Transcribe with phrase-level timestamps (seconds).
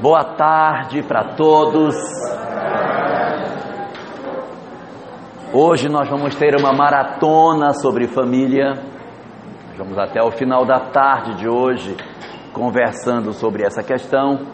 [0.00, 1.94] Boa tarde para todos.
[5.52, 8.72] Hoje nós vamos ter uma maratona sobre família.
[9.76, 11.94] Vamos até o final da tarde de hoje
[12.54, 14.46] conversando sobre essa questão.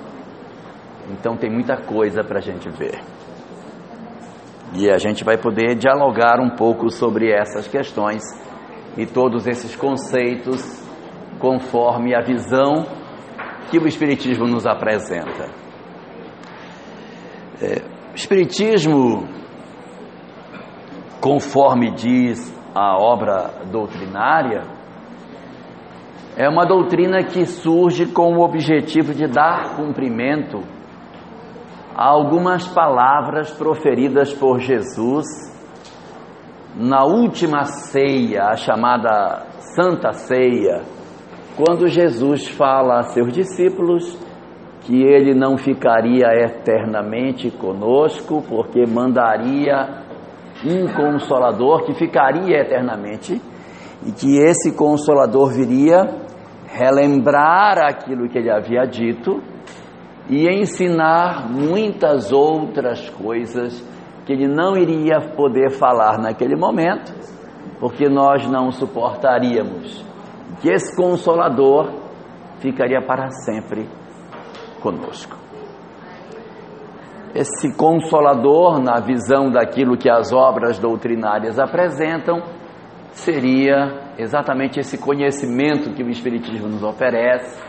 [1.09, 3.00] Então tem muita coisa para a gente ver.
[4.75, 8.22] E a gente vai poder dialogar um pouco sobre essas questões
[8.96, 10.84] e todos esses conceitos
[11.38, 13.00] conforme a visão
[13.71, 15.48] que o Espiritismo nos apresenta.
[17.63, 17.82] É,
[18.14, 19.29] Espiritismo,
[21.21, 24.64] conforme diz a obra doutrinária,
[26.36, 30.59] é uma doutrina que surge com o objetivo de dar cumprimento
[31.95, 35.27] a algumas palavras proferidas por Jesus
[36.75, 40.83] na última ceia, a chamada Santa Ceia,
[41.62, 44.19] quando Jesus fala a seus discípulos
[44.81, 50.05] que ele não ficaria eternamente conosco, porque mandaria
[50.65, 53.41] um consolador que ficaria eternamente
[54.07, 56.09] e que esse consolador viria
[56.67, 59.43] relembrar aquilo que ele havia dito
[60.31, 63.84] e ensinar muitas outras coisas
[64.25, 67.12] que ele não iria poder falar naquele momento,
[67.79, 70.09] porque nós não suportaríamos
[70.61, 71.91] que esse consolador
[72.58, 73.89] ficaria para sempre
[74.80, 75.36] conosco.
[77.34, 82.42] Esse consolador, na visão daquilo que as obras doutrinárias apresentam,
[83.12, 87.62] seria exatamente esse conhecimento que o Espiritismo nos oferece,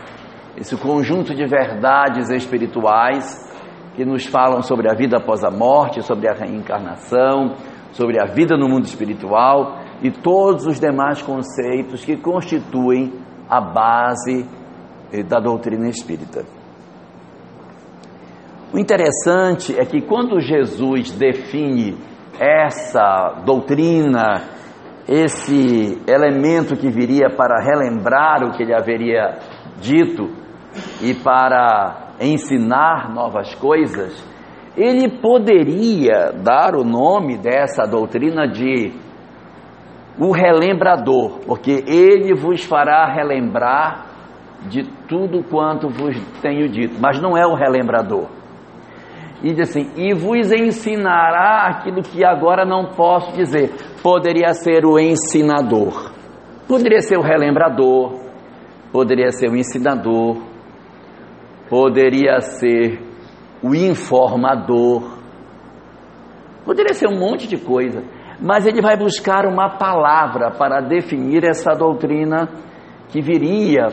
[0.56, 3.50] esse conjunto de verdades espirituais
[3.94, 7.54] que nos falam sobre a vida após a morte, sobre a reencarnação,
[7.92, 13.12] sobre a vida no mundo espiritual e todos os demais conceitos que constituem
[13.48, 14.46] a base
[15.12, 16.44] eh, da doutrina espírita.
[18.72, 21.96] O interessante é que quando Jesus define
[22.40, 24.42] essa doutrina,
[25.06, 29.38] esse elemento que viria para relembrar o que ele haveria
[29.80, 30.30] dito
[31.02, 34.24] e para ensinar novas coisas,
[34.76, 38.90] ele poderia dar o nome dessa doutrina de
[40.18, 44.06] o relembrador, porque ele vos fará relembrar
[44.68, 48.28] de tudo quanto vos tenho dito, mas não é o relembrador.
[49.42, 53.72] E diz assim: e vos ensinará aquilo que agora não posso dizer.
[54.02, 56.12] Poderia ser o ensinador,
[56.68, 58.20] poderia ser o relembrador,
[58.92, 60.42] poderia ser o ensinador,
[61.68, 63.00] poderia ser
[63.62, 65.18] o informador,
[66.64, 68.02] poderia ser um monte de coisa,
[68.42, 72.48] mas ele vai buscar uma palavra para definir essa doutrina
[73.08, 73.86] que viria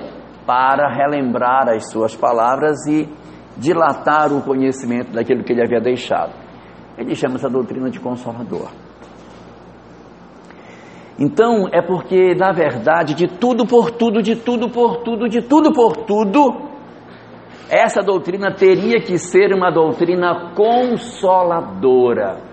[0.46, 3.08] para relembrar as suas palavras e
[3.56, 6.34] dilatar o conhecimento daquilo que ele havia deixado.
[6.98, 8.70] Ele chama essa doutrina de consolador.
[11.20, 15.72] Então, é porque, na verdade, de tudo por tudo, de tudo por tudo, de tudo
[15.72, 16.70] por tudo,
[17.70, 22.49] essa doutrina teria que ser uma doutrina consoladora.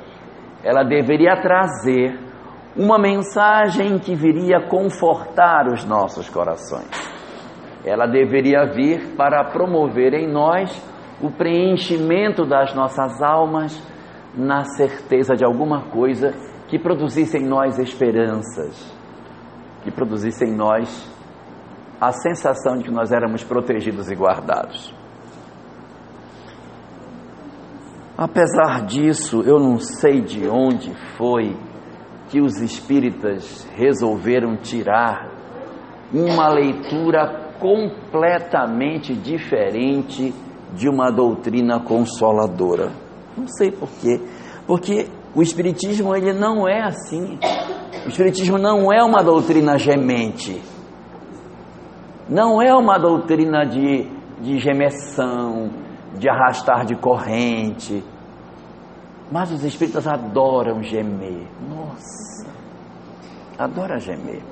[0.66, 2.18] Ela deveria trazer
[2.76, 6.90] uma mensagem que viria confortar os nossos corações.
[7.84, 10.76] Ela deveria vir para promover em nós
[11.22, 13.80] o preenchimento das nossas almas
[14.34, 16.34] na certeza de alguma coisa
[16.66, 18.92] que produzisse em nós esperanças,
[19.84, 21.08] que produzisse em nós
[22.00, 24.92] a sensação de que nós éramos protegidos e guardados.
[28.18, 31.54] Apesar disso, eu não sei de onde foi
[32.30, 35.30] que os espíritas resolveram tirar
[36.12, 40.34] uma leitura completamente diferente
[40.74, 42.90] de uma doutrina consoladora.
[43.36, 44.20] Não sei por quê.
[44.66, 47.38] Porque o espiritismo ele não é assim.
[48.06, 50.62] O espiritismo não é uma doutrina gemente.
[52.28, 54.08] Não é uma doutrina de,
[54.40, 54.58] de
[56.18, 58.02] de arrastar de corrente.
[59.30, 61.46] Mas os espíritas adoram gemer.
[61.68, 62.46] Nossa,
[63.58, 64.42] adora gemer.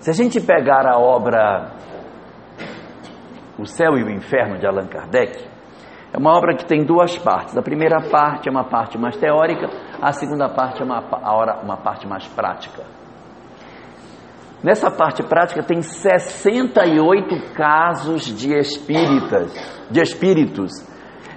[0.00, 1.72] Se a gente pegar a obra
[3.58, 5.46] O Céu e o Inferno de Allan Kardec,
[6.12, 7.56] é uma obra que tem duas partes.
[7.56, 9.68] A primeira parte é uma parte mais teórica,
[10.00, 11.00] a segunda parte é uma,
[11.62, 12.82] uma parte mais prática.
[14.62, 19.50] Nessa parte prática tem 68 casos de espíritas,
[19.90, 20.70] de espíritos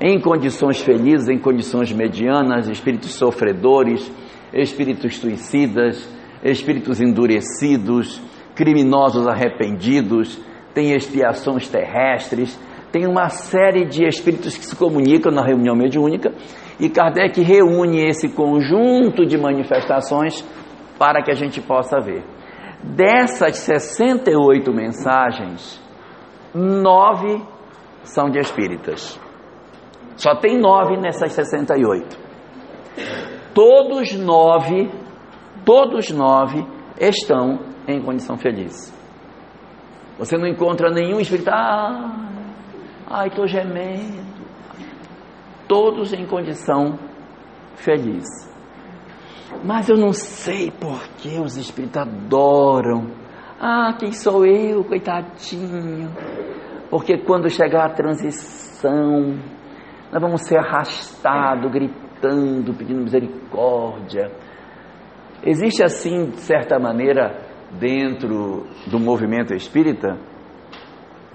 [0.02, 4.12] em condições felizes, em condições medianas, espíritos sofredores,
[4.54, 6.06] espíritos suicidas,
[6.44, 8.22] espíritos endurecidos,
[8.54, 10.38] criminosos arrependidos,
[10.74, 12.60] tem expiações terrestres,
[12.92, 16.34] tem uma série de espíritos que se comunicam na reunião mediúnica
[16.78, 20.44] e Kardec reúne esse conjunto de manifestações
[21.00, 22.33] para que a gente possa ver.
[22.84, 25.82] Dessas 68 mensagens,
[26.54, 27.42] nove
[28.04, 29.20] são de espíritas.
[30.18, 32.18] Só tem nove nessas 68.
[33.54, 34.92] Todos nove,
[35.66, 36.66] todos nove
[37.00, 38.94] estão em condição feliz.
[40.20, 42.30] Você não encontra nenhum espírito, ah,
[43.08, 44.24] ai, estou gemendo.
[45.68, 47.00] Todos em condição
[47.76, 48.53] feliz.
[49.64, 53.08] Mas eu não sei por que os espíritos adoram.
[53.60, 56.12] Ah, quem sou eu, coitadinho?
[56.90, 59.36] Porque quando chegar a transição,
[60.12, 64.32] nós vamos ser arrastados, gritando, pedindo misericórdia.
[65.46, 67.38] Existe assim, de certa maneira,
[67.80, 70.18] dentro do movimento espírita,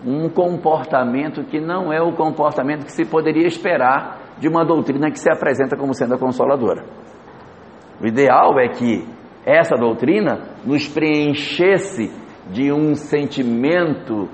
[0.05, 5.19] um comportamento que não é o comportamento que se poderia esperar de uma doutrina que
[5.19, 6.85] se apresenta como sendo a consoladora.
[8.01, 9.07] O ideal é que
[9.45, 12.13] essa doutrina nos preenchesse
[12.51, 14.29] de um sentimento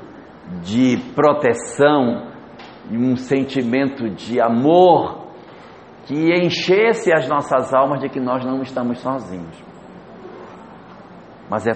[0.62, 2.28] de proteção,
[2.90, 5.25] um sentimento de amor
[6.06, 9.62] que enchesse as nossas almas de que nós não estamos sozinhos.
[11.49, 11.72] Mas é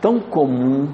[0.00, 0.92] tão comum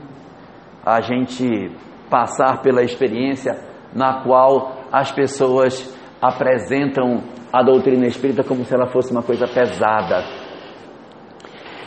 [0.84, 1.70] a gente
[2.10, 3.56] passar pela experiência
[3.94, 7.22] na qual as pessoas apresentam
[7.52, 10.24] a doutrina espírita como se ela fosse uma coisa pesada.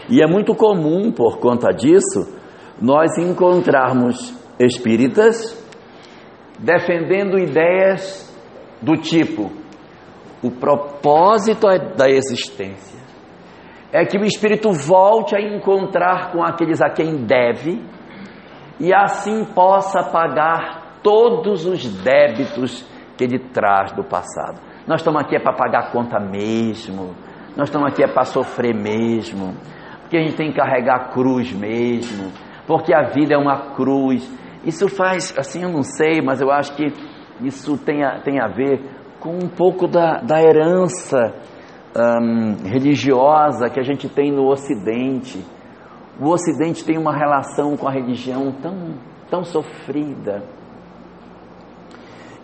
[0.09, 2.37] E é muito comum, por conta disso,
[2.81, 5.57] nós encontrarmos espíritas
[6.59, 8.29] defendendo ideias
[8.81, 9.51] do tipo:
[10.43, 12.99] o propósito da existência
[13.93, 17.83] é que o espírito volte a encontrar com aqueles a quem deve
[18.79, 22.85] e assim possa pagar todos os débitos
[23.17, 24.70] que ele traz do passado.
[24.91, 27.15] Nós estamos aqui é para pagar conta mesmo,
[27.55, 29.55] nós estamos aqui é para sofrer mesmo,
[30.01, 32.29] porque a gente tem que carregar a cruz mesmo,
[32.67, 34.29] porque a vida é uma cruz.
[34.65, 36.91] Isso faz, assim, eu não sei, mas eu acho que
[37.41, 38.83] isso tem a, tem a ver
[39.21, 41.35] com um pouco da, da herança
[41.95, 45.41] um, religiosa que a gente tem no Ocidente.
[46.19, 48.95] O Ocidente tem uma relação com a religião tão,
[49.29, 50.43] tão sofrida.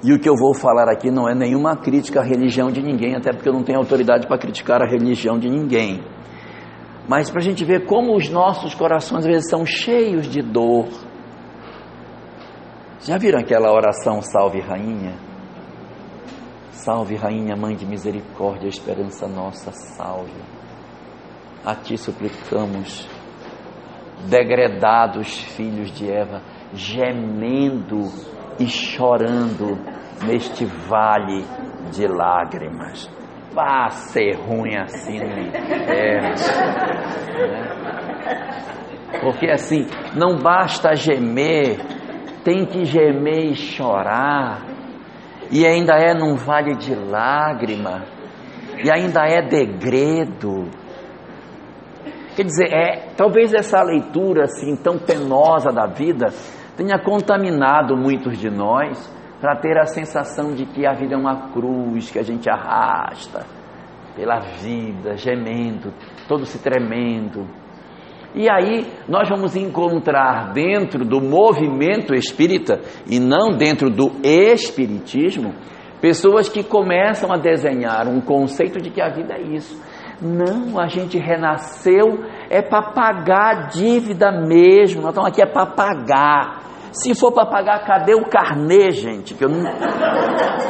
[0.04, 3.16] E o que eu vou falar aqui não é nenhuma crítica à religião de ninguém,
[3.16, 6.04] até porque eu não tenho autoridade para criticar a religião de ninguém.
[7.08, 10.88] Mas para a gente ver como os nossos corações às vezes são cheios de dor.
[13.00, 15.16] Já viram aquela oração Salve Rainha?
[16.72, 20.32] Salve Rainha, Mãe de Misericórdia, Esperança Nossa, salve.
[21.66, 23.08] A Ti suplicamos,
[24.30, 26.42] degredados filhos de Eva,
[26.74, 28.04] gemendo
[28.60, 29.78] e chorando
[30.26, 31.46] neste vale
[31.92, 33.10] de lágrimas.
[33.54, 36.30] Vá ser ruim assim no inferno.
[36.30, 37.78] Né?
[39.22, 41.80] Porque assim, não basta gemer,
[42.44, 44.66] tem que gemer e chorar.
[45.50, 48.04] E ainda é num vale de lágrima.
[48.84, 50.70] E ainda é degredo.
[52.36, 56.28] Quer dizer, é, talvez essa leitura assim tão penosa da vida
[56.78, 61.50] tenha contaminado muitos de nós para ter a sensação de que a vida é uma
[61.52, 63.46] cruz que a gente arrasta
[64.16, 65.94] pela vida, gemendo,
[66.28, 67.48] todo se tremendo.
[68.36, 75.54] E aí nós vamos encontrar dentro do movimento espírita e não dentro do espiritismo
[76.00, 79.82] pessoas que começam a desenhar um conceito de que a vida é isso.
[80.22, 85.02] Não, a gente renasceu é para pagar a dívida mesmo.
[85.02, 86.68] Nós estamos aqui é para pagar.
[87.02, 89.36] Se for para pagar, cadê o carnê, gente?
[89.36, 89.70] Que eu, não,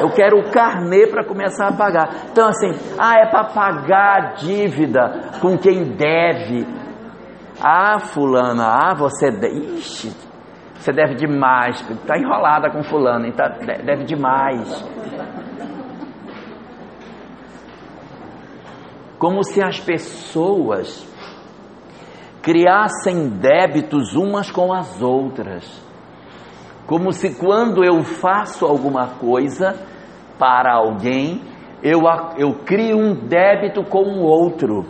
[0.01, 2.09] eu quero o carnê para começar a pagar.
[2.31, 6.67] Então, assim, ah, é para pagar a dívida com quem deve.
[7.61, 9.77] Ah, fulana, ah, você deve.
[9.77, 10.09] Ixi,
[10.75, 11.79] você deve demais.
[11.89, 14.85] Está enrolada com fulano, tá, deve demais.
[19.17, 21.07] Como se as pessoas
[22.43, 25.86] criassem débitos umas com as outras
[26.87, 29.75] como se quando eu faço alguma coisa
[30.39, 31.41] para alguém,
[31.83, 31.99] eu,
[32.37, 34.85] eu crio um débito com o outro.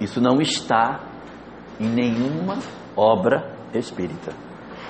[0.00, 1.00] Isso não está
[1.80, 2.58] em nenhuma
[2.96, 4.32] obra espírita.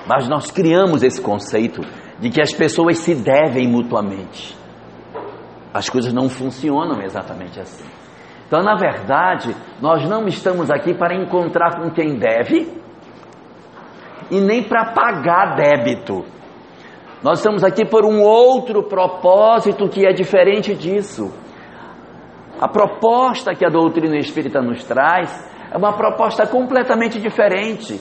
[0.07, 1.81] Mas nós criamos esse conceito
[2.21, 4.57] de que as pessoas se devem mutuamente.
[5.73, 7.89] As coisas não funcionam exatamente assim.
[8.47, 12.82] Então, na verdade, nós não estamos aqui para encontrar com quem deve
[14.33, 16.25] e nem para pagar débito.
[17.23, 21.31] Nós estamos aqui por um outro propósito que é diferente disso.
[22.59, 25.31] A proposta que a doutrina espírita nos traz
[25.71, 28.01] é uma proposta completamente diferente.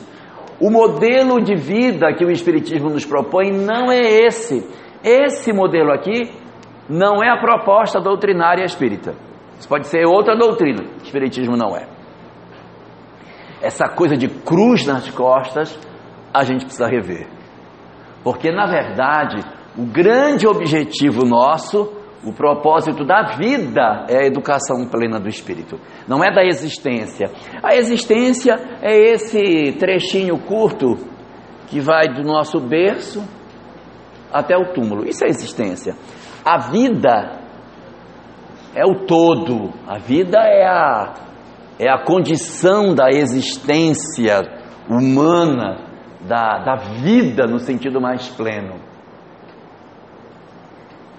[0.57, 4.65] O modelo de vida que o Espiritismo nos propõe não é esse.
[5.03, 6.31] Esse modelo aqui
[6.87, 9.15] não é a proposta doutrinária espírita.
[9.59, 11.87] Isso pode ser outra doutrina, Espiritismo não é.
[13.61, 15.77] Essa coisa de cruz nas costas,
[16.33, 17.27] a gente precisa rever.
[18.23, 19.43] Porque, na verdade,
[19.77, 21.91] o grande objetivo nosso,
[22.23, 27.31] o propósito da vida, é a educação plena do espírito, não é da existência.
[27.63, 30.97] A existência é esse trechinho curto
[31.67, 33.23] que vai do nosso berço
[34.31, 35.07] até o túmulo.
[35.07, 35.95] Isso é existência.
[36.45, 37.39] A vida
[38.75, 41.13] é o todo, a vida é a,
[41.79, 44.41] é a condição da existência
[44.89, 45.90] humana,
[46.27, 48.79] da, da vida no sentido mais pleno.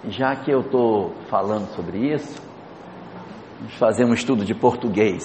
[0.09, 2.43] Já que eu estou falando sobre isso,
[3.59, 5.23] vamos fazer um estudo de português.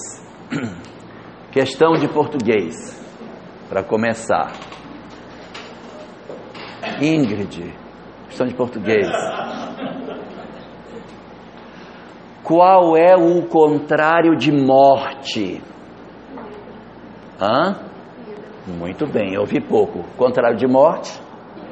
[1.52, 2.76] Questão de português,
[3.68, 4.52] para começar.
[7.02, 7.74] Ingrid,
[8.28, 9.10] questão de português.
[12.44, 15.62] Qual é o contrário de morte?
[17.42, 17.87] Hã?
[18.68, 20.04] Muito bem, eu ouvi pouco.
[20.18, 21.22] Contrário de morte?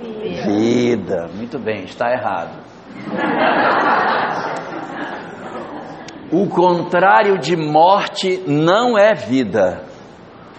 [0.02, 0.46] Vida.
[0.48, 1.30] Vida.
[1.36, 2.58] Muito bem, está errado.
[6.32, 9.84] O contrário de morte não é vida.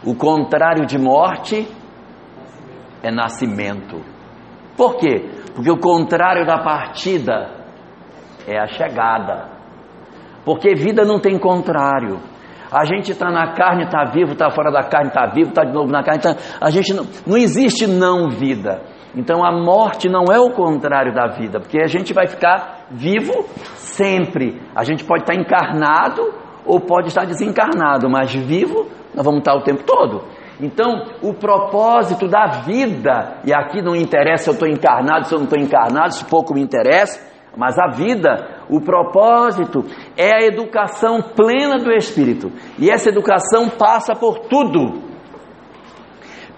[0.04, 1.66] O contrário de morte
[3.02, 4.00] é nascimento.
[4.76, 5.28] Por quê?
[5.54, 7.50] Porque o contrário da partida
[8.46, 9.48] é a chegada.
[10.44, 12.20] Porque vida não tem contrário.
[12.76, 15.72] A gente está na carne, está vivo, está fora da carne, está vivo, está de
[15.72, 16.20] novo na carne.
[16.20, 16.36] Tá...
[16.60, 18.82] A gente não, não existe não vida.
[19.16, 23.32] Então a morte não é o contrário da vida, porque a gente vai ficar vivo
[23.76, 24.60] sempre.
[24.74, 26.22] A gente pode estar encarnado
[26.66, 30.24] ou pode estar desencarnado, mas vivo nós vamos estar o tempo todo.
[30.60, 35.38] Então, o propósito da vida, e aqui não interessa se eu estou encarnado, se eu
[35.38, 37.20] não estou encarnado, isso pouco me interessa,
[37.56, 39.84] mas a vida, o propósito
[40.16, 42.52] é a educação plena do espírito.
[42.78, 45.06] E essa educação passa por tudo.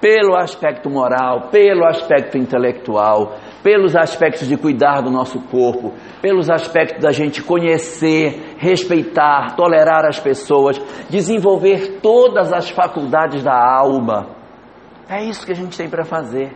[0.00, 7.02] Pelo aspecto moral, pelo aspecto intelectual, pelos aspectos de cuidar do nosso corpo, pelos aspectos
[7.02, 10.78] da gente conhecer, respeitar, tolerar as pessoas,
[11.11, 14.28] desenvolver todas as faculdades da alma.
[15.09, 16.52] É isso que a gente tem para fazer.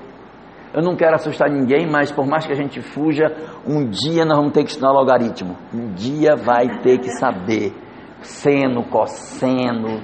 [0.74, 3.26] Eu não quero assustar ninguém, mas por mais que a gente fuja,
[3.66, 5.56] um dia nós vamos ter que estudar logaritmo.
[5.72, 7.74] Um dia vai ter que saber.
[8.22, 10.00] Seno, cosseno.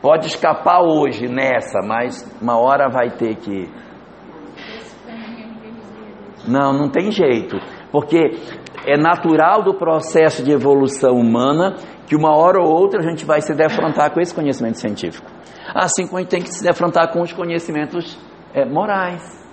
[0.00, 3.68] Pode escapar hoje nessa, mas uma hora vai ter que.
[6.46, 7.56] Não, não tem jeito.
[7.90, 8.18] Porque
[8.86, 11.76] é natural do processo de evolução humana
[12.06, 15.28] que uma hora ou outra a gente vai se defrontar com esse conhecimento científico.
[15.74, 18.18] Assim como a gente tem que se defrontar com os conhecimentos
[18.52, 19.43] é, morais.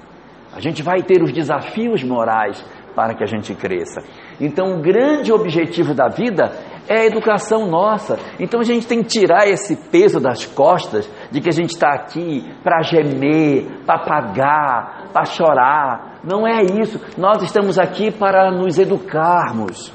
[0.53, 2.63] A gente vai ter os desafios morais
[2.96, 4.01] para que a gente cresça.
[4.39, 6.51] Então, o grande objetivo da vida
[6.88, 8.20] é a educação nossa.
[8.39, 11.93] Então, a gente tem que tirar esse peso das costas de que a gente está
[11.93, 16.20] aqui para gemer, para pagar, para chorar.
[16.24, 17.00] Não é isso.
[17.17, 19.93] Nós estamos aqui para nos educarmos.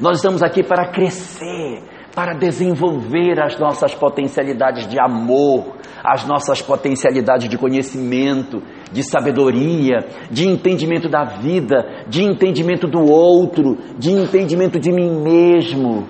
[0.00, 1.82] Nós estamos aqui para crescer,
[2.14, 9.98] para desenvolver as nossas potencialidades de amor, as nossas potencialidades de conhecimento, de sabedoria,
[10.30, 16.06] de entendimento da vida, de entendimento do outro, de entendimento de mim mesmo.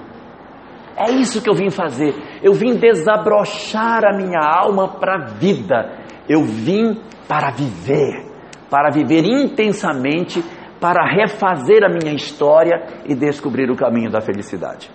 [0.97, 2.15] É isso que eu vim fazer.
[2.43, 5.99] Eu vim desabrochar a minha alma para a vida.
[6.29, 8.27] Eu vim para viver,
[8.69, 10.45] para viver intensamente,
[10.81, 14.91] para refazer a minha história e descobrir o caminho da felicidade.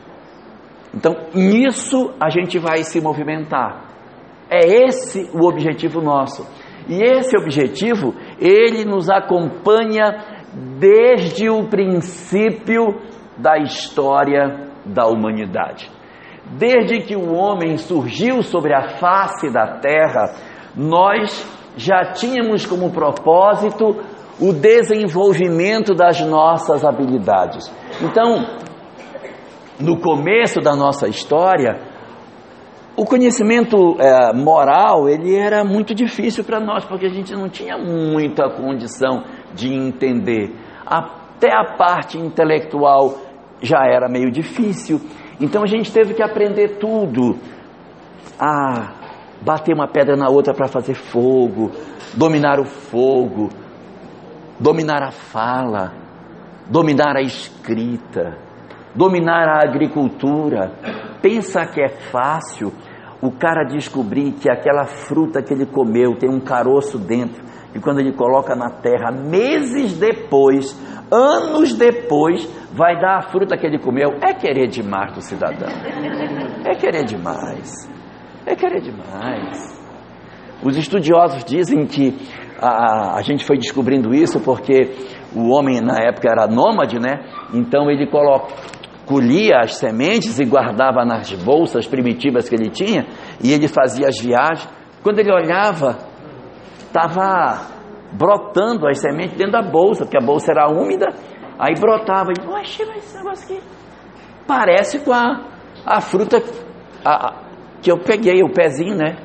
[0.95, 3.83] Então, nisso a gente vai se movimentar.
[4.49, 6.47] É esse o objetivo nosso.
[6.87, 10.35] E esse objetivo, ele nos acompanha
[10.79, 13.01] desde o princípio
[13.37, 15.91] da história da humanidade.
[16.57, 20.35] Desde que o homem surgiu sobre a face da terra,
[20.75, 21.43] nós
[21.75, 23.97] já tínhamos como propósito
[24.39, 27.73] o desenvolvimento das nossas habilidades.
[28.01, 28.45] Então,
[29.79, 31.79] no começo da nossa história,
[32.95, 37.77] o conhecimento é, moral ele era muito difícil para nós porque a gente não tinha
[37.77, 40.55] muita condição de entender.
[40.85, 43.15] Até a parte intelectual
[43.61, 45.01] já era meio difícil.
[45.41, 47.37] Então a gente teve que aprender tudo.
[48.39, 48.93] A
[49.41, 51.71] bater uma pedra na outra para fazer fogo,
[52.15, 53.49] dominar o fogo,
[54.59, 55.93] dominar a fala,
[56.69, 58.37] dominar a escrita,
[58.95, 60.71] dominar a agricultura.
[61.21, 62.71] Pensa que é fácil
[63.21, 67.43] o cara descobrir que aquela fruta que ele comeu tem um caroço dentro
[67.75, 70.73] e quando ele coloca na terra, meses depois,
[71.11, 74.11] anos depois, vai dar a fruta que ele comeu.
[74.21, 75.67] É querer demais do cidadão.
[76.65, 77.69] É querer demais.
[78.45, 79.75] É querer demais.
[80.63, 82.17] Os estudiosos dizem que
[82.61, 84.93] a, a gente foi descobrindo isso porque
[85.35, 87.25] o homem na época era nômade, né?
[87.53, 88.53] Então ele coloca,
[89.05, 93.05] colhia as sementes e guardava nas bolsas primitivas que ele tinha
[93.43, 94.67] e ele fazia as viagens.
[95.03, 95.97] Quando ele olhava,
[96.79, 97.75] estava
[98.11, 101.07] brotando as sementes dentro da bolsa, porque a bolsa era úmida,
[101.59, 102.31] aí brotava.
[102.31, 103.63] E, Oxe, mas esse negócio aqui
[104.47, 105.41] parece com a,
[105.85, 106.41] a fruta
[107.03, 107.33] a, a,
[107.81, 109.17] que eu peguei, o pezinho, né?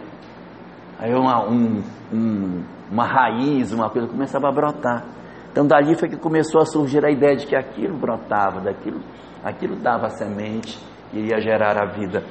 [0.99, 1.83] Aí uma, um,
[2.13, 5.05] um, uma raiz, uma coisa começava a brotar.
[5.51, 9.01] Então dali foi que começou a surgir a ideia de que aquilo brotava, daquilo,
[9.45, 10.79] aquilo dava semente,
[11.13, 12.25] iria gerar a vida.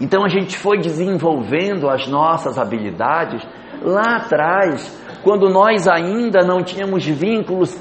[0.00, 3.42] Então a gente foi desenvolvendo as nossas habilidades
[3.82, 7.76] lá atrás, quando nós ainda não tínhamos vínculos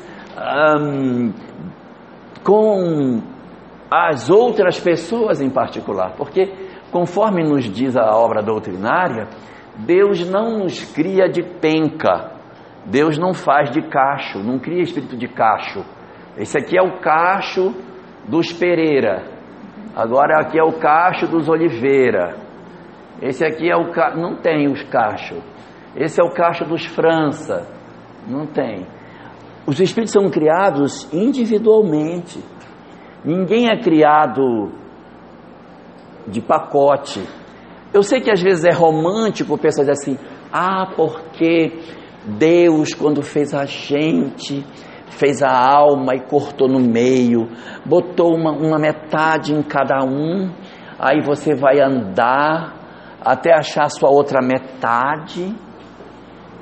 [2.43, 3.21] com
[3.89, 6.51] as outras pessoas em particular, porque
[6.91, 9.27] conforme nos diz a obra doutrinária,
[9.77, 12.31] Deus não nos cria de penca,
[12.85, 15.83] Deus não faz de cacho, não cria espírito de cacho.
[16.37, 17.73] Esse aqui é o cacho
[18.27, 19.23] dos Pereira,
[19.95, 22.35] agora aqui é o cacho dos Oliveira.
[23.21, 25.41] Esse aqui é o cacho, não tem os cachos.
[25.95, 27.67] Esse é o cacho dos França.
[28.27, 28.85] Não tem.
[29.65, 32.39] Os espíritos são criados individualmente.
[33.25, 34.71] Ninguém é criado
[36.27, 37.21] de pacote.
[37.91, 40.17] Eu sei que às vezes é romântico pensar assim:
[40.53, 41.71] ah, porque
[42.25, 44.63] Deus, quando fez a gente,
[45.09, 47.49] fez a alma e cortou no meio,
[47.85, 50.49] botou uma, uma metade em cada um,
[50.99, 52.75] aí você vai andar
[53.21, 55.55] até achar sua outra metade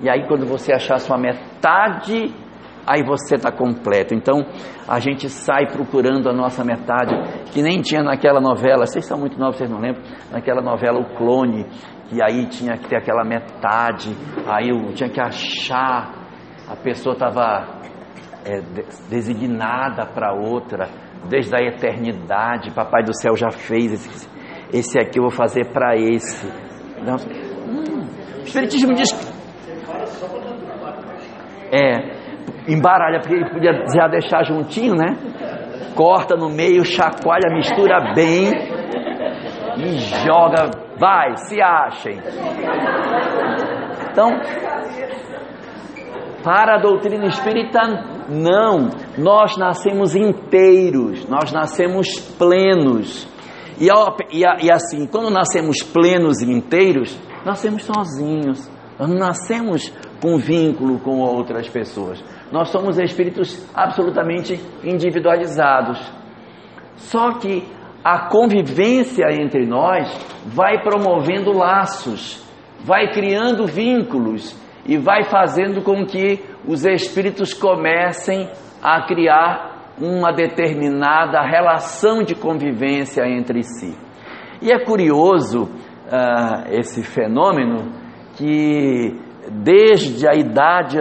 [0.02, 2.34] e aí, quando você achar sua metade,
[2.86, 4.14] aí você está completo.
[4.14, 4.46] Então,
[4.88, 7.16] a gente sai procurando a nossa metade,
[7.52, 10.04] que nem tinha naquela novela, vocês são muito novos, vocês não lembram?
[10.32, 11.66] Naquela novela O Clone,
[12.10, 14.16] que aí tinha que ter aquela metade,
[14.48, 16.14] aí eu tinha que achar,
[16.70, 17.75] a pessoa estava
[18.46, 18.62] é,
[19.10, 20.88] designada para outra,
[21.28, 24.30] desde a eternidade, Papai do Céu já fez, esse,
[24.72, 26.48] esse aqui eu vou fazer para esse.
[27.68, 28.08] hum,
[28.40, 29.12] o Espiritismo diz
[31.72, 35.18] é, embaralha, porque ele podia já deixar juntinho, né?
[35.96, 38.52] Corta no meio, chacoalha, mistura bem
[39.78, 40.86] e joga.
[40.98, 42.18] Vai, se achem.
[44.12, 44.30] Então,
[46.42, 47.82] para a doutrina espírita,
[48.30, 48.90] não.
[49.18, 53.28] Nós nascemos inteiros, nós nascemos plenos.
[53.80, 53.88] E,
[54.32, 58.70] e, e assim, quando nascemos plenos e inteiros, nascemos sozinhos.
[58.98, 62.24] Nós não nascemos com vínculo com outras pessoas.
[62.52, 66.00] Nós somos espíritos absolutamente individualizados.
[66.96, 67.64] Só que
[68.04, 70.08] a convivência entre nós
[70.46, 72.44] vai promovendo laços,
[72.80, 74.56] vai criando vínculos
[74.86, 78.50] e vai fazendo com que os espíritos comecem
[78.82, 83.98] a criar uma determinada relação de convivência entre si.
[84.62, 87.92] E é curioso uh, esse fenômeno
[88.36, 89.20] que
[89.52, 90.98] desde a idade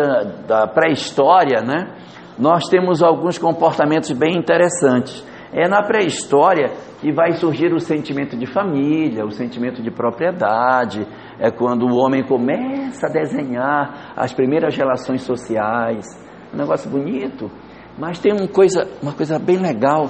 [0.46, 1.94] da pré-história, né,
[2.38, 5.24] nós temos alguns comportamentos bem interessantes.
[5.56, 11.06] É na pré-história que vai surgir o sentimento de família, o sentimento de propriedade,
[11.38, 16.04] é quando o homem começa a desenhar as primeiras relações sociais.
[16.52, 17.48] Um negócio bonito,
[17.96, 20.06] mas tem uma coisa, uma coisa bem legal,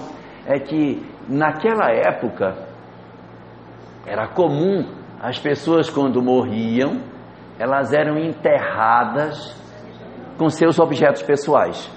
[0.47, 2.67] é que naquela época
[4.07, 7.03] era comum as pessoas quando morriam,
[7.59, 9.55] elas eram enterradas
[10.39, 11.91] com seus objetos pessoais.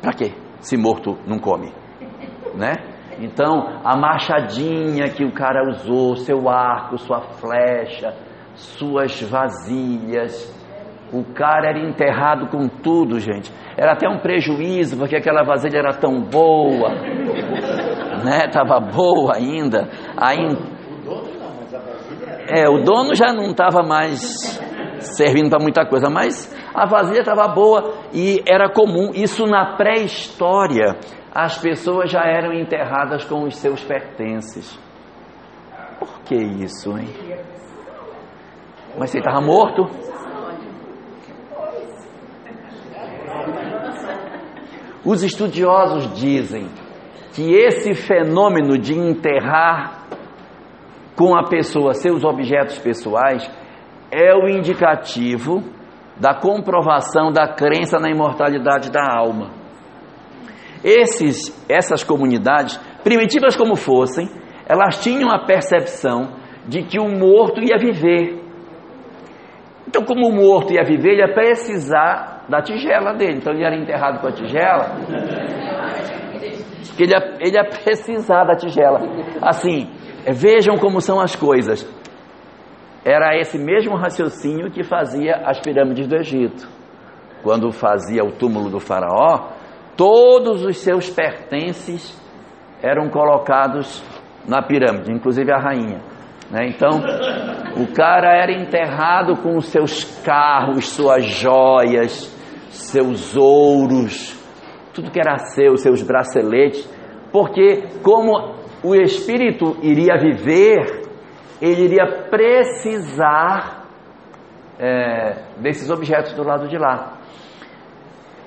[0.00, 0.32] Para quê?
[0.60, 1.72] Se morto não come,
[2.56, 2.72] né?
[3.18, 8.14] Então, a machadinha que o cara usou, seu arco, sua flecha,
[8.54, 10.54] suas vasilhas,
[11.12, 13.50] o cara era enterrado com tudo, gente.
[13.76, 16.90] Era até um prejuízo, porque aquela vasilha era tão boa,
[18.24, 18.48] né?
[18.52, 19.88] Tava boa ainda.
[20.16, 20.38] Aí
[22.48, 24.60] é, o dono já não estava mais
[25.00, 29.10] servindo para muita coisa, mas a vasilha estava boa e era comum.
[29.14, 30.96] Isso na pré-história,
[31.38, 34.80] as pessoas já eram enterradas com os seus pertences.
[35.98, 37.10] Por que isso, hein?
[38.98, 39.84] Mas você estava morto?
[45.04, 46.70] Os estudiosos dizem
[47.34, 50.06] que esse fenômeno de enterrar
[51.14, 53.46] com a pessoa seus objetos pessoais
[54.10, 55.62] é o indicativo
[56.18, 59.65] da comprovação da crença na imortalidade da alma.
[60.84, 64.28] Esses, essas comunidades, primitivas como fossem,
[64.66, 66.34] elas tinham a percepção
[66.66, 68.42] de que o morto ia viver.
[69.88, 73.38] Então, como o morto ia viver, ele ia precisar da tigela dele.
[73.38, 74.96] Então, ele era enterrado com a tigela.
[76.98, 79.00] Ele ia, ele ia precisar da tigela.
[79.40, 79.88] Assim,
[80.32, 81.88] vejam como são as coisas.
[83.04, 86.68] Era esse mesmo raciocínio que fazia as pirâmides do Egito.
[87.42, 89.52] Quando fazia o túmulo do Faraó,
[89.96, 92.20] todos os seus pertences
[92.82, 94.02] eram colocados
[94.46, 96.00] na pirâmide, inclusive a rainha.
[96.50, 96.68] Né?
[96.68, 96.90] Então,
[97.82, 102.32] o cara era enterrado com os seus carros, suas joias,
[102.70, 104.36] seus ouros,
[104.94, 106.88] tudo que era seu, seus braceletes,
[107.32, 111.02] porque como o espírito iria viver,
[111.60, 113.84] ele iria precisar
[114.78, 117.14] é, desses objetos do lado de lá.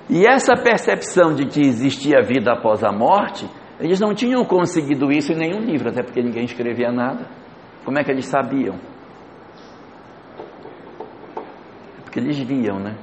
[0.10, 3.48] E essa percepção de que existia vida após a morte,
[3.80, 7.28] eles não tinham conseguido isso em nenhum livro, até porque ninguém escrevia nada.
[7.86, 8.76] Como é que eles sabiam?
[11.98, 12.98] É porque eles viam, né?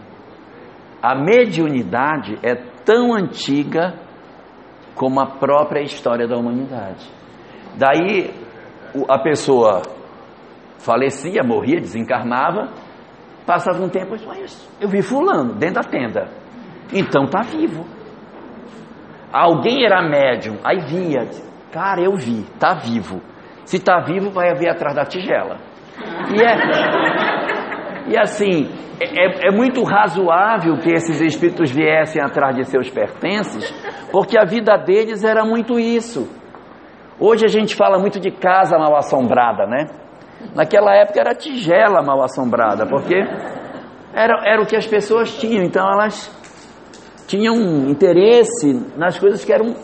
[1.00, 3.94] A mediunidade é tão antiga
[4.96, 7.06] como a própria história da humanidade.
[7.76, 8.34] Daí
[9.08, 9.82] a pessoa
[10.78, 12.72] falecia, morria, desencarnava,
[13.46, 14.16] passava um tempo,
[14.80, 16.45] eu vi fulano dentro da tenda.
[16.92, 17.84] Então está vivo.
[19.32, 21.28] Alguém era médium, aí via,
[21.72, 23.20] cara, eu vi, está vivo.
[23.64, 25.58] Se está vivo, vai haver atrás da tigela.
[26.32, 28.70] E é, e assim,
[29.00, 33.70] é, é, muito razoável que esses espíritos viessem atrás de seus pertences,
[34.12, 36.28] porque a vida deles era muito isso.
[37.18, 39.86] Hoje a gente fala muito de casa mal assombrada, né?
[40.54, 43.16] Naquela época era tigela mal assombrada, porque
[44.14, 46.28] era, era o que as pessoas tinham, então elas
[47.26, 47.56] tinham
[47.88, 49.74] interesse nas coisas que eram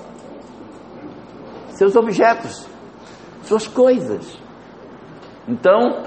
[1.68, 2.68] seus objetos,
[3.42, 4.40] suas coisas.
[5.48, 6.05] Então,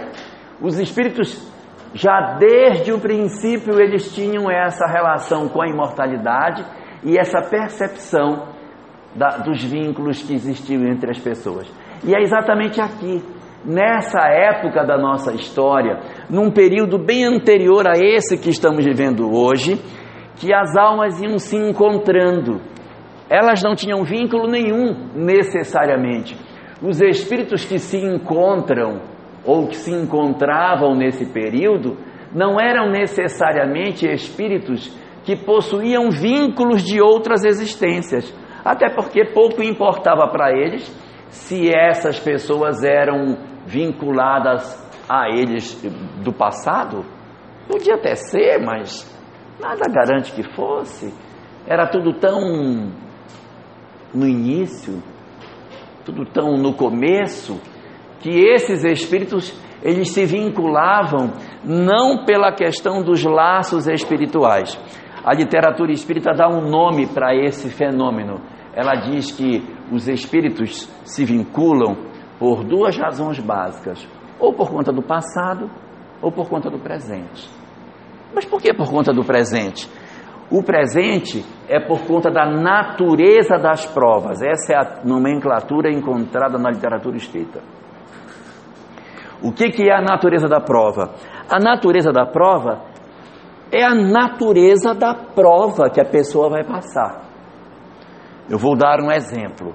[0.61, 1.51] os espíritos,
[1.93, 6.65] já desde o princípio, eles tinham essa relação com a imortalidade
[7.03, 8.47] e essa percepção
[9.15, 11.67] da, dos vínculos que existiam entre as pessoas.
[12.03, 13.23] E é exatamente aqui,
[13.65, 19.81] nessa época da nossa história, num período bem anterior a esse que estamos vivendo hoje,
[20.35, 22.61] que as almas iam se encontrando.
[23.29, 26.37] Elas não tinham vínculo nenhum necessariamente.
[26.81, 29.01] Os espíritos que se encontram
[29.43, 31.97] ou que se encontravam nesse período
[32.33, 34.93] não eram necessariamente espíritos
[35.23, 38.31] que possuíam vínculos de outras existências,
[38.63, 40.85] até porque pouco importava para eles
[41.29, 45.81] se essas pessoas eram vinculadas a eles
[46.23, 47.05] do passado.
[47.67, 49.14] Podia até ser, mas
[49.59, 51.13] nada garante que fosse.
[51.67, 52.91] Era tudo tão
[54.13, 55.01] no início,
[56.05, 57.59] tudo tão no começo,
[58.19, 64.79] que esses espíritos eles se vinculavam não pela questão dos laços espirituais.
[65.23, 68.41] A literatura espírita dá um nome para esse fenômeno.
[68.73, 71.97] Ela diz que os espíritos se vinculam
[72.39, 74.07] por duas razões básicas:
[74.39, 75.69] ou por conta do passado,
[76.21, 77.49] ou por conta do presente.
[78.35, 79.89] Mas por que por conta do presente?
[80.51, 84.41] O presente é por conta da natureza das provas.
[84.41, 87.61] Essa é a nomenclatura encontrada na literatura espírita.
[89.41, 91.13] O que, que é a natureza da prova?
[91.49, 92.81] A natureza da prova
[93.71, 97.23] é a natureza da prova que a pessoa vai passar.
[98.49, 99.73] Eu vou dar um exemplo.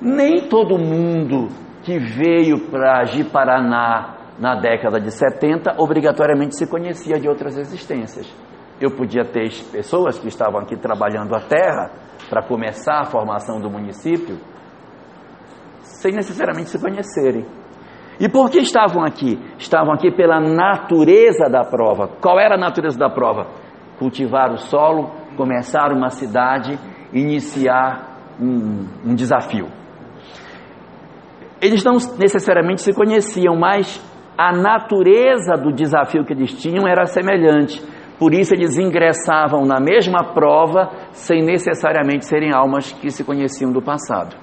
[0.00, 1.48] Nem todo mundo
[1.82, 8.32] que veio para Ji-Paraná na década de 70 obrigatoriamente se conhecia de outras existências.
[8.80, 11.90] Eu podia ter pessoas que estavam aqui trabalhando a terra
[12.28, 14.38] para começar a formação do município
[15.82, 17.44] sem necessariamente se conhecerem.
[18.20, 19.38] E por que estavam aqui?
[19.58, 22.08] Estavam aqui pela natureza da prova.
[22.20, 23.46] Qual era a natureza da prova?
[23.98, 26.78] Cultivar o solo, começar uma cidade,
[27.12, 29.68] iniciar um, um desafio.
[31.60, 34.00] Eles não necessariamente se conheciam, mas
[34.38, 37.82] a natureza do desafio que eles tinham era semelhante.
[38.20, 43.82] Por isso eles ingressavam na mesma prova sem necessariamente serem almas que se conheciam do
[43.82, 44.36] passado.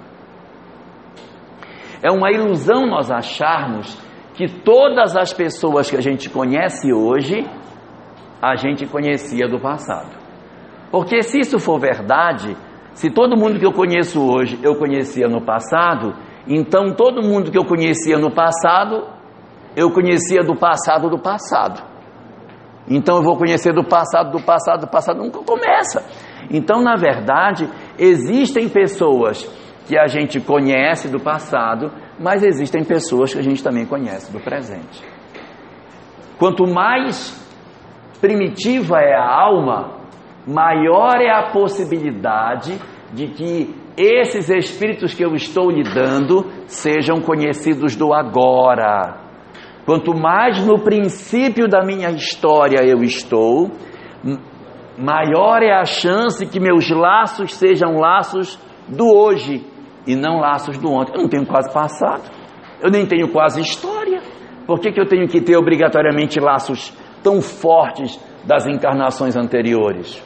[2.04, 3.98] É uma ilusão nós acharmos
[4.34, 7.46] que todas as pessoas que a gente conhece hoje,
[8.42, 10.12] a gente conhecia do passado.
[10.92, 12.56] Porque se isso for verdade,
[12.94, 16.14] se todo mundo que eu conheço hoje eu conhecia no passado,
[16.46, 19.15] então todo mundo que eu conhecia no passado,
[19.76, 21.84] eu conhecia do passado do passado.
[22.88, 26.06] Então eu vou conhecer do passado do passado do passado, nunca começa.
[26.52, 29.44] Então, na verdade, existem pessoas
[29.88, 34.40] que a gente conhece do passado, mas existem pessoas que a gente também conhece do
[34.40, 35.04] presente.
[36.38, 37.34] Quanto mais
[38.20, 40.00] primitiva é a alma,
[40.48, 42.80] maior é a possibilidade
[43.14, 49.25] de que esses espíritos que eu estou lhe dando sejam conhecidos do agora.
[49.86, 53.70] Quanto mais no princípio da minha história eu estou,
[54.98, 59.64] maior é a chance que meus laços sejam laços do hoje
[60.08, 61.14] e não laços do ontem.
[61.14, 62.24] Eu não tenho quase passado,
[62.82, 64.22] eu nem tenho quase história.
[64.66, 66.92] Por que, que eu tenho que ter obrigatoriamente laços
[67.24, 70.20] tão fortes das encarnações anteriores?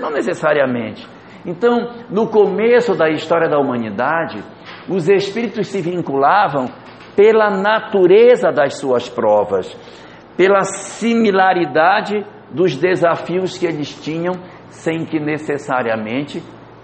[0.00, 1.06] Não necessariamente.
[1.44, 4.42] Então, no começo da história da humanidade,
[4.88, 6.66] os espíritos se vinculavam
[7.16, 9.76] pela natureza das suas provas,
[10.36, 14.34] pela similaridade dos desafios que eles tinham,
[14.68, 16.42] sem que necessariamente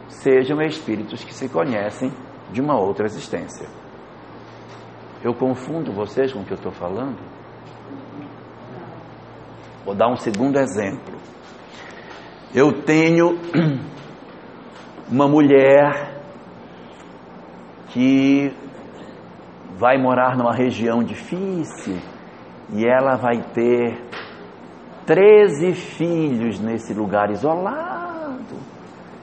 [0.08, 2.12] sejam espíritos que se conhecem
[2.50, 3.66] de uma outra existência.
[5.22, 7.18] Eu confundo vocês com o que eu estou falando?
[9.84, 11.16] Vou dar um segundo exemplo.
[12.54, 13.38] Eu tenho
[15.10, 16.20] uma mulher
[17.88, 18.52] que
[19.78, 21.98] vai morar numa região difícil
[22.74, 23.96] e ela vai ter
[25.06, 28.56] 13 filhos nesse lugar isolado,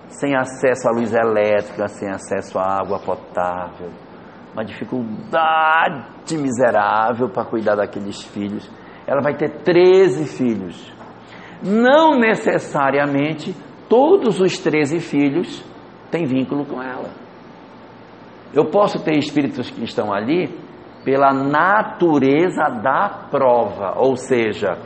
[0.07, 3.89] sem acesso à luz elétrica, sem acesso à água potável,
[4.53, 8.67] uma dificuldade miserável para cuidar daqueles filhos.
[9.05, 10.95] Ela vai ter 13 filhos.
[11.61, 13.53] Não necessariamente
[13.89, 15.63] todos os 13 filhos
[16.09, 17.24] têm vínculo com ela.
[18.53, 20.49] Eu posso ter espíritos que estão ali
[21.03, 24.77] pela natureza da prova, ou seja,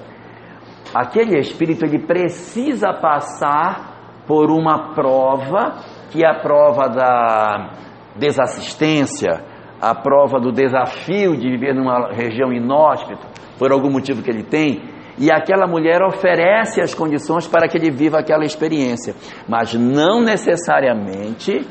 [0.94, 5.78] aquele espírito ele precisa passar por uma prova,
[6.12, 7.70] que é a prova da
[8.18, 9.42] desassistência,
[9.82, 13.26] a prova do desafio de viver numa região inóspita,
[13.58, 14.82] por algum motivo que ele tem,
[15.18, 19.14] e aquela mulher oferece as condições para que ele viva aquela experiência,
[19.48, 21.66] mas não necessariamente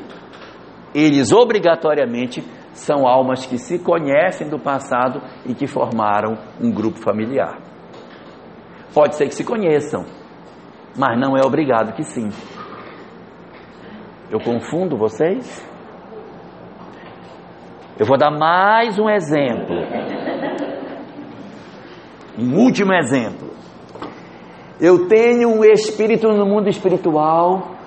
[0.93, 7.59] eles obrigatoriamente são almas que se conhecem do passado e que formaram um grupo familiar.
[8.93, 10.05] Pode ser que se conheçam,
[10.97, 12.29] mas não é obrigado que sim.
[14.31, 15.67] Eu confundo vocês?
[17.99, 19.75] Eu vou dar mais um exemplo.
[22.37, 23.49] Um último exemplo.
[24.79, 27.78] Eu tenho um espírito no mundo espiritual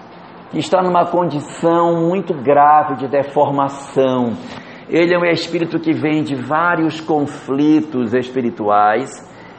[0.53, 4.35] que está numa condição muito grave de deformação.
[4.87, 9.11] Ele é um espírito que vem de vários conflitos espirituais.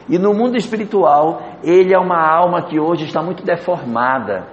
[0.08, 4.46] E no mundo espiritual, ele é uma alma que hoje está muito deformada.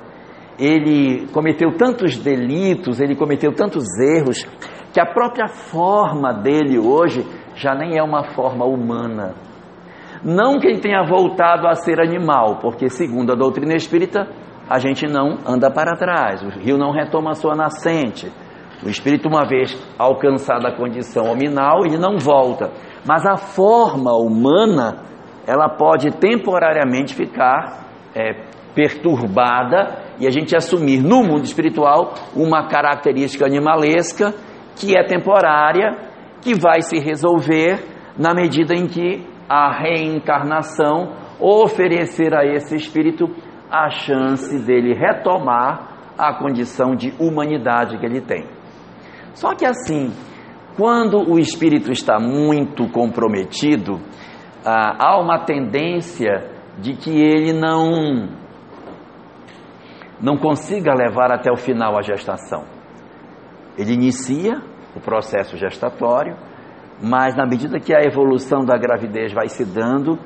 [0.58, 4.44] Ele cometeu tantos delitos, ele cometeu tantos erros,
[4.92, 7.24] que a própria forma dele hoje
[7.54, 9.36] já nem é uma forma humana.
[10.24, 14.28] Não que ele tenha voltado a ser animal, porque segundo a doutrina espírita,
[14.70, 18.32] a gente não anda para trás, o rio não retoma a sua nascente.
[18.84, 22.72] O espírito, uma vez alcançada a condição hominal, ele não volta.
[23.06, 25.04] Mas a forma humana,
[25.46, 28.44] ela pode temporariamente ficar é,
[28.74, 34.34] perturbada e a gente assumir no mundo espiritual uma característica animalesca
[34.76, 35.98] que é temporária,
[36.42, 37.84] que vai se resolver
[38.18, 43.28] na medida em que a reencarnação oferecer a esse espírito
[43.72, 48.46] a chance dele retomar a condição de humanidade que ele tem.
[49.34, 50.12] Só que assim,
[50.76, 54.00] quando o espírito está muito comprometido,
[54.66, 58.42] ah, há uma tendência de que ele não
[60.22, 62.64] não consiga levar até o final a gestação.
[63.76, 64.62] Ele inicia
[64.96, 66.36] o processo gestatório,
[67.02, 70.20] mas na medida que a evolução da gravidez vai se dando,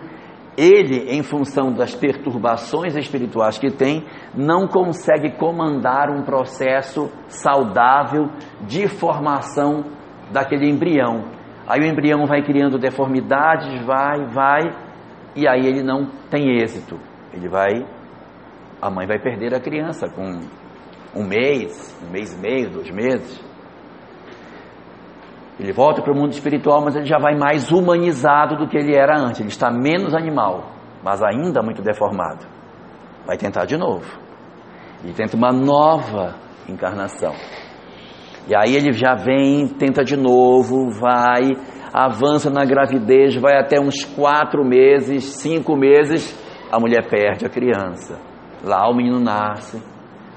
[0.58, 8.30] ele, em função das perturbações espirituais que tem, não consegue comandar um processo saudável
[8.62, 9.84] de formação
[10.32, 11.26] daquele embrião.
[11.68, 14.62] Aí o embrião vai criando deformidades, vai, vai,
[15.36, 17.00] e aí ele não tem êxito.
[17.34, 17.86] Ele vai,
[18.82, 20.40] a mãe vai perder a criança com
[21.16, 23.45] um mês, um mês e meio, dois meses.
[25.60, 28.96] Ele volta para o mundo espiritual, mas ele já vai mais humanizado do que ele
[28.96, 29.40] era antes.
[29.40, 30.72] Ele está menos animal,
[31.04, 32.46] mas ainda muito deformado.
[33.26, 34.06] Vai tentar de novo.
[35.04, 36.36] E tenta uma nova
[36.68, 37.34] encarnação.
[38.48, 41.52] E aí ele já vem, tenta de novo, vai,
[41.94, 46.38] avança na gravidez, vai até uns quatro meses, cinco meses,
[46.72, 48.20] a mulher perde a criança.
[48.64, 49.82] Lá o menino nasce.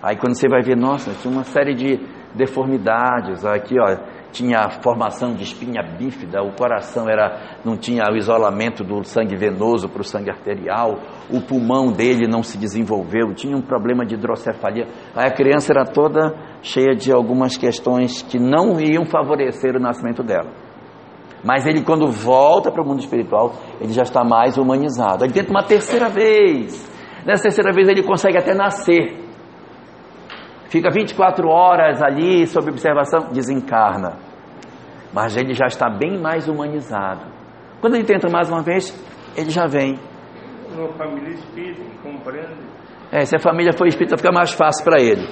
[0.02, 1.98] Aí quando você vai ver, nossa, tinha uma série de
[2.34, 3.44] deformidades.
[3.44, 3.96] Aqui, ó,
[4.32, 9.88] tinha formação de espinha bífida, o coração era não tinha o isolamento do sangue venoso
[9.88, 10.98] para o sangue arterial,
[11.30, 14.86] o pulmão dele não se desenvolveu, tinha um problema de hidrocefalia.
[15.14, 20.22] Aí a criança era toda cheia de algumas questões que não iam favorecer o nascimento
[20.22, 20.50] dela.
[21.44, 25.24] Mas ele, quando volta para o mundo espiritual, ele já está mais humanizado.
[25.24, 26.88] Ele tenta uma terceira vez.
[27.24, 29.27] Nessa terceira vez, ele consegue até nascer.
[30.68, 34.18] Fica 24 horas ali sob observação, desencarna.
[35.12, 37.22] Mas ele já está bem mais humanizado.
[37.80, 38.92] Quando ele tenta mais uma vez,
[39.36, 39.98] ele já vem.
[40.76, 42.68] Uma família espírita, compreende?
[43.10, 45.26] É, se a família for espírita, fica mais fácil para ele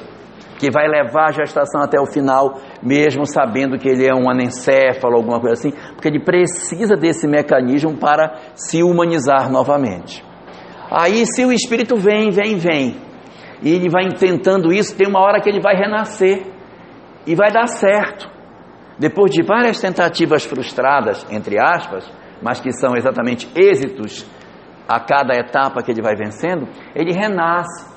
[0.59, 5.17] que vai levar a gestação até o final, mesmo sabendo que ele é um anencéfalo,
[5.17, 10.25] alguma coisa assim, porque ele precisa desse mecanismo para se humanizar novamente.
[10.91, 12.97] Aí, se o espírito vem, vem, vem,
[13.63, 16.47] e ele vai tentando isso, tem uma hora que ele vai renascer.
[17.27, 18.31] E vai dar certo.
[18.99, 24.25] Depois de várias tentativas frustradas, entre aspas, mas que são exatamente êxitos
[24.89, 27.95] a cada etapa que ele vai vencendo, ele renasce.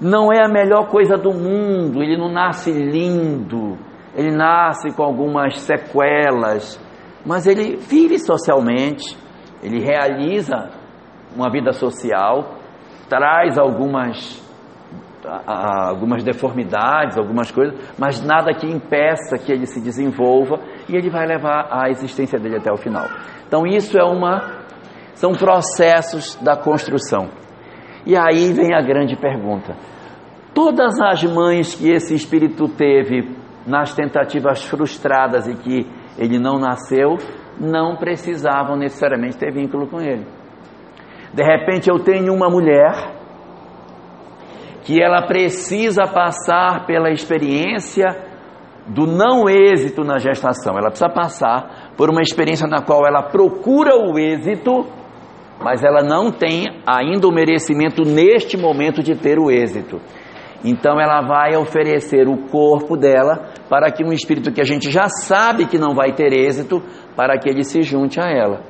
[0.00, 3.78] Não é a melhor coisa do mundo, ele não nasce lindo,
[4.14, 6.80] ele nasce com algumas sequelas,
[7.24, 9.16] mas ele vive socialmente,
[9.62, 10.70] ele realiza
[11.34, 12.56] uma vida social,
[13.08, 14.45] traz algumas
[15.46, 21.26] algumas deformidades, algumas coisas, mas nada que impeça que ele se desenvolva e ele vai
[21.26, 23.06] levar a existência dele até o final.
[23.46, 24.64] Então isso é uma
[25.14, 27.28] são processos da construção.
[28.04, 29.74] E aí vem a grande pergunta:
[30.54, 33.34] todas as mães que esse espírito teve
[33.66, 35.86] nas tentativas frustradas e que
[36.18, 37.16] ele não nasceu,
[37.58, 40.24] não precisavam necessariamente ter vínculo com ele.
[41.34, 43.15] De repente eu tenho uma mulher
[44.86, 48.06] que ela precisa passar pela experiência
[48.86, 50.78] do não êxito na gestação.
[50.78, 54.86] Ela precisa passar por uma experiência na qual ela procura o êxito
[55.60, 60.00] mas ela não tem ainda o merecimento neste momento de ter o êxito.
[60.64, 65.08] Então ela vai oferecer o corpo dela para que um espírito que a gente já
[65.08, 66.82] sabe que não vai ter êxito,
[67.14, 68.60] para que ele se junte a ela.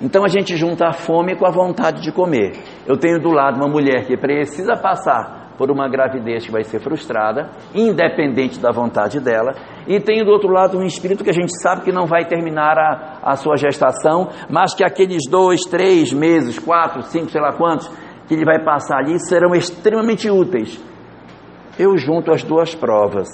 [0.00, 2.52] Então a gente junta a fome com a vontade de comer.
[2.86, 6.80] Eu tenho do lado uma mulher que precisa passar por uma gravidez que vai ser
[6.80, 9.52] frustrada, independente da vontade dela,
[9.86, 12.78] e tem do outro lado um espírito que a gente sabe que não vai terminar
[12.78, 17.88] a, a sua gestação, mas que aqueles dois, três meses, quatro, cinco, sei lá quantos,
[18.26, 20.82] que ele vai passar ali serão extremamente úteis.
[21.78, 23.28] Eu junto as duas provas.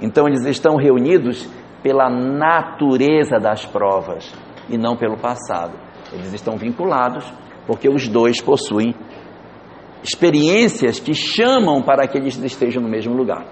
[0.00, 1.48] Então eles estão reunidos
[1.82, 4.32] pela natureza das provas
[4.68, 5.85] e não pelo passado.
[6.12, 7.24] Eles estão vinculados
[7.66, 8.94] porque os dois possuem
[10.02, 13.44] experiências que chamam para que eles estejam no mesmo lugar.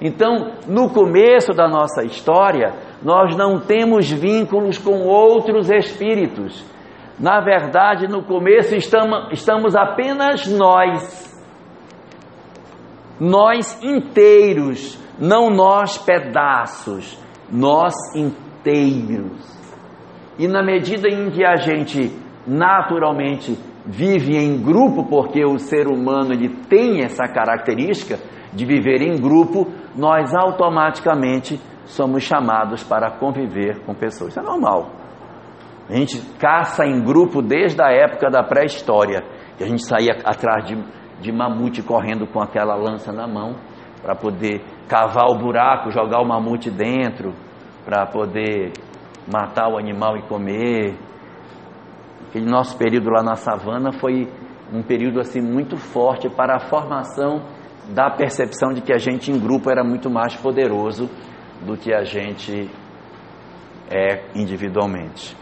[0.00, 6.64] Então, no começo da nossa história, nós não temos vínculos com outros espíritos.
[7.18, 11.28] Na verdade, no começo estamos, apenas nós.
[13.20, 17.18] Nós inteiros, não nós pedaços,
[17.52, 19.59] nós inteiros.
[20.40, 22.10] E na medida em que a gente
[22.46, 28.18] naturalmente vive em grupo, porque o ser humano ele tem essa característica
[28.50, 34.30] de viver em grupo, nós automaticamente somos chamados para conviver com pessoas.
[34.30, 34.92] Isso é normal.
[35.90, 39.22] A gente caça em grupo desde a época da pré-história,
[39.58, 40.82] que a gente saía atrás de,
[41.20, 43.56] de mamute correndo com aquela lança na mão
[44.00, 47.34] para poder cavar o buraco, jogar o mamute dentro,
[47.84, 48.72] para poder
[49.32, 50.98] matar o animal e comer.
[52.28, 54.28] Aquele nosso período lá na savana foi
[54.72, 57.42] um período assim muito forte para a formação
[57.94, 61.10] da percepção de que a gente em grupo era muito mais poderoso
[61.60, 62.70] do que a gente
[63.90, 65.36] é individualmente.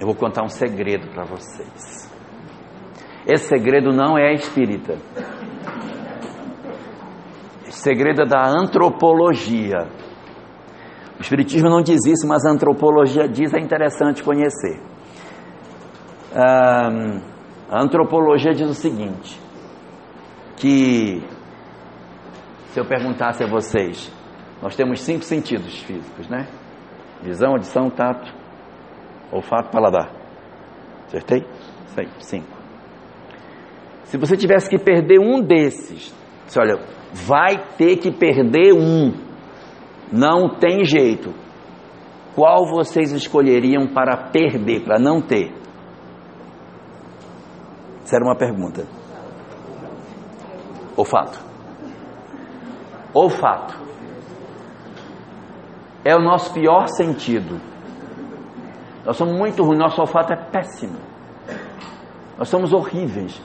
[0.00, 2.08] Eu vou contar um segredo para vocês.
[3.26, 4.96] Esse segredo não é espírita.
[7.66, 9.88] Esse segredo é da antropologia.
[11.18, 14.80] O Espiritismo não diz isso, mas a antropologia diz, é interessante conhecer.
[16.32, 17.20] Um,
[17.70, 19.40] a antropologia diz o seguinte:
[20.56, 21.22] que
[22.70, 24.12] se eu perguntasse a vocês,
[24.62, 26.46] nós temos cinco sentidos físicos, né?
[27.22, 28.32] Visão, audição, tato,
[29.32, 30.10] olfato, paladar.
[31.06, 31.44] Acertei?
[31.94, 32.58] Sei, cinco.
[34.04, 36.14] Se você tivesse que perder um desses,
[36.46, 36.80] você olha,
[37.12, 39.27] vai ter que perder um.
[40.12, 41.34] Não tem jeito.
[42.34, 45.52] Qual vocês escolheriam para perder, para não ter?
[48.04, 48.86] Essa era uma pergunta.
[50.96, 51.38] Olfato.
[53.12, 53.76] Olfato.
[56.04, 57.60] É o nosso pior sentido.
[59.04, 60.98] Nós somos muito ruins, nosso olfato é péssimo.
[62.38, 63.42] Nós somos horríveis.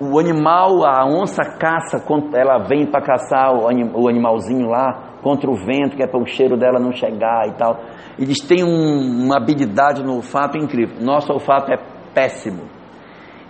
[0.00, 5.96] O animal, a onça caça, ela vem para caçar o animalzinho lá contra o vento,
[5.96, 7.80] que é para o cheiro dela não chegar e tal.
[8.16, 10.98] Eles têm um, uma habilidade no olfato incrível.
[11.00, 11.76] Nosso olfato é
[12.14, 12.62] péssimo.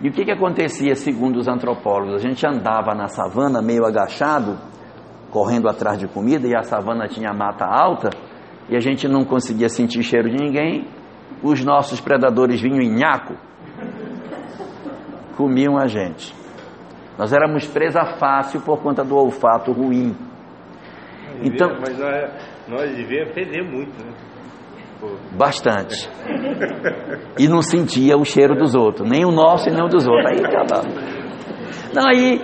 [0.01, 2.15] E o que, que acontecia, segundo os antropólogos?
[2.15, 4.57] A gente andava na savana meio agachado,
[5.29, 8.09] correndo atrás de comida, e a savana tinha mata alta,
[8.67, 10.87] e a gente não conseguia sentir cheiro de ninguém.
[11.43, 13.35] Os nossos predadores vinham em nhaco,
[15.35, 16.33] comiam a gente.
[17.19, 20.26] Nós éramos presa fácil por conta do olfato ruim.
[21.43, 22.31] Então, mas nós,
[22.67, 24.13] nós devíamos perder muito, né?
[25.37, 26.09] Bastante.
[27.37, 30.25] E não sentia o cheiro dos outros, nem o nosso e nem o dos outros.
[30.25, 30.87] Aí acabava.
[31.93, 32.41] Não, aí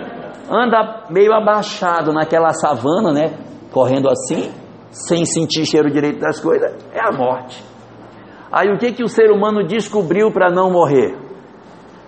[0.48, 3.34] anda meio abaixado naquela savana, né?
[3.72, 4.52] Correndo assim,
[4.90, 7.62] sem sentir cheiro direito das coisas, é a morte.
[8.52, 11.16] Aí o que, que o ser humano descobriu para não morrer?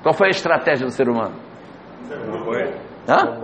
[0.03, 1.35] Qual foi a estratégia do ser humano?
[3.09, 3.41] Hã?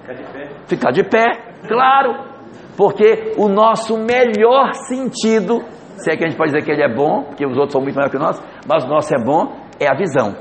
[0.00, 0.48] Ficar de pé.
[0.66, 1.24] Ficar de pé,
[1.68, 2.37] claro.
[2.78, 5.62] Porque o nosso melhor sentido
[5.98, 7.82] se é que a gente pode dizer que ele é bom, porque os outros são
[7.82, 10.36] muito maiores que nós, mas o nosso é bom, é a visão.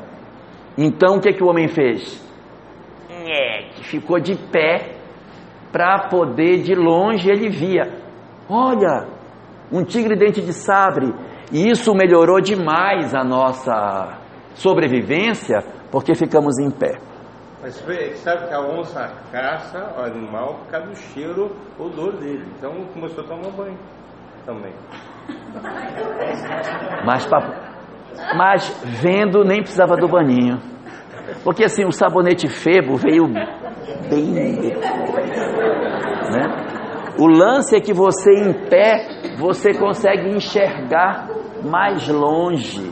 [0.77, 2.23] Então o que, é que o homem fez?
[3.09, 4.97] É, ficou de pé
[5.71, 7.91] para poder de longe ele via.
[8.47, 9.07] Olha,
[9.71, 11.13] um tigre dente de sabre.
[11.51, 14.19] E isso melhorou demais a nossa
[14.53, 16.99] sobrevivência, porque ficamos em pé.
[17.61, 17.75] Mas
[18.17, 22.45] sabe que a onça caça o animal por causa do cheiro, odor dele.
[22.55, 23.77] Então começou a tomar banho
[24.45, 24.73] também.
[27.03, 27.27] Mas,
[28.37, 30.59] mas vendo nem precisava do baninho.
[31.43, 33.27] Porque assim, o sabonete febo veio
[34.09, 34.33] bem
[36.31, 36.67] né?
[37.19, 41.27] O lance é que você em pé, você consegue enxergar
[41.63, 42.91] mais longe.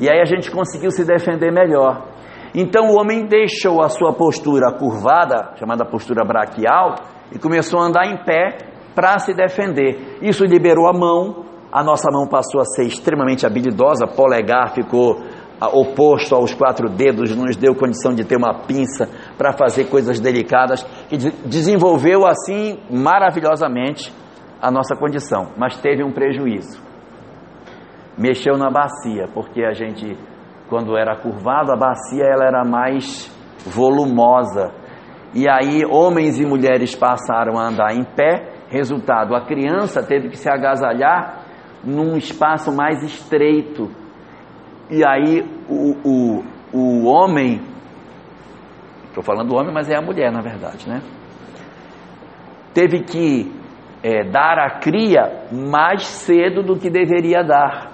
[0.00, 2.13] E aí a gente conseguiu se defender melhor.
[2.54, 6.94] Então o homem deixou a sua postura curvada, chamada postura braquial,
[7.32, 8.58] e começou a andar em pé
[8.94, 10.18] para se defender.
[10.22, 15.20] Isso liberou a mão, a nossa mão passou a ser extremamente habilidosa, polegar ficou
[15.60, 20.20] ah, oposto aos quatro dedos, nos deu condição de ter uma pinça para fazer coisas
[20.20, 24.12] delicadas, que desenvolveu assim maravilhosamente
[24.60, 26.82] a nossa condição, mas teve um prejuízo.
[28.16, 30.16] Mexeu na bacia, porque a gente,
[30.68, 33.30] quando era curvado, a bacia ela era mais
[33.66, 34.72] volumosa.
[35.34, 40.38] E aí homens e mulheres passaram a andar em pé, resultado, a criança teve que
[40.38, 41.44] se agasalhar
[41.84, 43.90] num espaço mais estreito.
[44.90, 47.60] E aí o, o, o homem,
[49.08, 51.00] estou falando do homem, mas é a mulher na verdade, né?
[52.72, 53.52] Teve que
[54.02, 57.93] é, dar a cria mais cedo do que deveria dar.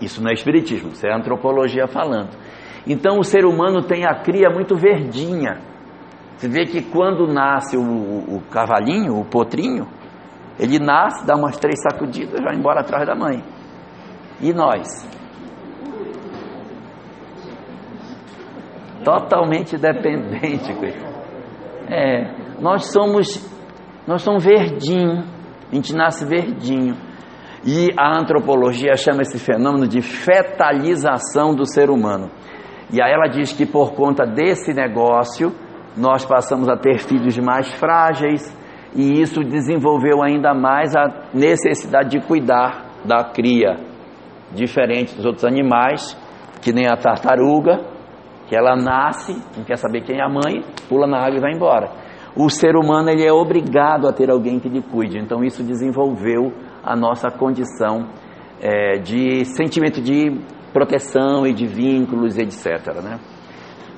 [0.00, 2.30] Isso não é espiritismo, isso é antropologia falando.
[2.86, 5.58] Então o ser humano tem a cria muito verdinha.
[6.36, 9.88] Você vê que quando nasce o, o cavalinho, o potrinho,
[10.58, 13.42] ele nasce, dá umas três sacudidas, vai embora atrás da mãe.
[14.40, 14.86] E nós?
[19.04, 20.72] Totalmente dependente.
[21.88, 23.26] É, nós somos,
[24.06, 25.24] nós somos verdinho,
[25.70, 27.07] a gente nasce verdinho.
[27.64, 32.30] E a antropologia chama esse fenômeno de fetalização do ser humano.
[32.92, 35.52] E aí ela diz que por conta desse negócio,
[35.96, 38.56] nós passamos a ter filhos mais frágeis,
[38.94, 43.76] e isso desenvolveu ainda mais a necessidade de cuidar da cria,
[44.52, 46.16] diferente dos outros animais,
[46.62, 47.80] que nem a tartaruga,
[48.48, 51.52] que ela nasce, não quer saber quem é a mãe, pula na água e vai
[51.52, 51.90] embora.
[52.34, 56.52] O ser humano ele é obrigado a ter alguém que lhe cuide, então isso desenvolveu
[56.88, 58.08] a nossa condição
[58.62, 60.40] é, de sentimento de
[60.72, 62.94] proteção e de vínculos, etc.
[63.02, 63.20] Né?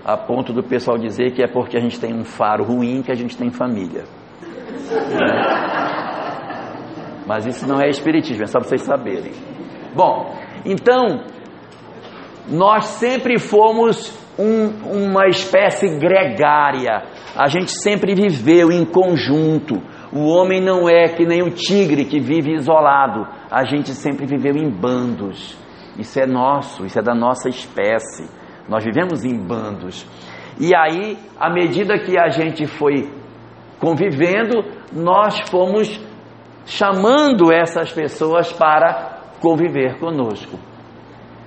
[0.04, 3.12] A ponto do pessoal dizer que é porque a gente tem um faro ruim que
[3.12, 4.02] a gente tem família.
[7.28, 9.30] Mas isso não é espiritismo, é só vocês saberem.
[9.94, 10.34] Bom,
[10.64, 11.22] então,
[12.48, 17.04] nós sempre fomos um, uma espécie gregária,
[17.36, 19.80] a gente sempre viveu em conjunto.
[20.12, 24.56] O homem não é que nem o tigre que vive isolado, a gente sempre viveu
[24.56, 25.56] em bandos.
[25.96, 28.28] Isso é nosso, isso é da nossa espécie.
[28.68, 30.06] Nós vivemos em bandos.
[30.58, 33.08] E aí, à medida que a gente foi
[33.78, 36.00] convivendo, nós fomos
[36.66, 40.58] chamando essas pessoas para conviver conosco.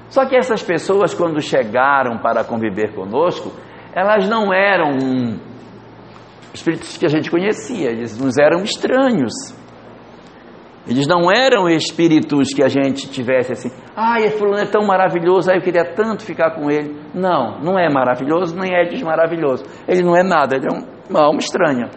[0.09, 3.51] Só que essas pessoas, quando chegaram para conviver conosco,
[3.93, 4.97] elas não eram
[6.53, 9.33] espíritos que a gente conhecia, eles nos eram estranhos.
[10.85, 15.49] Eles não eram espíritos que a gente tivesse assim, ai, esse fulano é tão maravilhoso,
[15.49, 16.93] aí eu queria tanto ficar com ele.
[17.13, 19.63] Não, não é maravilhoso, nem é desmaravilhoso.
[19.87, 21.89] Ele não é nada, ele é uma alma estranha.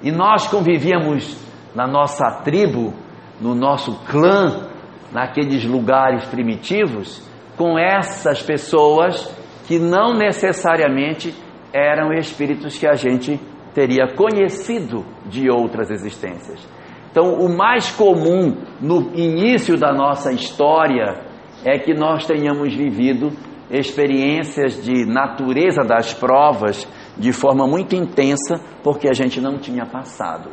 [0.00, 1.36] E nós convivíamos
[1.74, 2.94] na nossa tribo,
[3.40, 4.68] no nosso clã,
[5.12, 9.26] naqueles lugares primitivos, com essas pessoas
[9.66, 11.34] que não necessariamente
[11.72, 13.40] eram espíritos que a gente
[13.74, 16.66] teria conhecido de outras existências.
[17.10, 21.20] Então, o mais comum no início da nossa história
[21.64, 23.30] é que nós tenhamos vivido
[23.70, 30.50] experiências de natureza das provas de forma muito intensa, porque a gente não tinha passado.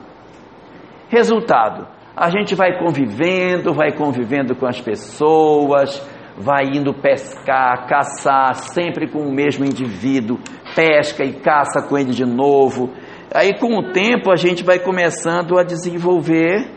[1.09, 6.01] Resultado: a gente vai convivendo, vai convivendo com as pessoas,
[6.37, 10.39] vai indo pescar, caçar, sempre com o mesmo indivíduo,
[10.75, 12.91] pesca e caça com ele de novo
[13.33, 16.67] Aí com o tempo a gente vai começando a desenvolver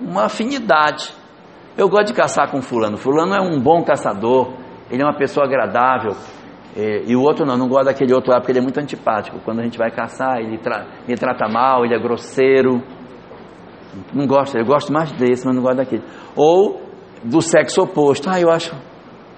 [0.00, 1.12] uma afinidade.
[1.76, 2.96] Eu gosto de caçar com fulano.
[2.96, 4.54] Fulano é um bom caçador,
[4.90, 6.12] ele é uma pessoa agradável.
[6.74, 9.38] E, e o outro não, não gosta daquele outro lá porque ele é muito antipático.
[9.44, 12.82] Quando a gente vai caçar, ele tra me trata mal, ele é grosseiro.
[14.12, 16.02] Não gosto, eu gosto mais desse, mas não gosto daquele.
[16.34, 16.82] Ou
[17.22, 18.30] do sexo oposto.
[18.30, 18.74] Ah, eu acho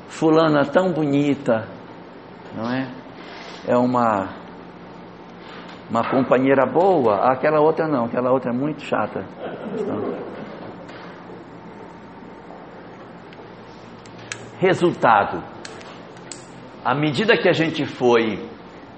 [0.07, 1.67] fulana tão bonita,
[2.57, 3.06] não é?
[3.67, 4.29] É uma
[5.89, 9.25] uma companheira boa, aquela outra não, aquela outra é muito chata.
[14.59, 15.43] Resultado:
[16.85, 18.49] à medida que a gente foi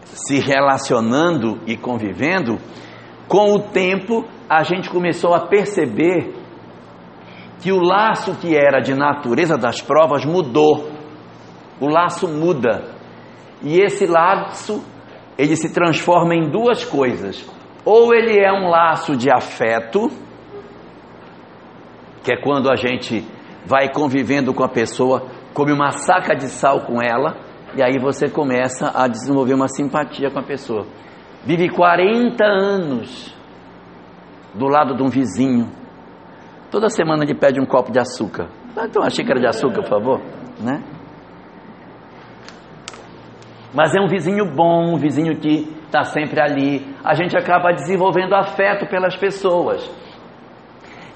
[0.02, 2.58] se relacionando e convivendo,
[3.28, 6.34] com o tempo a gente começou a perceber
[7.60, 10.90] que o laço que era de natureza das provas mudou.
[11.80, 12.97] O laço muda.
[13.62, 14.84] E esse laço
[15.36, 17.48] ele se transforma em duas coisas.
[17.84, 20.10] Ou ele é um laço de afeto,
[22.22, 23.24] que é quando a gente
[23.64, 27.36] vai convivendo com a pessoa, come uma saca de sal com ela,
[27.76, 30.86] e aí você começa a desenvolver uma simpatia com a pessoa.
[31.44, 33.34] Vive 40 anos
[34.54, 35.70] do lado de um vizinho.
[36.70, 38.48] Toda semana ele pede um copo de açúcar.
[38.70, 40.20] Então uma xícara de açúcar, por favor,
[40.60, 40.82] né?
[43.74, 46.86] Mas é um vizinho bom, um vizinho que está sempre ali.
[47.04, 49.88] A gente acaba desenvolvendo afeto pelas pessoas.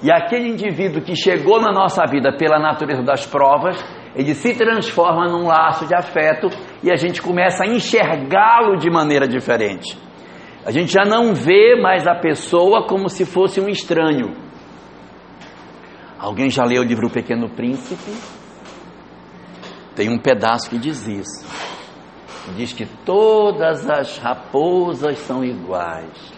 [0.01, 3.83] E aquele indivíduo que chegou na nossa vida pela natureza das provas,
[4.15, 6.49] ele se transforma num laço de afeto
[6.83, 9.97] e a gente começa a enxergá-lo de maneira diferente.
[10.65, 14.35] A gente já não vê mais a pessoa como se fosse um estranho.
[16.19, 18.11] Alguém já leu o livro O Pequeno Príncipe?
[19.95, 21.73] Tem um pedaço que diz isso
[22.51, 26.33] diz que todas as raposas são iguais,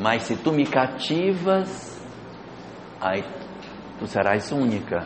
[0.00, 2.00] mas se tu me cativas,
[3.00, 3.24] aí
[3.98, 5.04] tu serás única.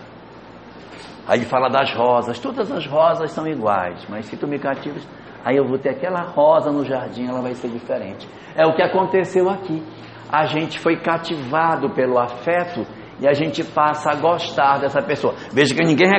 [1.27, 5.07] Aí ele fala das rosas, todas as rosas são iguais, mas se tu me cativas,
[5.43, 8.29] aí eu vou ter aquela rosa no jardim, ela vai ser diferente.
[8.55, 9.83] É o que aconteceu aqui.
[10.31, 12.87] A gente foi cativado pelo afeto
[13.21, 15.35] e a gente passa a gostar dessa pessoa.
[15.53, 16.11] Veja que ninguém,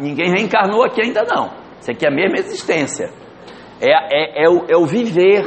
[0.00, 1.50] ninguém reencarnou aqui ainda não.
[1.80, 3.23] Isso aqui é a mesma existência.
[3.84, 5.44] É, é, é, o, é o viver,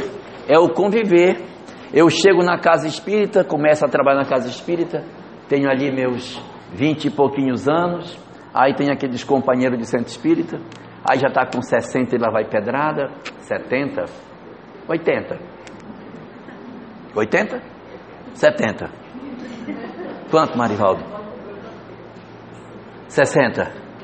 [0.48, 1.44] é o conviver.
[1.92, 5.04] Eu chego na casa espírita, começo a trabalhar na casa espírita,
[5.50, 6.40] tenho ali meus
[6.72, 8.16] vinte e pouquinhos anos,
[8.54, 10.60] aí tem aqueles companheiros de centro espírita,
[11.10, 13.10] aí já está com 60 e lá vai pedrada,
[13.40, 14.04] 70,
[14.88, 15.40] 80.
[17.16, 17.62] 80?
[18.34, 18.90] 70.
[20.30, 21.04] Quanto, Marivaldo?
[23.08, 23.64] 60.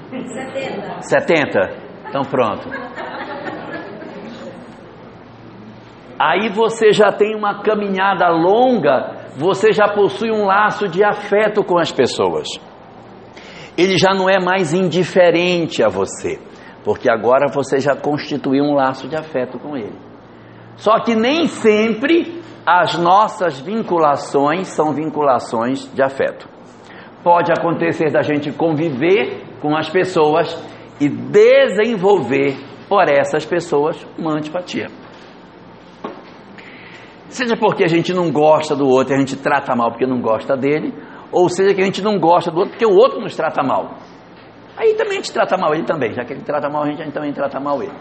[0.10, 1.02] 70.
[1.02, 1.60] 70.
[2.10, 2.68] Então pronto.
[6.26, 11.78] Aí você já tem uma caminhada longa, você já possui um laço de afeto com
[11.78, 12.48] as pessoas.
[13.78, 16.40] Ele já não é mais indiferente a você,
[16.86, 19.98] porque agora você já constituiu um laço de afeto com ele.
[20.78, 26.48] Só que nem sempre as nossas vinculações são vinculações de afeto.
[27.22, 30.58] Pode acontecer da gente conviver com as pessoas
[31.02, 32.56] e desenvolver
[32.88, 35.03] por essas pessoas uma antipatia.
[37.34, 40.22] Seja porque a gente não gosta do outro e a gente trata mal porque não
[40.22, 40.94] gosta dele,
[41.32, 43.98] ou seja que a gente não gosta do outro porque o outro nos trata mal.
[44.78, 47.02] Aí também a gente trata mal ele também, já que ele trata mal a gente,
[47.02, 47.92] a gente também trata mal ele.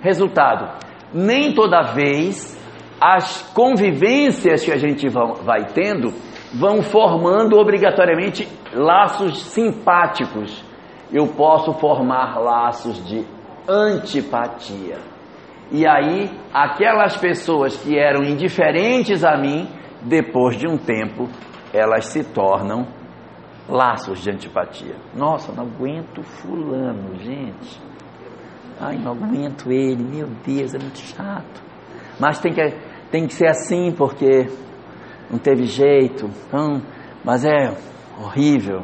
[0.00, 2.60] Resultado, nem toda vez
[3.00, 6.12] as convivências que a gente vai tendo
[6.52, 10.60] vão formando obrigatoriamente laços simpáticos.
[11.12, 13.24] Eu posso formar laços de
[13.68, 15.11] antipatia.
[15.74, 19.66] E aí, aquelas pessoas que eram indiferentes a mim,
[20.02, 21.30] depois de um tempo,
[21.72, 22.86] elas se tornam
[23.66, 24.96] laços de antipatia.
[25.14, 27.80] Nossa, não aguento fulano, gente.
[28.78, 31.62] Ai, não aguento ele, meu Deus, é muito chato.
[32.20, 32.70] Mas tem que,
[33.10, 34.48] tem que ser assim porque
[35.30, 36.28] não teve jeito.
[36.48, 36.82] Então,
[37.24, 37.74] mas é
[38.20, 38.82] horrível.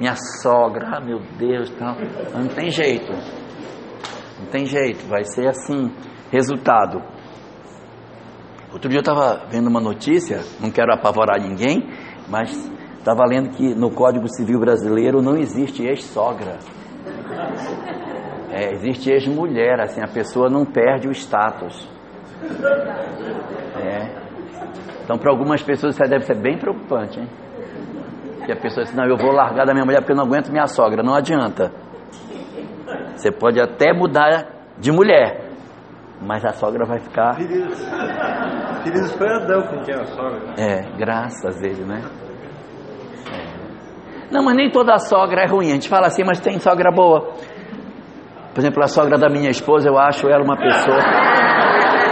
[0.00, 1.94] Minha sogra, ah, meu Deus, não,
[2.40, 3.12] não tem jeito.
[4.38, 5.90] Não tem jeito, vai ser assim.
[6.30, 7.02] Resultado.
[8.72, 11.88] Outro dia eu estava vendo uma notícia, não quero apavorar ninguém,
[12.28, 12.50] mas
[12.98, 16.58] estava lendo que no Código Civil Brasileiro não existe ex-sogra.
[18.50, 21.88] É, existe ex-mulher, assim, a pessoa não perde o status.
[23.80, 24.18] É.
[25.02, 27.28] Então, para algumas pessoas isso deve ser bem preocupante, hein?
[28.44, 30.50] Que a pessoa diz, não, eu vou largar da minha mulher porque eu não aguento
[30.50, 31.02] minha sogra.
[31.02, 31.72] Não adianta.
[33.18, 34.46] Você pode até mudar
[34.78, 35.50] de mulher,
[36.22, 37.34] mas a sogra vai ficar.
[37.36, 40.54] Queridos foi Adão com quem a sogra.
[40.56, 42.00] É, graças a ele, né?
[43.32, 44.32] É.
[44.32, 45.70] Não, mas nem toda sogra é ruim.
[45.70, 47.32] A gente fala assim, mas tem sogra boa.
[48.54, 51.00] Por exemplo, a sogra da minha esposa, eu acho ela uma pessoa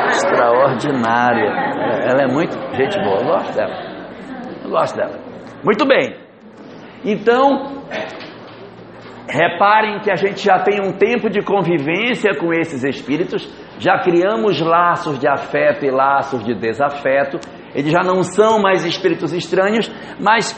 [0.09, 1.53] extraordinária.
[2.05, 3.75] Ela é muito gente boa, eu gosto dela.
[4.65, 5.19] Eu gosto dela.
[5.63, 6.17] Muito bem.
[7.05, 7.85] Então,
[9.29, 13.49] reparem que a gente já tem um tempo de convivência com esses espíritos,
[13.79, 17.39] já criamos laços de afeto e laços de desafeto.
[17.75, 20.55] Eles já não são mais espíritos estranhos, mas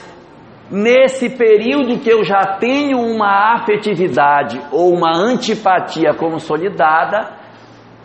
[0.71, 7.37] nesse período que eu já tenho uma afetividade ou uma antipatia consolidada,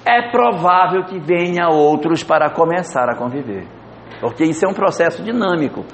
[0.06, 3.68] é provável que venha outros para começar a conviver.
[4.20, 5.86] Porque isso é um processo dinâmico.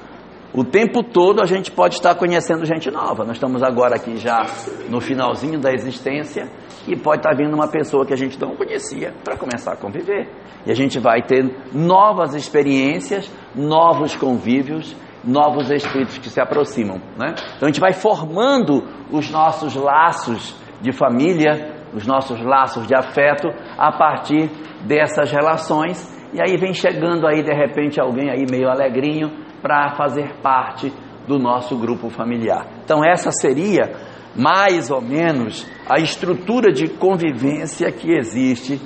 [0.51, 3.23] O tempo todo a gente pode estar conhecendo gente nova.
[3.23, 4.45] Nós estamos agora aqui já
[4.89, 6.49] no finalzinho da existência
[6.87, 10.27] e pode estar vindo uma pessoa que a gente não conhecia para começar a conviver.
[10.65, 16.97] E a gente vai ter novas experiências, novos convívios, novos espíritos que se aproximam.
[17.15, 17.35] Né?
[17.55, 23.49] Então a gente vai formando os nossos laços de família, os nossos laços de afeto
[23.77, 24.49] a partir
[24.81, 26.17] dessas relações.
[26.33, 30.91] E aí vem chegando aí de repente alguém aí meio alegrinho para fazer parte
[31.27, 32.65] do nosso grupo familiar.
[32.83, 33.91] Então essa seria
[34.35, 38.79] mais ou menos a estrutura de convivência que existe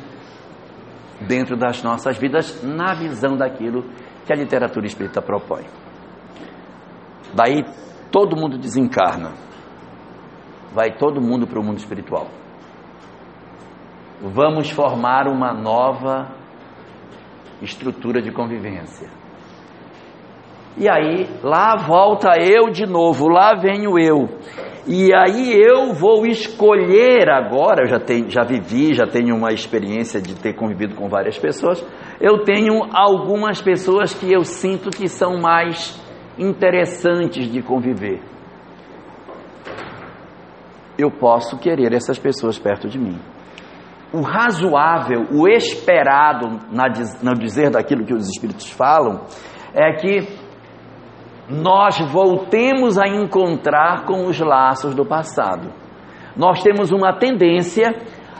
[1.21, 3.83] dentro das nossas vidas na visão daquilo
[4.25, 5.65] que a literatura espírita propõe.
[7.33, 7.63] Daí
[8.11, 9.31] todo mundo desencarna.
[10.73, 12.27] Vai todo mundo para o mundo espiritual
[14.23, 16.29] vamos formar uma nova
[17.61, 19.09] estrutura de convivência.
[20.77, 24.27] E aí, lá volta eu de novo, lá venho eu.
[24.87, 30.21] E aí eu vou escolher agora, eu já, tenho, já vivi, já tenho uma experiência
[30.21, 31.85] de ter convivido com várias pessoas,
[32.19, 36.01] eu tenho algumas pessoas que eu sinto que são mais
[36.37, 38.21] interessantes de conviver.
[40.97, 43.19] Eu posso querer essas pessoas perto de mim
[44.13, 46.83] o razoável, o esperado, na,
[47.23, 49.21] no dizer daquilo que os Espíritos falam,
[49.73, 50.42] é que
[51.49, 55.71] nós voltemos a encontrar com os laços do passado.
[56.35, 57.93] Nós temos uma tendência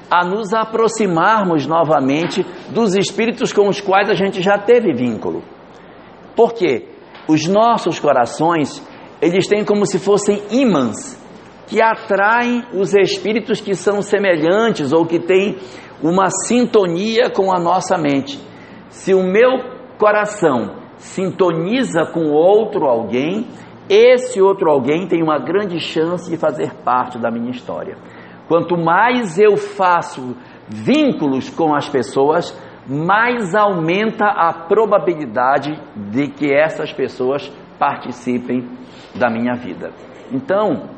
[0.10, 5.44] a nos aproximarmos novamente dos espíritos com os quais a gente já teve vínculo.
[6.36, 6.88] Por quê?
[7.28, 8.86] Os nossos corações,
[9.22, 11.22] eles têm como se fossem ímãs
[11.68, 15.58] que atraem os espíritos que são semelhantes ou que têm
[16.02, 18.40] uma sintonia com a nossa mente.
[18.90, 19.52] Se o meu
[19.98, 23.46] coração sintoniza com outro alguém,
[23.90, 27.98] esse outro alguém tem uma grande chance de fazer parte da minha história.
[28.48, 30.36] Quanto mais eu faço
[30.68, 38.68] vínculos com as pessoas, mais aumenta a probabilidade de que essas pessoas participem
[39.14, 39.92] da minha vida.
[40.32, 40.90] Então,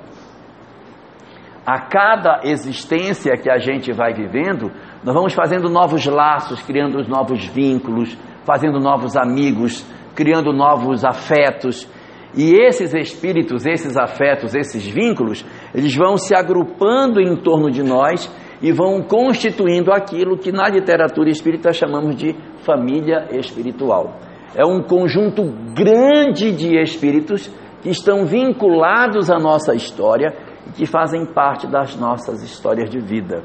[1.66, 4.72] a cada existência que a gente vai vivendo,
[5.04, 8.16] nós vamos fazendo novos laços, criando novos vínculos,
[8.46, 9.86] fazendo novos amigos,
[10.16, 11.90] criando novos afetos.
[12.36, 18.32] E esses espíritos, esses afetos, esses vínculos, eles vão se agrupando em torno de nós
[18.62, 22.36] e vão constituindo aquilo que na literatura espírita chamamos de
[22.66, 24.20] família espiritual.
[24.56, 25.44] É um conjunto
[25.74, 30.34] grande de espíritos que estão vinculados à nossa história
[30.76, 33.44] que fazem parte das nossas histórias de vida.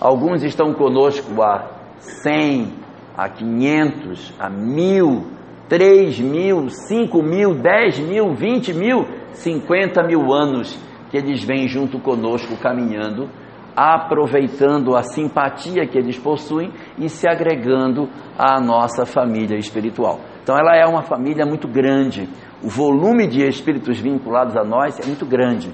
[0.00, 2.72] Alguns estão conosco há 100,
[3.20, 5.26] a 500, a 1000,
[5.68, 10.74] 3 mil, 5 mil, 10 mil, 20 mil, 50 mil anos
[11.10, 13.28] que eles vêm junto conosco caminhando,
[13.76, 18.08] aproveitando a simpatia que eles possuem e se agregando
[18.38, 20.20] à nossa família espiritual.
[20.42, 22.26] Então ela é uma família muito grande,
[22.62, 25.70] o volume de espíritos vinculados a nós é muito grande.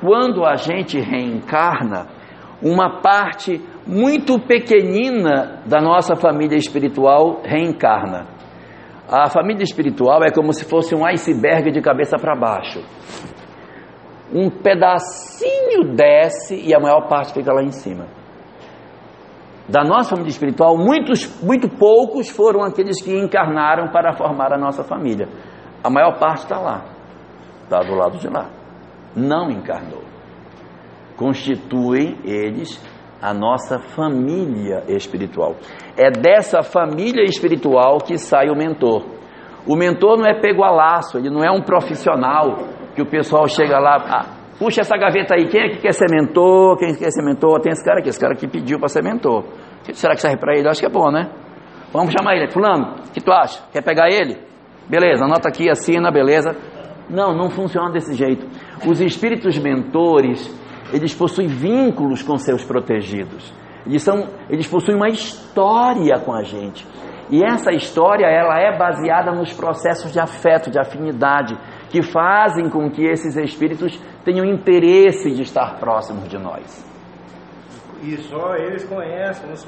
[0.00, 2.06] Quando a gente reencarna,
[2.62, 8.26] uma parte muito pequenina da nossa família espiritual reencarna.
[9.08, 12.80] A família espiritual é como se fosse um iceberg de cabeça para baixo.
[14.32, 18.06] Um pedacinho desce e a maior parte fica lá em cima.
[19.68, 24.84] Da nossa família espiritual, muitos, muito poucos foram aqueles que encarnaram para formar a nossa
[24.84, 25.28] família.
[25.82, 26.84] A maior parte está lá,
[27.64, 28.48] está do lado de lá.
[29.16, 30.02] Não encarnou.
[31.16, 32.80] Constituem eles
[33.20, 35.56] a nossa família espiritual.
[35.96, 39.04] É dessa família espiritual que sai o mentor.
[39.66, 42.56] O mentor não é pego a laço, ele não é um profissional
[42.94, 44.26] que o pessoal chega lá, ah,
[44.58, 46.78] puxa essa gaveta aí, quem é que quer ser mentor?
[46.78, 47.60] Quem quer ser mentor?
[47.60, 49.44] Tem esse cara aqui, esse cara aqui pediu para ser mentor.
[49.92, 50.68] Será que serve para ele?
[50.68, 51.30] Acho que é bom, né?
[51.92, 52.50] Vamos chamar ele.
[52.50, 53.62] Fulano, o que tu acha?
[53.72, 54.38] Quer pegar ele?
[54.88, 56.56] Beleza, anota aqui, assina, beleza.
[57.08, 58.46] Não, não funciona desse jeito.
[58.86, 60.48] Os espíritos mentores,
[60.92, 63.52] eles possuem vínculos com seus protegidos.
[63.86, 66.86] Eles, são, eles possuem uma história com a gente.
[67.30, 71.56] E essa história, ela é baseada nos processos de afeto, de afinidade,
[71.88, 76.84] que fazem com que esses espíritos tenham interesse de estar próximos de nós.
[78.02, 79.64] E só eles conhecem os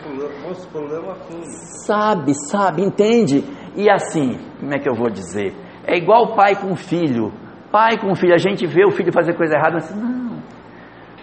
[0.67, 1.47] problemas fundos.
[1.87, 3.45] Sabe, sabe, entende?
[3.77, 5.55] E assim, como é que eu vou dizer?
[5.87, 7.33] É igual pai com filho.
[7.71, 10.22] Pai com filho, a gente vê o filho fazer coisa errada, assim, não,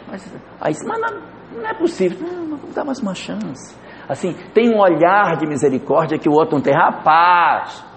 [0.09, 1.21] mas, aí, mas não,
[1.61, 2.19] não é possível.
[2.21, 3.77] Não, vamos dar mais uma chance.
[4.07, 6.73] Assim, tem um olhar de misericórdia que o outro não tem.
[6.73, 7.87] Rapaz!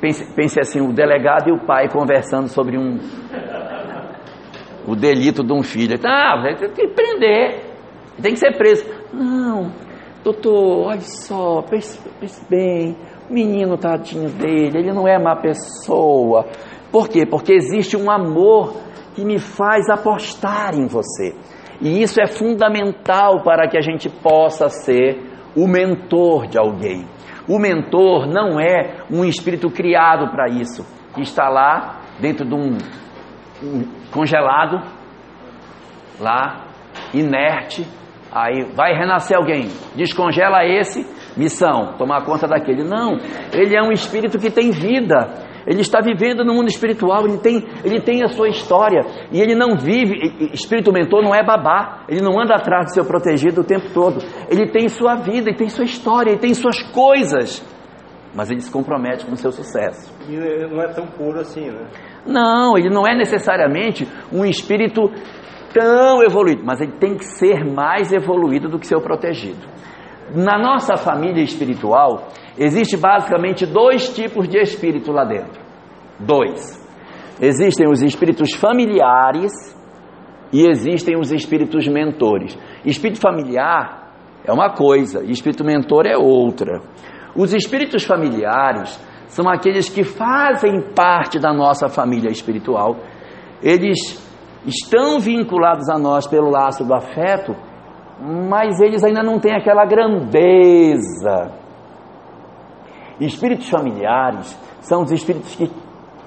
[0.00, 2.98] Pense, pense assim, o delegado e o pai conversando sobre um
[4.86, 5.98] o delito de um filho.
[6.06, 7.60] Ah, tem que prender,
[8.22, 8.86] tem que ser preso.
[9.12, 9.70] Não,
[10.24, 12.96] doutor, olha só, pense, pense bem,
[13.28, 16.46] o menino tadinho dele, ele não é má pessoa.
[16.90, 17.26] Por quê?
[17.26, 18.74] Porque existe um amor
[19.18, 21.34] que me faz apostar em você.
[21.80, 25.20] E isso é fundamental para que a gente possa ser
[25.56, 27.04] o mentor de alguém.
[27.48, 32.78] O mentor não é um espírito criado para isso, que está lá dentro de um,
[33.60, 34.86] um congelado,
[36.20, 36.66] lá,
[37.12, 37.84] inerte.
[38.30, 39.66] Aí vai renascer alguém,
[39.96, 41.04] descongela esse,
[41.36, 42.84] missão, tomar conta daquele.
[42.84, 43.16] Não,
[43.52, 45.47] ele é um espírito que tem vida.
[45.68, 49.02] Ele está vivendo no mundo espiritual, ele tem, ele tem a sua história.
[49.30, 53.04] E ele não vive, espírito mentor não é babá, ele não anda atrás do seu
[53.04, 54.18] protegido o tempo todo.
[54.48, 57.62] Ele tem sua vida, ele tem sua história, ele tem suas coisas.
[58.34, 60.10] Mas ele se compromete com o seu sucesso.
[60.26, 61.86] E não é tão puro assim, né?
[62.26, 65.02] Não, ele não é necessariamente um espírito
[65.74, 69.66] tão evoluído, mas ele tem que ser mais evoluído do que seu protegido.
[70.34, 72.28] Na nossa família espiritual,
[72.58, 75.62] existe basicamente dois tipos de espírito lá dentro.
[76.18, 76.78] Dois.
[77.40, 79.52] Existem os espíritos familiares
[80.52, 82.58] e existem os espíritos mentores.
[82.84, 84.12] Espírito familiar
[84.44, 86.80] é uma coisa, espírito mentor é outra.
[87.36, 88.98] Os espíritos familiares
[89.28, 92.96] são aqueles que fazem parte da nossa família espiritual.
[93.62, 93.98] Eles
[94.66, 97.54] estão vinculados a nós pelo laço do afeto,
[98.20, 101.67] mas eles ainda não têm aquela grandeza.
[103.20, 105.68] Espíritos familiares são os espíritos que,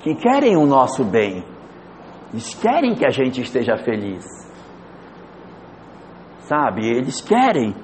[0.01, 1.43] que querem o nosso bem,
[2.31, 4.25] eles querem que a gente esteja feliz,
[6.39, 6.87] sabe?
[6.87, 7.75] Eles querem.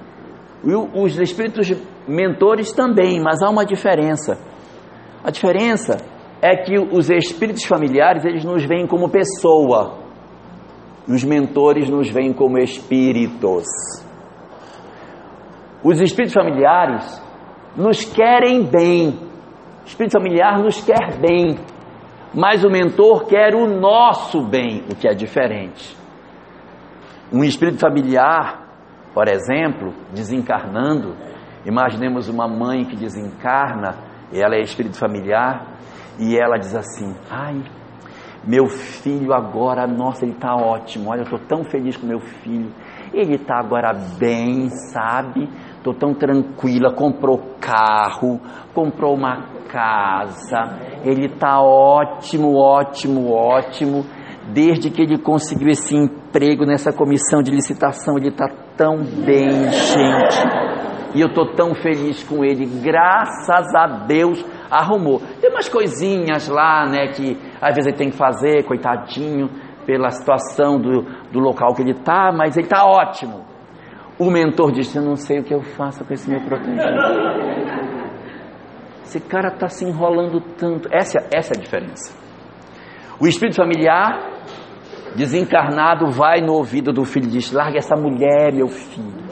[0.64, 1.70] E os espíritos
[2.06, 4.38] mentores também, mas há uma diferença.
[5.22, 5.98] A diferença
[6.40, 9.98] é que os espíritos familiares eles nos veem como pessoa,
[11.06, 13.64] os mentores nos veem como espíritos.
[15.82, 17.22] Os espíritos familiares
[17.78, 19.10] nos querem bem.
[19.84, 21.56] O espírito familiar nos quer bem.
[22.34, 25.96] Mas o mentor quer o nosso bem, o que é diferente.
[27.32, 28.66] Um espírito familiar,
[29.14, 31.14] por exemplo, desencarnando,
[31.64, 33.94] imaginemos uma mãe que desencarna,
[34.32, 35.78] ela é espírito familiar,
[36.18, 37.62] e ela diz assim: Ai,
[38.44, 41.10] meu filho agora, nossa, ele está ótimo.
[41.10, 42.72] Olha, eu estou tão feliz com meu filho.
[43.12, 45.48] Ele está agora bem, sabe?
[45.78, 46.94] Estou tão tranquila.
[46.94, 48.40] Comprou carro,
[48.74, 50.78] comprou uma casa.
[51.04, 54.04] Ele está ótimo, ótimo, ótimo.
[54.52, 60.68] Desde que ele conseguiu esse emprego nessa comissão de licitação, ele está tão bem, gente.
[61.14, 62.66] E eu estou tão feliz com ele.
[62.82, 65.20] Graças a Deus arrumou.
[65.40, 69.48] Tem umas coisinhas lá, né, que às vezes ele tem que fazer, coitadinho,
[69.86, 71.02] pela situação do,
[71.32, 73.44] do local que ele está, mas ele está ótimo.
[74.18, 76.82] O mentor disse: Eu não sei o que eu faço com esse meu protegido.
[79.04, 80.88] Esse cara está se enrolando tanto.
[80.92, 82.14] Essa, essa é a diferença.
[83.20, 84.38] O espírito familiar
[85.16, 89.24] desencarnado vai no ouvido do filho e diz: Larga essa mulher, meu filho.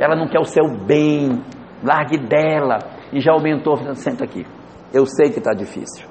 [0.00, 1.40] Ela não quer o seu bem.
[1.82, 2.78] Largue dela.
[3.12, 4.44] E já o mentor senta aqui.
[4.92, 6.06] Eu sei que está difícil.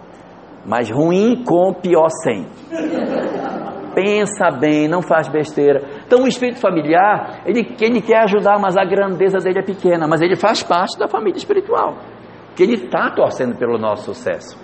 [0.65, 2.47] Mas ruim com pior sem.
[3.93, 5.81] Pensa bem, não faz besteira.
[6.05, 10.07] Então o espírito familiar, ele, ele quer ajudar, mas a grandeza dele é pequena.
[10.07, 11.97] Mas ele faz parte da família espiritual.
[12.55, 14.57] Que ele está torcendo pelo nosso sucesso.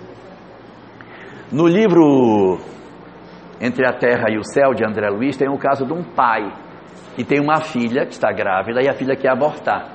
[1.52, 2.58] No livro
[3.60, 6.52] Entre a Terra e o Céu, de André Luiz, tem o caso de um pai
[7.16, 9.92] que tem uma filha que está grávida e a filha quer abortar.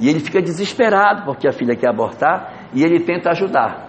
[0.00, 3.87] E ele fica desesperado porque a filha quer abortar e ele tenta ajudar.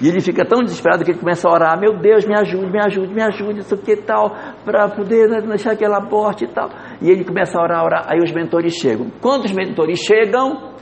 [0.00, 2.80] E ele fica tão desesperado que ele começa a orar: Meu Deus, me ajude, me
[2.80, 4.34] ajude, me ajude, isso que tal,
[4.64, 6.68] para poder né, deixar que ela aborte e tal.
[7.00, 8.06] E ele começa a orar, orar.
[8.08, 9.06] Aí os mentores chegam.
[9.20, 10.74] Quando os mentores chegam,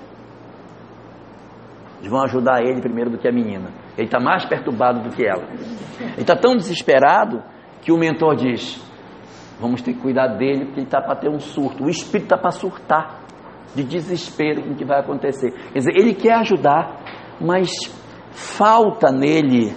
[2.00, 3.70] eles vão ajudar ele primeiro do que a menina.
[3.96, 5.44] Ele está mais perturbado do que ela.
[6.00, 7.42] Ele está tão desesperado
[7.82, 8.82] que o mentor diz:
[9.60, 11.84] Vamos ter que cuidar dele porque ele está para ter um surto.
[11.84, 13.20] O espírito está para surtar
[13.74, 15.52] de desespero com o que vai acontecer.
[15.72, 17.00] Quer dizer, ele quer ajudar,
[17.40, 17.70] mas
[18.32, 19.74] falta nele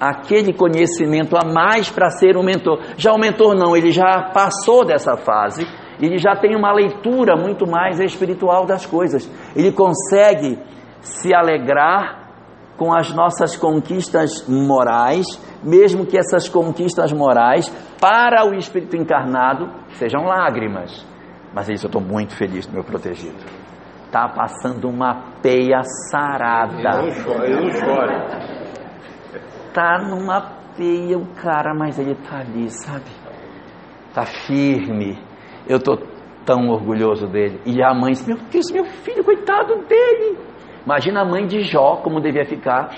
[0.00, 2.80] aquele conhecimento a mais para ser um mentor.
[2.96, 5.66] Já o mentor não, ele já passou dessa fase,
[6.00, 9.28] ele já tem uma leitura muito mais espiritual das coisas.
[9.54, 10.58] Ele consegue
[11.00, 12.26] se alegrar
[12.76, 15.24] com as nossas conquistas morais,
[15.62, 21.06] mesmo que essas conquistas morais para o espírito encarnado sejam lágrimas.
[21.54, 23.65] Mas isso eu estou muito feliz do meu protegido.
[24.16, 27.02] Está passando uma peia sarada.
[27.44, 28.26] Ele não chora.
[29.74, 30.40] Tá numa
[30.74, 33.10] peia o cara, mas ele tá ali, sabe?
[34.14, 35.18] Tá firme.
[35.68, 35.98] Eu tô
[36.46, 37.60] tão orgulhoso dele.
[37.66, 40.38] E a mãe disse, meu Deus, meu filho, coitado dele.
[40.86, 42.88] Imagina a mãe de Jó como devia ficar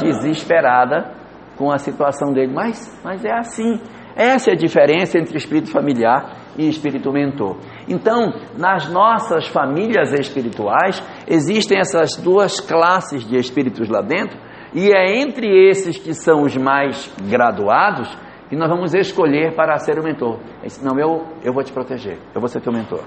[0.00, 1.12] desesperada
[1.56, 2.52] com a situação dele.
[2.52, 3.80] Mas, mas é assim.
[4.16, 7.56] Essa é a diferença entre espírito familiar e espírito mentor.
[7.88, 14.36] Então, nas nossas famílias espirituais, existem essas duas classes de espíritos lá dentro,
[14.74, 18.14] e é entre esses que são os mais graduados
[18.50, 20.40] que nós vamos escolher para ser o mentor.
[20.82, 23.04] Não, eu, eu vou te proteger, eu vou ser teu mentor,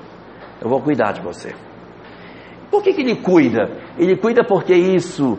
[0.61, 1.53] eu vou cuidar de você.
[2.71, 3.69] Por que, que ele cuida?
[3.97, 5.37] Ele cuida porque isso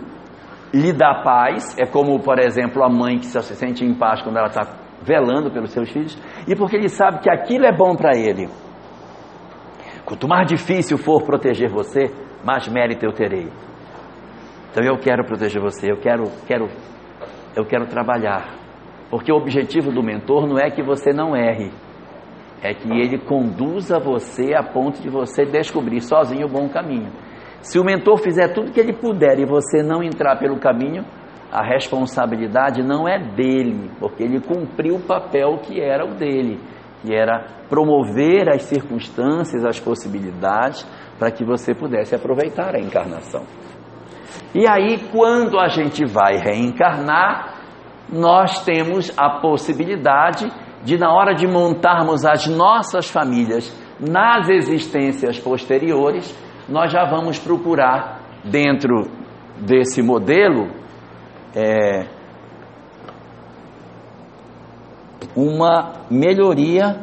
[0.72, 4.36] lhe dá paz, é como, por exemplo, a mãe que se sente em paz quando
[4.36, 8.16] ela está velando pelos seus filhos, e porque ele sabe que aquilo é bom para
[8.16, 8.48] ele.
[10.04, 12.10] Quanto mais difícil for proteger você,
[12.44, 13.48] mais mérito eu terei.
[14.70, 16.68] Então eu quero proteger você, eu quero, quero,
[17.56, 18.54] eu quero trabalhar.
[19.10, 21.70] Porque o objetivo do mentor não é que você não erre,
[22.62, 27.10] é que ele conduza você a ponto de você descobrir sozinho o bom caminho.
[27.60, 31.04] Se o mentor fizer tudo que ele puder e você não entrar pelo caminho,
[31.52, 36.58] a responsabilidade não é dele, porque ele cumpriu o papel que era o dele,
[37.02, 40.86] que era promover as circunstâncias, as possibilidades,
[41.18, 43.42] para que você pudesse aproveitar a encarnação.
[44.54, 47.54] E aí, quando a gente vai reencarnar,
[48.10, 50.50] nós temos a possibilidade
[50.82, 56.34] de, na hora de montarmos as nossas famílias nas existências posteriores,
[56.68, 59.08] nós já vamos procurar, dentro
[59.60, 60.81] desse modelo,
[61.54, 62.06] é,
[65.36, 67.00] uma melhoria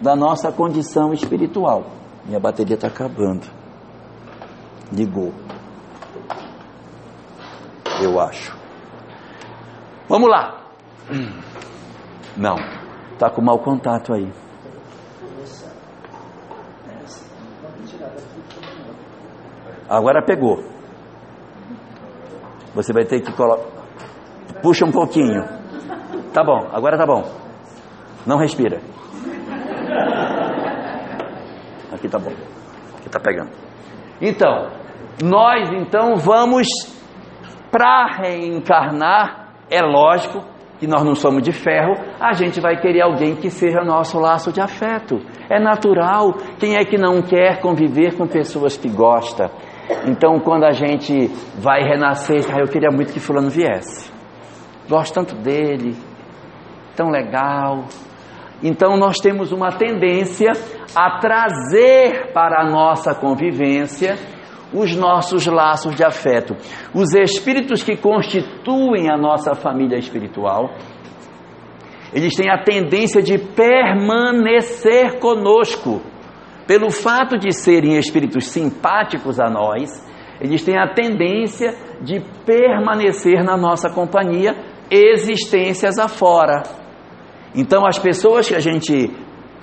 [0.00, 1.86] da nossa condição espiritual.
[2.24, 3.46] Minha bateria está acabando.
[4.92, 5.32] Ligou.
[8.02, 8.56] Eu acho.
[10.08, 10.70] Vamos lá.
[12.36, 12.56] Não.
[13.12, 14.30] Está com mau contato aí.
[19.88, 20.64] Agora pegou.
[22.74, 23.75] Você vai ter que colocar.
[24.66, 25.44] Puxa um pouquinho.
[26.34, 27.22] Tá bom, agora tá bom.
[28.26, 28.80] Não respira.
[31.92, 32.32] Aqui tá bom.
[32.98, 33.52] Aqui tá pegando.
[34.20, 34.72] Então,
[35.22, 36.66] nós então vamos
[37.70, 40.42] para reencarnar, é lógico
[40.80, 44.52] que nós não somos de ferro, a gente vai querer alguém que seja nosso laço
[44.52, 45.20] de afeto.
[45.48, 46.32] É natural.
[46.58, 49.48] Quem é que não quer conviver com pessoas que gosta?
[50.08, 54.15] Então, quando a gente vai renascer, eu queria muito que fulano viesse
[54.88, 55.96] gosto tanto dele.
[56.94, 57.84] tão legal.
[58.62, 60.52] Então nós temos uma tendência
[60.94, 64.16] a trazer para a nossa convivência
[64.72, 66.56] os nossos laços de afeto.
[66.94, 70.70] Os espíritos que constituem a nossa família espiritual,
[72.12, 76.00] eles têm a tendência de permanecer conosco.
[76.66, 80.04] Pelo fato de serem espíritos simpáticos a nós,
[80.40, 84.54] eles têm a tendência de permanecer na nossa companhia
[84.90, 86.62] existências afora.
[87.54, 89.10] Então, as pessoas que a gente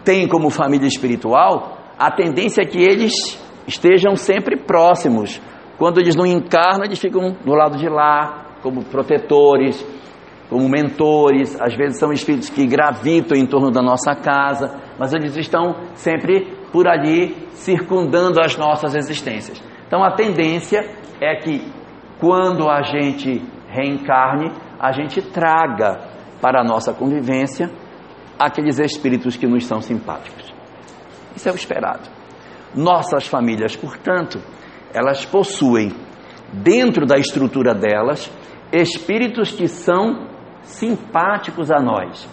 [0.03, 3.13] tem como família espiritual, a tendência é que eles
[3.67, 5.41] estejam sempre próximos.
[5.77, 9.85] Quando eles não encarnam, eles ficam do lado de lá, como protetores,
[10.49, 11.59] como mentores.
[11.61, 16.57] Às vezes são espíritos que gravitam em torno da nossa casa, mas eles estão sempre
[16.71, 19.61] por ali, circundando as nossas existências.
[19.87, 20.81] Então a tendência
[21.21, 21.61] é que
[22.19, 25.99] quando a gente reencarne, a gente traga
[26.41, 27.69] para a nossa convivência
[28.37, 30.53] aqueles espíritos que nos são simpáticos.
[31.35, 32.09] Isso é o esperado.
[32.75, 34.39] Nossas famílias, portanto,
[34.93, 35.91] elas possuem,
[36.51, 38.31] dentro da estrutura delas,
[38.71, 40.27] espíritos que são
[40.61, 42.27] simpáticos a nós.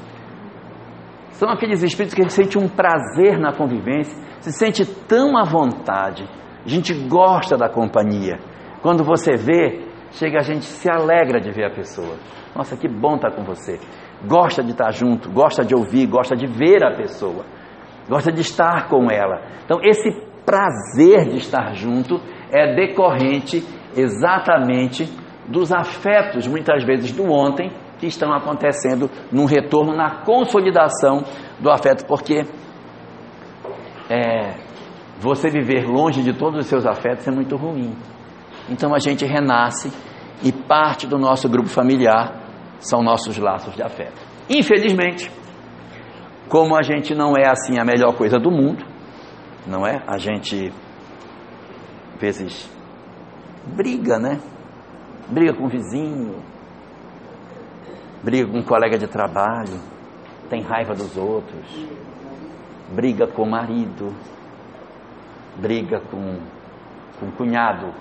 [1.32, 5.44] São aqueles espíritos que a gente sente um prazer na convivência, se sente tão à
[5.44, 6.28] vontade,
[6.64, 8.38] a gente gosta da companhia.
[8.82, 12.16] Quando você vê, chega a gente se alegra de ver a pessoa.
[12.54, 13.78] Nossa, que bom estar com você.
[14.26, 17.44] Gosta de estar junto, gosta de ouvir, gosta de ver a pessoa,
[18.08, 19.40] gosta de estar com ela.
[19.64, 20.10] Então, esse
[20.44, 22.20] prazer de estar junto
[22.52, 23.64] é decorrente
[23.96, 25.08] exatamente
[25.48, 31.22] dos afetos, muitas vezes do ontem, que estão acontecendo num retorno, na consolidação
[31.58, 32.44] do afeto, porque
[34.08, 34.54] é,
[35.18, 37.94] você viver longe de todos os seus afetos é muito ruim.
[38.68, 39.92] Então a gente renasce
[40.42, 42.40] e parte do nosso grupo familiar
[42.80, 44.20] são nossos laços de afeto.
[44.48, 45.30] Infelizmente,
[46.48, 48.84] como a gente não é assim a melhor coisa do mundo,
[49.66, 50.02] não é?
[50.06, 50.72] A gente,
[52.14, 52.70] às vezes,
[53.66, 54.40] briga, né?
[55.28, 56.42] Briga com o vizinho,
[58.22, 59.78] briga com um colega de trabalho,
[60.48, 61.86] tem raiva dos outros,
[62.92, 64.12] briga com o marido,
[65.56, 66.40] briga com,
[67.20, 67.94] com o cunhado,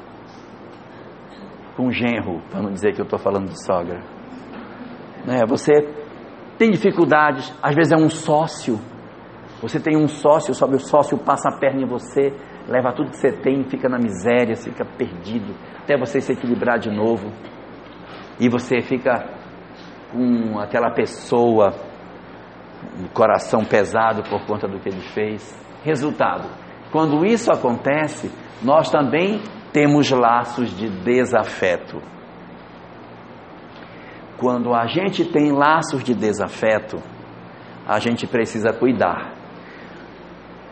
[1.80, 4.02] com o genro, para não dizer que eu estou falando de sogra.
[5.26, 5.46] Né?
[5.48, 5.72] Você
[6.58, 8.78] tem dificuldades, às vezes é um sócio
[9.62, 12.34] você tem um sócio, sobe o sócio, passa a perna em você,
[12.68, 16.90] leva tudo que você tem, fica na miséria, fica perdido, até você se equilibrar de
[16.90, 17.30] novo.
[18.40, 19.28] E você fica
[20.14, 21.74] com aquela pessoa,
[22.98, 25.54] um coração pesado por conta do que ele fez.
[25.84, 26.48] Resultado:
[26.90, 28.32] quando isso acontece,
[28.64, 29.42] nós também
[29.72, 32.02] temos laços de desafeto.
[34.38, 37.02] Quando a gente tem laços de desafeto,
[37.88, 39.34] a gente precisa cuidar.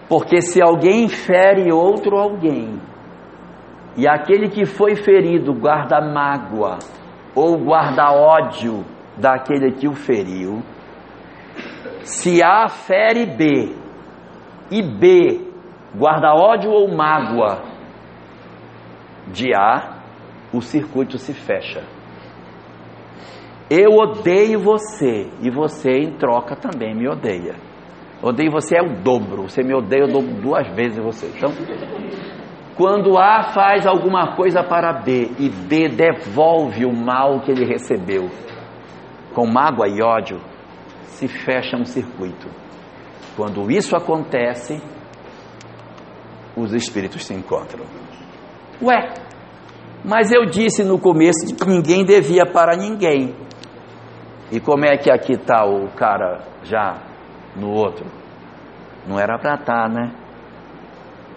[0.08, 2.80] Porque se alguém fere outro alguém,
[3.98, 6.78] e aquele que foi ferido guarda mágoa
[7.36, 8.86] ou guarda ódio
[9.18, 10.62] daquele que o feriu,
[12.04, 13.76] se A fere B
[14.72, 15.52] e B
[15.96, 17.67] guarda ódio ou mágoa
[19.32, 19.98] de A,
[20.54, 21.84] o circuito se fecha.
[23.70, 27.56] Eu odeio você e você em troca também me odeia.
[28.22, 29.44] Odeio você é o dobro.
[29.44, 31.28] Você me odeia, eu dou duas vezes você.
[31.36, 31.52] Então,
[32.76, 38.30] quando A faz alguma coisa para B e B devolve o mal que ele recebeu
[39.34, 40.40] com mágoa e ódio,
[41.04, 42.48] se fecha um circuito.
[43.36, 44.82] Quando isso acontece,
[46.56, 47.86] os espíritos se encontram.
[48.82, 49.14] Ué,
[50.06, 53.36] mas eu disse no começo que ninguém devia para ninguém.
[54.52, 56.96] E como é que aqui está o cara já
[57.56, 58.06] no outro.
[59.08, 60.14] Não era para estar, tá, né?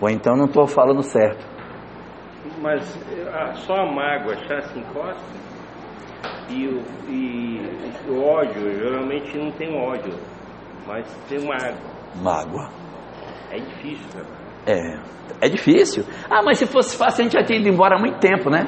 [0.01, 1.45] Ou então não estou falando certo.
[2.61, 2.83] Mas
[3.67, 5.41] só a mágoa já se encosta
[6.49, 10.13] e o, e o ódio, geralmente não tem ódio,
[10.87, 11.75] mas tem mágoa.
[12.17, 12.71] Mágoa.
[13.51, 14.40] É difícil, cara.
[14.71, 16.05] É, é difícil.
[16.31, 18.67] Ah, mas se fosse fácil a gente já tinha ido embora há muito tempo, né?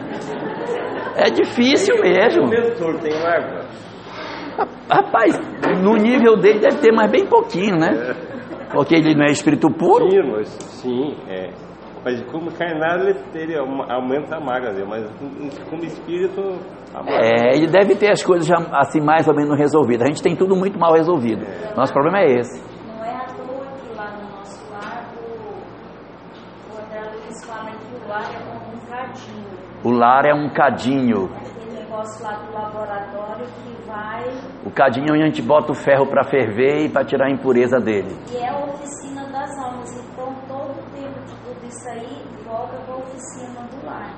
[1.17, 2.49] É difícil mesmo.
[2.49, 3.63] Tem mágoa.
[4.91, 5.39] Rapaz,
[5.83, 8.15] no nível dele deve ter mais bem pouquinho, né?
[8.73, 10.11] Porque ele não é espírito puro.
[10.11, 11.51] Sim, mas, sim é.
[12.05, 15.07] Mas como carnado ele, ele aumenta a dele, mas
[15.71, 16.41] como espírito.
[17.07, 20.03] É, ele deve ter as coisas já assim mais ou menos resolvidas.
[20.03, 21.45] A gente tem tudo muito mal resolvido.
[21.45, 21.75] É.
[21.77, 22.61] Nosso problema é esse.
[22.87, 25.19] Não é à toa que lá no nosso lado
[26.71, 27.93] o André Luiz fala que
[29.85, 31.25] o lar é um cadinho.
[31.25, 31.53] O lar é cadinho.
[31.57, 34.25] Aquele negócio lá do laboratório que vai.
[34.65, 37.79] O cadinho onde a gente bota o ferro para ferver e para tirar a impureza
[37.79, 38.17] dele.
[38.31, 39.91] E é a oficina das almas.
[39.99, 44.15] Então todo o tempo de tudo isso aí volta para a oficina do lar.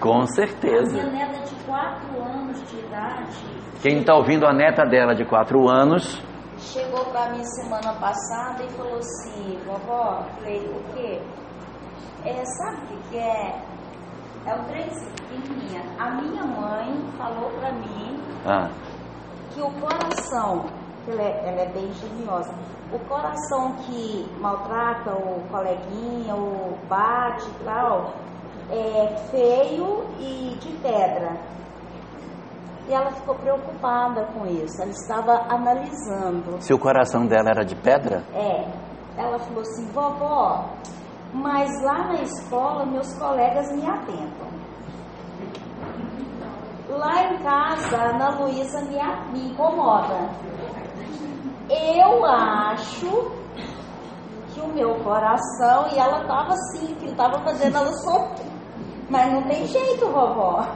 [0.00, 0.92] Com A certeza.
[0.92, 3.46] minha neta de 4 anos de idade
[3.82, 6.22] Quem está ouvindo a neta dela de 4 anos,
[6.58, 11.20] chegou para mim semana passada e falou assim, vovó, falei, o quê?
[12.26, 13.62] É, sabe o que é?
[14.46, 15.82] É um trem pequenininha.
[15.98, 18.68] A minha mãe falou para mim ah,
[19.50, 20.66] que o coração,
[21.08, 22.54] ela é, ela é bem geniosa,
[22.92, 28.12] o coração que maltrata o coleguinha, ou bate e tal,
[28.70, 31.36] é feio e de pedra.
[32.88, 36.62] E ela ficou preocupada com isso, ela estava analisando.
[36.62, 38.64] se o coração dela era de pedra, É,
[39.16, 40.66] ela falou assim, vovó,
[41.36, 44.46] mas lá na escola meus colegas me atentam.
[46.88, 48.96] Lá em casa a Ana Luísa me,
[49.32, 50.30] me incomoda.
[51.68, 53.30] Eu acho
[54.54, 58.46] que o meu coração, e ela tava assim, que tava fazendo ela sorrir.
[59.10, 60.66] Mas não tem jeito, vovó.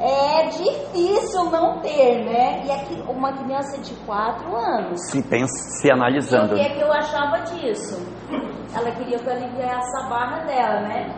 [0.00, 2.64] É difícil não ter, né?
[2.64, 5.00] E aqui, uma criança de 4 anos.
[5.10, 6.54] se pensa, se E analisando.
[6.54, 8.00] o que, é que eu achava disso?
[8.74, 11.12] Ela queria que eu aliviasse a barra dela, né?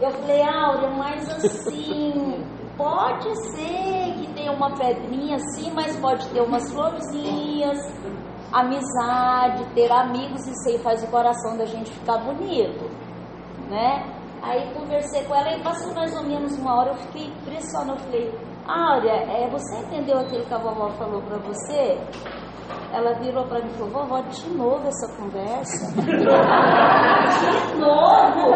[0.00, 2.44] Eu falei, Áurea, mas assim,
[2.76, 7.78] pode ser que tenha uma pedrinha assim, mas pode ter umas florzinhas,
[8.52, 12.90] amizade, ter amigos, isso aí faz o coração da gente ficar bonito,
[13.68, 14.19] né?
[14.42, 18.04] Aí conversei com ela e passou mais ou menos uma hora, eu fiquei impressionada, eu
[18.04, 18.34] falei,
[18.66, 21.98] Áurea, é, você entendeu aquilo que a vovó falou pra você?
[22.92, 25.94] Ela virou pra mim e falou, vovó, de novo essa conversa?
[26.00, 28.52] de novo?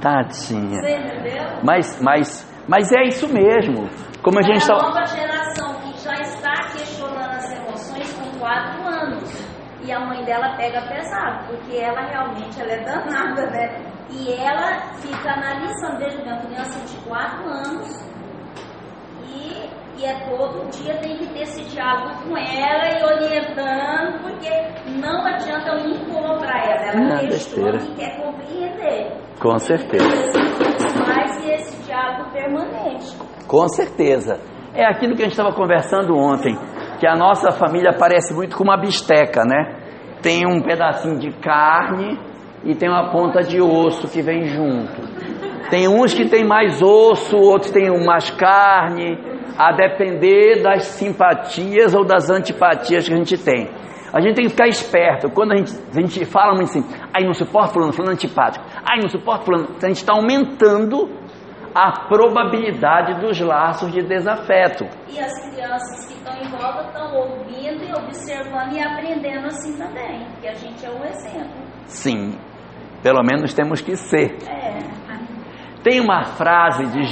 [0.00, 0.80] Tadinha.
[0.80, 1.44] Você entendeu?
[1.64, 3.88] Mas, mas, mas é isso mesmo.
[4.22, 4.86] Como a gente é a está.
[4.86, 9.54] nova geração que já está questionando as emoções com 4 anos.
[9.82, 13.93] E a mãe dela pega pesado, porque ela realmente ela é danada, né?
[14.10, 18.14] E ela fica analisando desde uma criança de 4 anos
[19.26, 24.50] e, e é todo dia tem que ter esse diálogo com ela e orientando, porque
[25.00, 26.92] não adianta eu impor para ela.
[26.92, 29.12] Ela Não, questiona e quer compreender.
[29.40, 30.04] Com certeza.
[31.42, 33.16] E esse diálogo permanente.
[33.48, 34.38] Com certeza.
[34.74, 36.56] É aquilo que a gente estava conversando ontem,
[36.98, 39.76] que a nossa família parece muito com uma bisteca, né?
[40.22, 42.18] Tem um pedacinho de carne
[42.64, 45.00] e tem uma ponta de osso que vem junto.
[45.70, 49.18] Tem uns que tem mais osso, outros tem mais carne,
[49.58, 53.70] a depender das simpatias ou das antipatias que a gente tem.
[54.12, 55.28] A gente tem que ficar esperto.
[55.30, 58.64] Quando a gente, a gente fala muito assim, ai não suporto fulano, fulano é antipático,
[58.84, 61.10] ai não suporto fulano, a gente está aumentando
[61.74, 64.84] a probabilidade dos laços de desafeto.
[65.08, 70.24] E as crianças que estão em volta estão ouvindo e observando e aprendendo assim também,
[70.30, 71.64] porque a gente é um exemplo.
[71.86, 72.38] Sim,
[73.04, 74.38] pelo menos temos que ser.
[75.82, 77.04] Tem uma frase de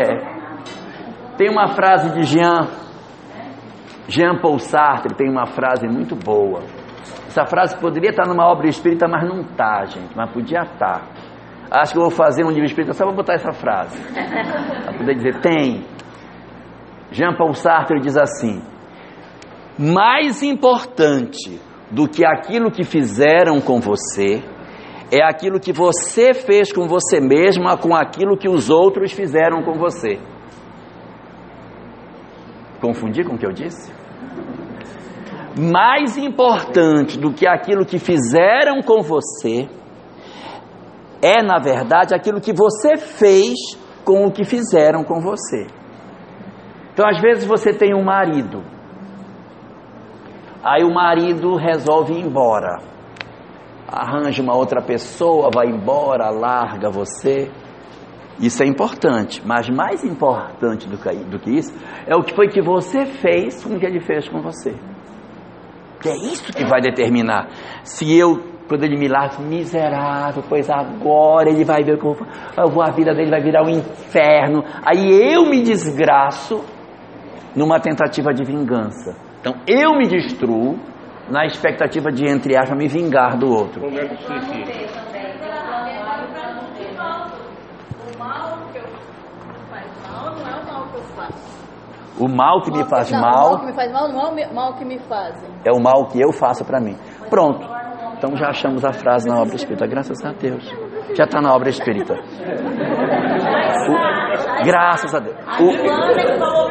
[0.00, 0.34] é,
[1.36, 2.68] tem uma frase de Jean
[4.06, 6.60] Jean Paul Sartre, tem uma frase muito boa.
[7.26, 11.02] Essa frase poderia estar numa obra espírita, mas não está, gente, mas podia estar.
[11.68, 14.00] Acho que eu vou fazer um livro espírita só para botar essa frase.
[14.12, 15.84] Para poder dizer, tem.
[17.10, 18.62] Jean Paul Sartre diz assim:
[19.76, 21.60] mais importante
[21.90, 24.53] do que aquilo que fizeram com você
[25.14, 29.74] é aquilo que você fez com você mesma com aquilo que os outros fizeram com
[29.74, 30.18] você.
[32.80, 33.92] Confundi com o que eu disse?
[35.56, 39.68] Mais importante do que aquilo que fizeram com você
[41.22, 43.54] é, na verdade, aquilo que você fez
[44.04, 45.68] com o que fizeram com você.
[46.92, 48.62] Então, às vezes, você tem um marido,
[50.62, 52.78] aí o marido resolve ir embora,
[53.94, 57.50] arranja uma outra pessoa, vai embora, larga você.
[58.40, 60.98] Isso é importante, mas mais importante do
[61.38, 61.72] que, isso
[62.06, 64.74] é o que foi que você fez com o que ele fez com você.
[66.00, 67.48] Que é isso que vai determinar
[67.84, 72.26] se eu, quando ele me larga, miserável, pois agora ele vai ver como
[72.56, 74.64] eu vou, a vida dele vai virar um inferno.
[74.84, 76.64] Aí eu me desgraço
[77.54, 79.16] numa tentativa de vingança.
[79.40, 80.76] Então eu me destruo
[81.30, 83.80] na expectativa de, entre aspas, me vingar do outro.
[83.80, 84.66] Suicídio.
[84.66, 84.84] B.
[88.14, 88.84] O mal que eu
[89.70, 91.54] faz mal não é o mal que eu faço.
[92.20, 94.34] O mal que me faz O mal mal que me faz mal não é o
[94.34, 95.50] me- mal que me fazem.
[95.64, 96.96] é o mal que eu faço para mim.
[97.28, 97.66] Pronto.
[98.16, 99.86] Então já achamos a frase na obra espírita.
[99.86, 100.64] Graças a Deus.
[101.14, 102.14] Já está na obra espírita.
[103.44, 105.36] Já Graças a Deus.
[105.46, 106.64] A Joana que falou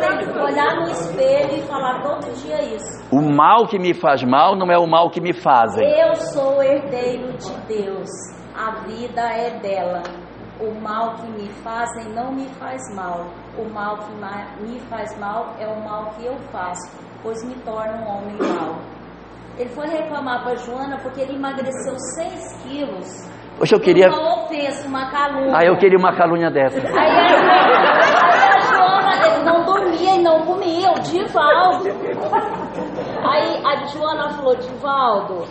[0.53, 3.03] olhar no espelho e falar todo dia isso.
[3.11, 5.84] O, o mal que me faz mal não é o mal que me fazem.
[5.84, 8.10] Eu sou herdeiro de Deus.
[8.55, 10.03] A vida é dela.
[10.60, 13.26] O mal que me fazem não me faz mal.
[13.57, 17.97] O mal que me faz mal é o mal que eu faço, pois me torna
[17.97, 18.77] um homem mau.
[19.57, 23.07] Ele foi reclamar para Joana porque ele emagreceu 6 quilos.
[23.60, 24.10] Hoje eu queria.
[24.10, 25.54] Uma ofensa, uma calúnia.
[25.56, 26.78] Ah, eu queria uma calúnia dessa.
[26.78, 27.26] Aí a,
[28.26, 31.90] aí Joana, não dormia e não comia, o Divaldo.
[33.24, 35.46] Aí a Joana falou, Divaldo,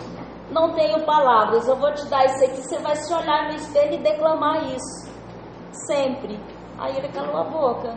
[0.51, 3.93] não tenho palavras, eu vou te dar isso aqui, você vai se olhar no espelho
[3.93, 5.11] e declamar isso.
[5.87, 6.39] Sempre.
[6.77, 7.89] Aí ele calou a boca.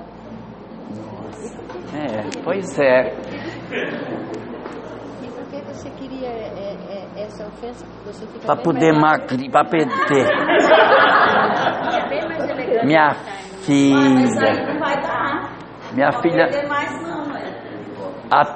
[1.95, 3.15] É, pois é.
[6.17, 6.77] Você queria é,
[7.19, 7.85] é, essa ofensa?
[8.07, 10.27] Você fica Pra bem poder magre, pra perder.
[11.93, 12.87] É bem mais elegante.
[12.87, 14.67] Minha Mas aí filha.
[14.73, 15.51] não vai dar.
[15.93, 16.47] Minha Não filha.
[16.69, 17.53] mais não, é.
[18.31, 18.55] Há,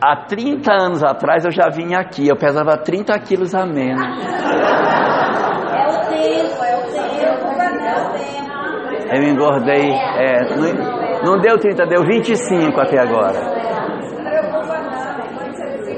[0.00, 4.02] há 30 anos atrás eu já vim aqui, eu pesava 30 quilos a menos.
[4.06, 9.14] É o tempo, é o tempo, é o tempo.
[9.16, 13.49] Eu engordei, é, não, não deu 30, deu 25 até agora.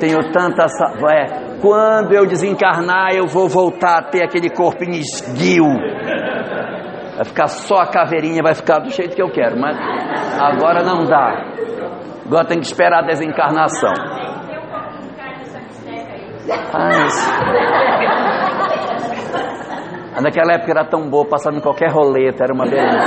[0.03, 0.65] Tenho tanta.
[1.15, 5.63] É, quando eu desencarnar, eu vou voltar a ter aquele corpinho esguio.
[7.15, 9.79] Vai ficar só a caveirinha, vai ficar do jeito que eu quero, mas
[10.41, 11.45] agora não dá.
[12.27, 13.93] Agora tem que esperar a desencarnação.
[16.75, 17.31] Ah, isso.
[20.21, 22.99] Naquela época era tão boa, passando em qualquer roleta, era uma beleza.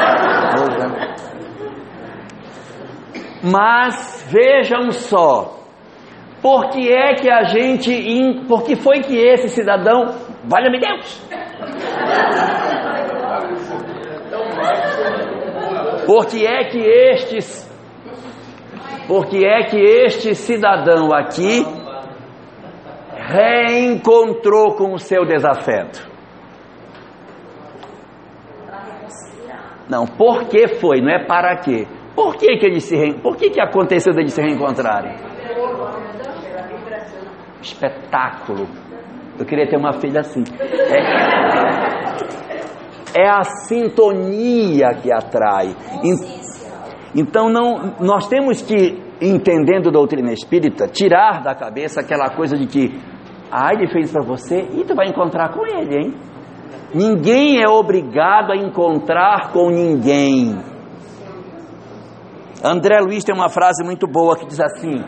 [3.43, 5.64] Mas vejam só,
[6.45, 10.13] por que é que a gente, in- por que foi que esse cidadão,
[10.43, 11.19] valha-me Deus,
[16.05, 17.67] por que é que estes,
[19.07, 21.65] por que é que este cidadão aqui
[23.17, 26.07] reencontrou com o seu desafeto?
[29.89, 31.87] Não, por que foi, não é para quê.
[32.15, 33.13] Por que, que eles se re...
[33.19, 35.15] Por que, que aconteceu deles se reencontrarem?
[37.65, 38.67] Espetáculo.
[39.39, 40.43] Eu queria ter uma filha assim.
[40.61, 40.99] É,
[43.23, 45.75] é a sintonia que atrai.
[46.03, 46.45] En-
[47.15, 52.99] Então não, nós temos que, entendendo doutrina espírita, tirar da cabeça aquela coisa de que,
[53.51, 56.13] ah, ele fez para você e tu vai encontrar com ele, hein?
[56.93, 60.55] Ninguém é obrigado a encontrar com ninguém.
[62.63, 65.03] André Luiz tem uma frase muito boa que diz assim: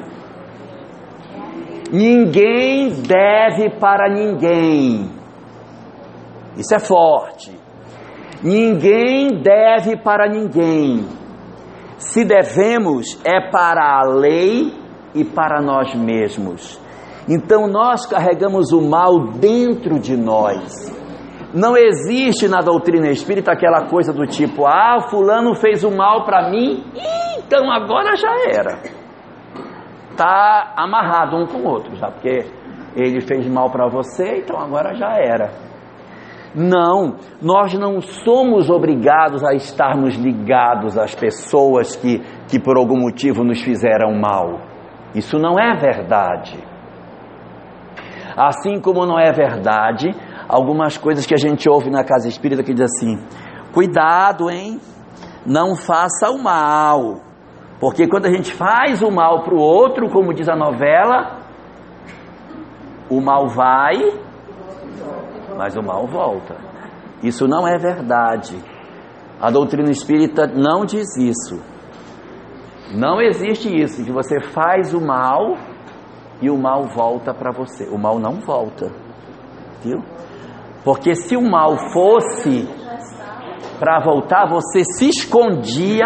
[1.92, 5.10] Ninguém deve para ninguém.
[6.58, 7.58] Isso é forte.
[8.44, 11.06] Ninguém deve para ninguém.
[11.98, 14.74] Se devemos, é para a lei
[15.16, 16.80] e para nós mesmos.
[17.28, 20.96] Então nós carregamos o mal dentro de nós.
[21.54, 26.50] Não existe na doutrina espírita aquela coisa do tipo, ah, fulano fez o mal para
[26.50, 26.84] mim,
[27.38, 28.97] então agora já era.
[30.18, 32.46] Tá amarrado um com o outro, já porque
[32.96, 35.52] ele fez mal para você, então agora já era.
[36.56, 43.44] Não, nós não somos obrigados a estarmos ligados às pessoas que, que por algum motivo
[43.44, 44.60] nos fizeram mal.
[45.14, 46.58] Isso não é verdade.
[48.36, 50.10] Assim como não é verdade
[50.48, 53.18] algumas coisas que a gente ouve na casa espírita que diz assim:
[53.74, 54.80] cuidado, hein?
[55.46, 57.27] Não faça o mal.
[57.80, 61.38] Porque quando a gente faz o mal para o outro, como diz a novela,
[63.10, 63.96] o mal vai,
[65.56, 66.56] mas o mal volta.
[67.24, 68.58] Isso não é verdade.
[69.40, 71.62] A doutrina espírita não diz isso.
[72.96, 75.56] Não existe isso, que você faz o mal
[76.42, 77.88] e o mal volta para você.
[77.90, 78.92] O mal não volta.
[79.84, 80.00] Viu?
[80.84, 82.68] Porque se o mal fosse
[83.80, 86.06] para voltar, você se escondia.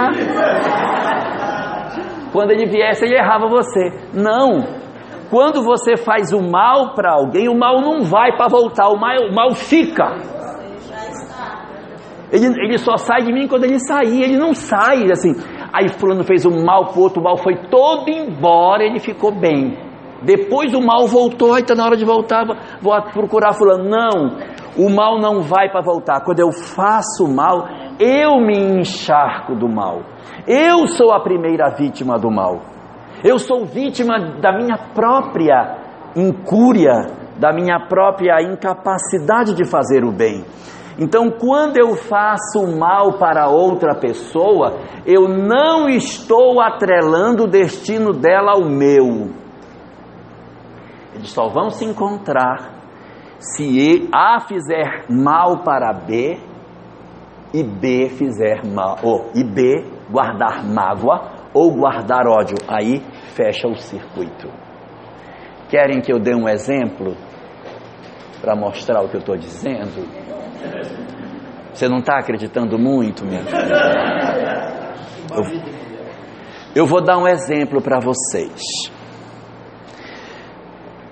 [2.31, 3.91] Quando ele viesse, ele errava você.
[4.13, 4.81] Não.
[5.29, 9.15] Quando você faz o mal para alguém, o mal não vai para voltar, o mal,
[9.29, 10.17] o mal fica.
[12.31, 15.33] Ele, ele só sai de mim quando ele sair, ele não sai assim.
[15.73, 19.77] Aí fulano fez o mal pro outro, o mal foi todo embora, ele ficou bem.
[20.21, 22.45] Depois o mal voltou, aí tá na hora de voltar,
[22.81, 23.89] vou procurar fulano.
[23.89, 24.37] Não,
[24.77, 26.23] o mal não vai para voltar.
[26.23, 27.67] Quando eu faço mal,
[28.01, 30.01] eu me encharco do mal.
[30.47, 32.61] Eu sou a primeira vítima do mal.
[33.23, 35.77] Eu sou vítima da minha própria
[36.15, 36.93] incúria,
[37.37, 40.43] da minha própria incapacidade de fazer o bem.
[40.97, 48.53] Então, quando eu faço mal para outra pessoa, eu não estou atrelando o destino dela
[48.53, 49.29] ao meu.
[51.13, 52.71] Eles só vão se encontrar
[53.37, 56.50] se A fizer mal para B
[57.53, 62.55] e B fizer mal, ou e B guardar mágoa ou guardar ódio.
[62.67, 63.01] Aí
[63.35, 64.49] fecha o circuito.
[65.69, 67.15] Querem que eu dê um exemplo
[68.41, 70.05] para mostrar o que eu estou dizendo?
[71.73, 73.61] Você não está acreditando muito, minha filha?
[75.33, 75.61] Eu,
[76.75, 78.91] eu vou dar um exemplo para vocês.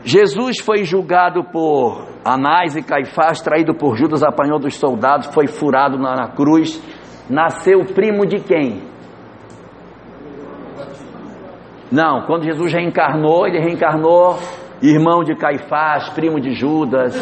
[0.03, 5.97] Jesus foi julgado por Anás e Caifás, traído por Judas, apanhou dos soldados, foi furado
[5.97, 6.81] na, na cruz.
[7.29, 8.81] Nasceu primo de quem?
[11.91, 14.37] Não, quando Jesus reencarnou, ele reencarnou
[14.81, 17.13] irmão de Caifás, primo de Judas.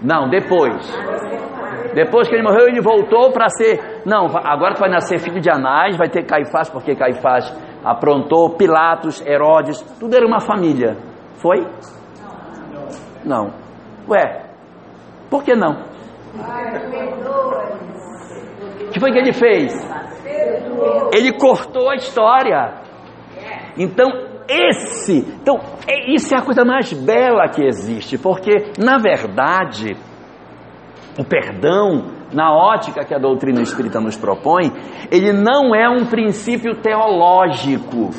[0.00, 0.90] Não, depois.
[1.94, 4.02] Depois que ele morreu, ele voltou para ser.
[4.06, 7.50] Não, agora tu vai nascer filho de Anás, vai ter Caifás, porque Caifás
[7.84, 10.96] aprontou, Pilatos, Herodes, tudo era uma família.
[11.36, 11.66] Foi?
[13.24, 13.52] Não.
[14.08, 14.46] Ué,
[15.30, 15.84] por que não?
[18.80, 19.72] O que foi que ele fez?
[21.12, 22.74] Ele cortou a história.
[23.76, 24.10] Então,
[24.48, 29.96] esse, então, é, isso é a coisa mais bela que existe, porque, na verdade,
[31.18, 34.72] o perdão, na ótica que a doutrina espírita nos propõe,
[35.10, 38.10] ele não é um princípio teológico.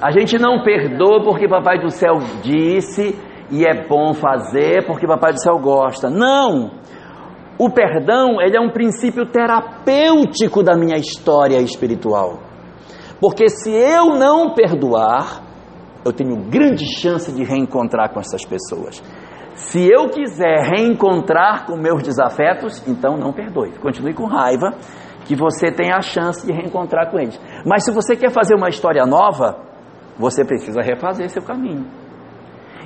[0.00, 3.18] A gente não perdoa porque Papai do Céu disse
[3.50, 6.10] e é bom fazer porque Papai do Céu gosta.
[6.10, 6.70] Não!
[7.58, 12.40] O perdão, ele é um princípio terapêutico da minha história espiritual.
[13.18, 15.42] Porque se eu não perdoar,
[16.04, 19.02] eu tenho grande chance de reencontrar com essas pessoas.
[19.56, 23.72] Se eu quiser reencontrar com meus desafetos, então não perdoe.
[23.78, 24.74] Continue com raiva,
[25.24, 27.40] que você tem a chance de reencontrar com eles.
[27.64, 29.58] Mas se você quer fazer uma história nova,
[30.18, 31.86] você precisa refazer seu caminho.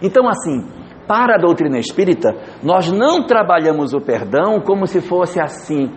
[0.00, 0.64] Então, assim,
[1.08, 5.90] para a doutrina espírita, nós não trabalhamos o perdão como se fosse assim.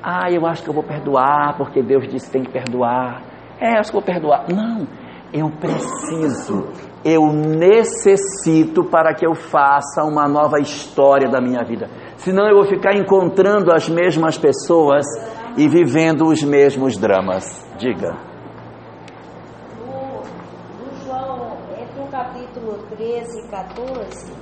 [0.00, 3.20] Ah, eu acho que eu vou perdoar, porque Deus disse que tem que perdoar.
[3.60, 4.46] É, acho que vou perdoar.
[4.48, 4.86] Não,
[5.32, 6.68] eu preciso,
[7.04, 11.90] eu necessito para que eu faça uma nova história da minha vida.
[12.16, 15.04] Senão eu vou ficar encontrando as mesmas pessoas
[15.56, 17.44] e vivendo os mesmos dramas.
[17.76, 18.16] Diga.
[19.78, 20.22] No,
[20.82, 24.32] no João, entre o capítulo 13 e 14,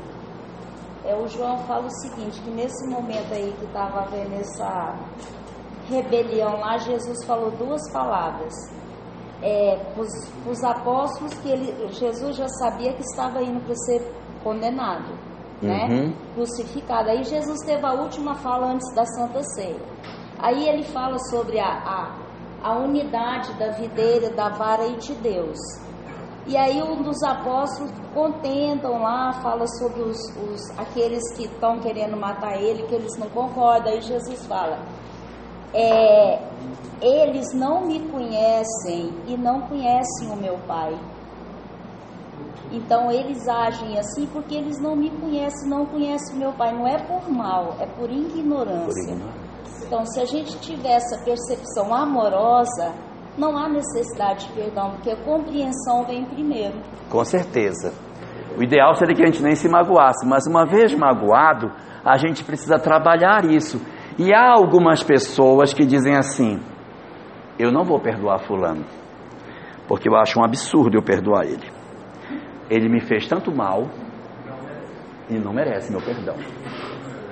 [1.05, 4.95] é, o João fala o seguinte, que nesse momento aí que estava havendo essa
[5.89, 8.55] rebelião lá, Jesus falou duas palavras
[9.43, 9.78] é,
[10.47, 14.01] os apóstolos que ele, Jesus já sabia que estava indo para ser
[14.43, 15.12] condenado,
[15.60, 15.86] né?
[15.89, 16.12] Uhum.
[16.35, 17.10] Crucificado.
[17.10, 19.81] Aí Jesus teve a última fala antes da Santa Ceia.
[20.39, 22.16] Aí ele fala sobre a, a,
[22.62, 25.59] a unidade da videira, da vara e de Deus.
[26.47, 32.16] E aí um dos apóstolos contentam lá, fala sobre os, os aqueles que estão querendo
[32.16, 33.93] matar ele, que eles não concordam.
[33.93, 34.81] Aí Jesus fala:
[35.74, 36.39] é,
[37.01, 40.94] eles não me conhecem e não conhecem o meu Pai.
[42.70, 46.73] Então eles agem assim porque eles não me conhecem, não conhecem o meu Pai.
[46.73, 49.16] Não é por mal, é por ignorância.
[49.85, 52.94] Então, se a gente tiver essa percepção amorosa,
[53.36, 56.81] não há necessidade de perdão, porque a compreensão vem primeiro.
[57.11, 57.93] Com certeza.
[58.57, 61.70] O ideal seria que a gente nem se magoasse, mas uma vez magoado,
[62.05, 63.78] a gente precisa trabalhar isso.
[64.19, 66.61] E há algumas pessoas que dizem assim:
[67.59, 68.85] eu não vou perdoar Fulano,
[69.89, 71.71] porque eu acho um absurdo eu perdoar ele.
[72.71, 73.89] Ele me fez tanto mal
[75.29, 76.37] e não merece meu perdão.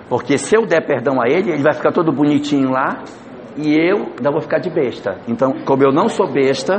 [0.08, 3.04] Porque se eu der perdão a ele, ele vai ficar todo bonitinho lá
[3.56, 5.18] e eu ainda vou ficar de besta.
[5.28, 6.78] Então, como eu não sou besta,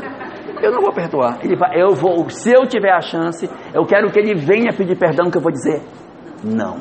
[0.62, 1.40] eu não vou perdoar.
[1.44, 4.98] Ele vai, eu vou, se eu tiver a chance, eu quero que ele venha pedir
[4.98, 5.82] perdão que eu vou dizer
[6.44, 6.78] não.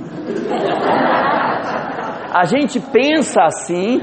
[2.33, 4.01] A gente pensa assim,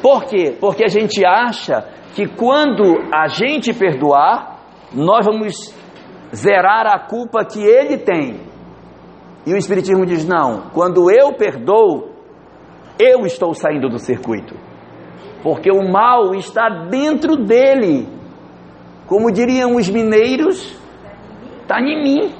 [0.00, 0.56] por quê?
[0.60, 4.60] Porque a gente acha que quando a gente perdoar,
[4.92, 5.74] nós vamos
[6.34, 8.40] zerar a culpa que ele tem.
[9.46, 12.10] E o Espiritismo diz: não, quando eu perdoo,
[12.98, 14.54] eu estou saindo do circuito.
[15.42, 18.08] Porque o mal está dentro dele.
[19.06, 20.80] Como diriam os mineiros,
[21.62, 22.34] está em mim.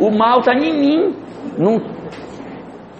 [0.00, 1.16] O mal está em mim.
[1.56, 1.93] Não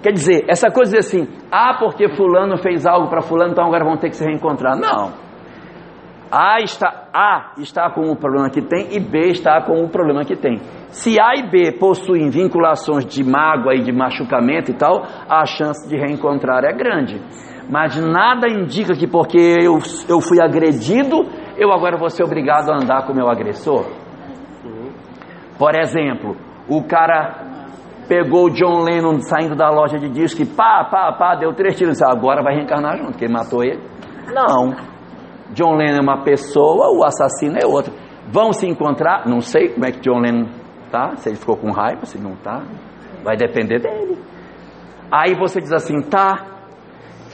[0.05, 3.87] Quer dizer, essa coisa de assim, ah, porque fulano fez algo para fulano, então agora
[3.87, 4.77] vão ter que se reencontrar.
[4.77, 5.15] Não.
[6.31, 10.23] A está, A está com o problema que tem e B está com o problema
[10.23, 10.59] que tem.
[10.89, 15.89] Se A e B possuem vinculações de mágoa e de machucamento e tal, a chance
[15.89, 17.19] de reencontrar é grande.
[17.71, 21.25] Mas nada indica que porque eu, eu fui agredido,
[21.57, 23.87] eu agora vou ser obrigado a andar com o meu agressor.
[25.59, 26.37] Por exemplo,
[26.69, 27.54] o cara
[28.09, 31.77] pegou o John Lennon saindo da loja de disco e pá, pá, pá, deu três
[31.77, 32.03] tiros.
[32.03, 33.81] Agora vai reencarnar junto, quem matou ele?
[34.33, 34.75] Não.
[35.53, 37.93] John Lennon é uma pessoa, o assassino é outro.
[38.29, 39.27] Vão se encontrar?
[39.27, 40.49] Não sei como é que John Lennon
[40.91, 42.63] tá, se ele ficou com raiva, se não tá.
[43.23, 44.19] Vai depender dele.
[45.11, 46.47] Aí você diz assim, tá.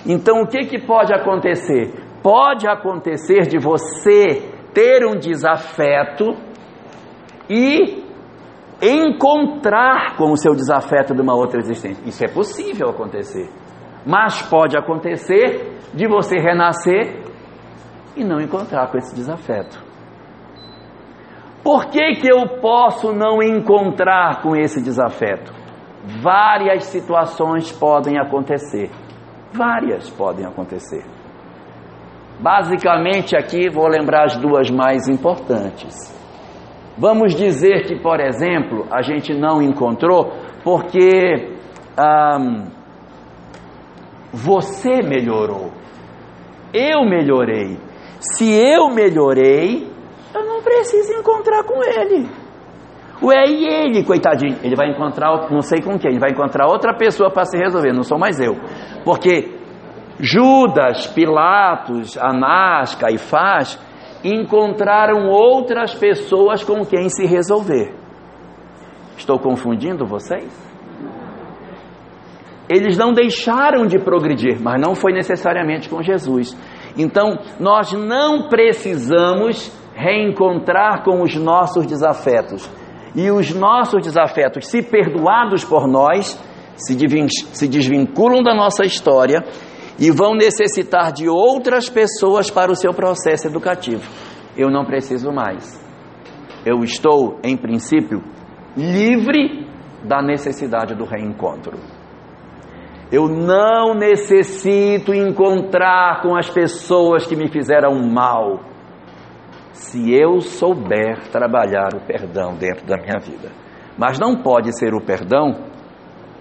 [0.07, 1.93] Então o que, que pode acontecer?
[2.23, 6.37] Pode acontecer de você ter um desafeto
[7.49, 8.00] e
[8.83, 12.03] encontrar com o seu desafeto de uma outra existência.
[12.07, 13.49] Isso é possível acontecer.
[14.07, 17.23] Mas pode acontecer de você renascer
[18.17, 19.79] e não encontrar com esse desafeto.
[21.63, 25.53] Por que, que eu posso não encontrar com esse desafeto?
[26.23, 28.91] Várias situações podem acontecer.
[29.53, 31.05] Várias podem acontecer.
[32.41, 36.19] Basicamente, aqui vou lembrar as duas mais importantes.
[36.99, 41.49] Vamos dizer que, por exemplo, a gente não encontrou porque
[44.33, 45.71] você melhorou,
[46.73, 47.79] eu melhorei.
[48.21, 49.91] Se eu melhorei,
[50.35, 52.29] eu não preciso encontrar com ele.
[53.23, 54.59] Ué, e ele, coitadinho?
[54.63, 57.93] Ele vai encontrar, não sei com quem, ele vai encontrar outra pessoa para se resolver,
[57.93, 58.55] não sou mais eu.
[59.05, 59.59] Porque
[60.19, 63.79] Judas, Pilatos, Anás, Caifás
[64.25, 67.95] encontraram outras pessoas com quem se resolver.
[69.17, 70.51] Estou confundindo vocês?
[72.69, 76.57] Eles não deixaram de progredir, mas não foi necessariamente com Jesus.
[76.97, 82.71] Então, nós não precisamos reencontrar com os nossos desafetos.
[83.15, 86.41] E os nossos desafetos, se perdoados por nós,
[86.77, 89.45] se desvinculam da nossa história
[90.01, 94.03] e vão necessitar de outras pessoas para o seu processo educativo.
[94.57, 95.79] Eu não preciso mais.
[96.65, 98.23] Eu estou, em princípio,
[98.75, 99.69] livre
[100.03, 101.79] da necessidade do reencontro.
[103.13, 108.61] Eu não necessito encontrar com as pessoas que me fizeram mal,
[109.73, 113.51] se eu souber trabalhar o perdão dentro da minha vida.
[113.99, 115.65] Mas não pode ser o perdão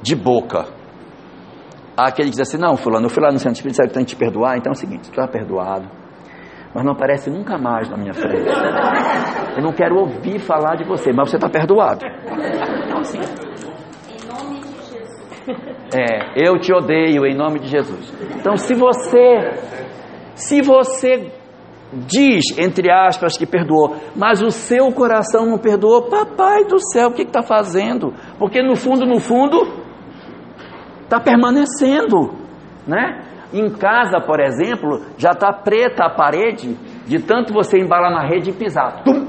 [0.01, 0.78] de boca
[1.99, 4.05] Há aquele que diz assim, não, fulano, eu fui lá no Santo Espírito, que tem
[4.05, 5.85] que te perdoar, então é o seguinte, tu está perdoado,
[6.73, 8.47] mas não aparece nunca mais na minha frente.
[9.57, 12.05] Eu não quero ouvir falar de você, mas você está perdoado.
[12.85, 13.19] Então assim.
[13.19, 15.27] Em nome de Jesus.
[15.93, 18.13] É, eu te odeio em nome de Jesus.
[18.39, 19.51] Então se você,
[20.35, 21.33] se você
[21.91, 27.13] diz, entre aspas, que perdoou, mas o seu coração não perdoou, papai do céu, o
[27.13, 28.13] que está fazendo?
[28.37, 29.88] Porque no fundo, no fundo,
[31.09, 32.35] está permanecendo,
[32.87, 33.23] né?
[33.51, 36.75] Em casa, por exemplo, já está preta a parede
[37.07, 39.03] de tanto você embalar na rede e pisar.
[39.03, 39.25] Tum!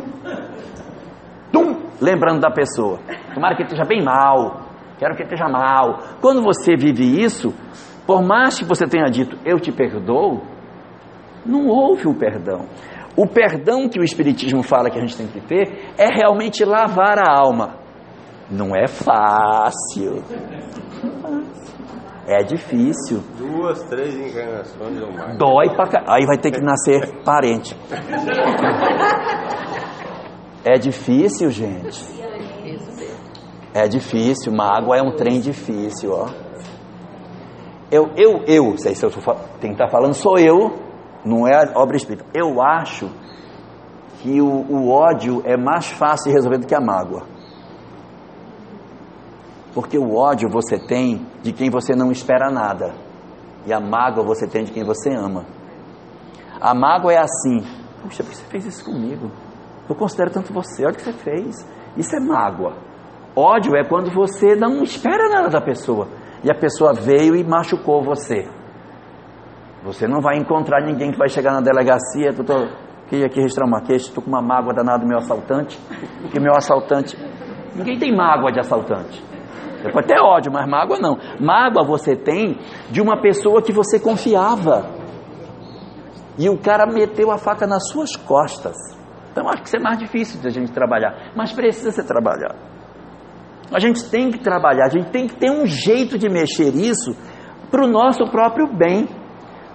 [1.50, 1.76] Tum!
[1.98, 2.98] Lembrando da pessoa.
[3.34, 4.60] Tomara que esteja bem mal.
[4.98, 6.00] Quero que esteja mal.
[6.20, 7.54] Quando você vive isso,
[8.06, 10.42] por mais que você tenha dito, eu te perdoo,
[11.46, 12.66] não houve o perdão.
[13.16, 17.18] O perdão que o Espiritismo fala que a gente tem que ter é realmente lavar
[17.18, 17.79] a alma.
[18.50, 20.24] Não é fácil.
[22.26, 23.22] É difícil.
[23.38, 25.38] Duas, três encarnações ou mais.
[25.38, 26.04] Dói pra cá.
[26.08, 27.76] Aí vai ter que nascer parente.
[30.64, 32.04] É difícil, gente.
[33.72, 34.52] É difícil.
[34.52, 36.28] Mágoa é um trem difícil, ó.
[37.90, 39.20] Eu, eu, eu, sei se eu tô,
[39.60, 40.78] quem está falando sou eu,
[41.24, 42.24] não é obra espírita.
[42.34, 43.10] Eu acho
[44.20, 47.22] que o, o ódio é mais fácil de resolver do que a mágoa.
[49.74, 52.92] Porque o ódio você tem de quem você não espera nada.
[53.66, 55.44] E a mágoa você tem de quem você ama.
[56.60, 57.60] A mágoa é assim:
[58.02, 59.30] Puxa, por que você fez isso comigo?
[59.88, 61.56] Eu considero tanto você, olha o que você fez.
[61.96, 62.74] Isso é mágoa.
[63.34, 66.08] Ódio é quando você não espera nada da pessoa.
[66.42, 68.48] E a pessoa veio e machucou você.
[69.82, 72.32] Você não vai encontrar ninguém que vai chegar na delegacia.
[72.32, 72.70] Doutor,
[73.08, 74.08] queria aqui registrar uma queixa.
[74.08, 75.78] Estou com uma mágoa danada do meu assaltante.
[76.22, 77.16] Porque meu assaltante.
[77.74, 79.22] Ninguém tem mágoa de assaltante.
[79.82, 81.18] Você pode ter ódio, mas mágoa não.
[81.40, 82.58] Mágoa você tem
[82.90, 84.86] de uma pessoa que você confiava.
[86.38, 88.76] E o cara meteu a faca nas suas costas.
[89.32, 91.32] Então acho que isso é mais difícil de a gente trabalhar.
[91.34, 92.58] Mas precisa ser trabalhado.
[93.72, 97.16] A gente tem que trabalhar, a gente tem que ter um jeito de mexer isso
[97.70, 99.08] para o nosso próprio bem.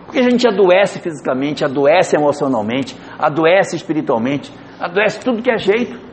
[0.06, 6.05] Porque a gente adoece fisicamente, adoece emocionalmente, adoece espiritualmente, adoece tudo que é jeito.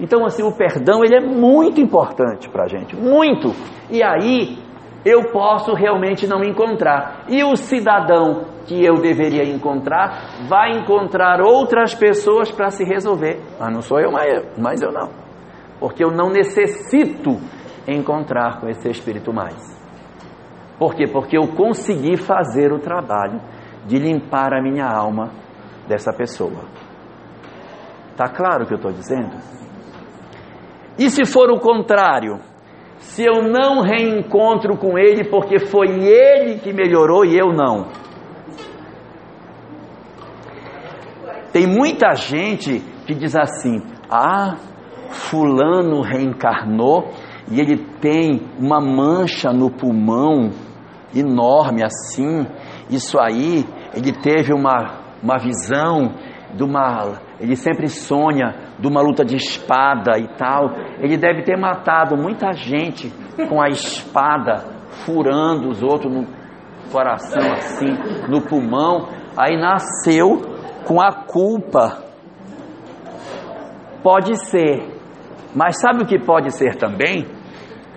[0.00, 3.52] Então, assim, o perdão ele é muito importante para a gente, muito.
[3.90, 4.58] E aí
[5.04, 7.24] eu posso realmente não encontrar.
[7.28, 13.40] E o cidadão que eu deveria encontrar vai encontrar outras pessoas para se resolver.
[13.58, 15.10] Mas não sou eu, mas eu não.
[15.78, 17.38] Porque eu não necessito
[17.86, 19.78] encontrar com esse espírito mais.
[20.78, 21.06] Por quê?
[21.06, 23.40] Porque eu consegui fazer o trabalho
[23.86, 25.30] de limpar a minha alma
[25.86, 26.64] dessa pessoa.
[28.12, 29.36] Está claro o que eu estou dizendo?
[31.00, 32.38] E se for o contrário?
[32.98, 37.86] Se eu não reencontro com ele porque foi ele que melhorou e eu não?
[41.54, 44.56] Tem muita gente que diz assim: ah,
[45.08, 47.08] Fulano reencarnou
[47.50, 50.50] e ele tem uma mancha no pulmão
[51.14, 52.46] enorme assim.
[52.90, 53.64] Isso aí,
[53.94, 56.14] ele teve uma, uma visão
[56.54, 57.29] de uma.
[57.40, 60.72] Ele sempre sonha de uma luta de espada e tal.
[60.98, 63.10] Ele deve ter matado muita gente
[63.48, 64.62] com a espada,
[65.06, 66.26] furando os outros no
[66.92, 67.88] coração assim,
[68.28, 69.08] no pulmão.
[69.38, 70.42] Aí nasceu
[70.86, 72.04] com a culpa.
[74.02, 75.00] Pode ser.
[75.54, 77.26] Mas sabe o que pode ser também?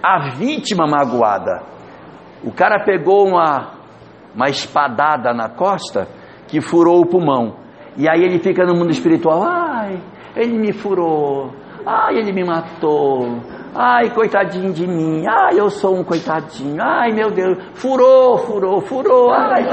[0.02, 1.64] A vítima magoada.
[2.46, 3.74] O cara pegou uma,
[4.34, 6.08] uma espadada na costa
[6.48, 7.63] que furou o pulmão.
[7.98, 10.02] E aí ele fica no mundo espiritual, ai,
[10.36, 11.52] ele me furou,
[11.86, 13.40] ai, ele me matou,
[13.76, 19.32] ai, coitadinho de mim, ai, eu sou um coitadinho, ai, meu Deus, furou, furou, furou,
[19.32, 19.64] ai.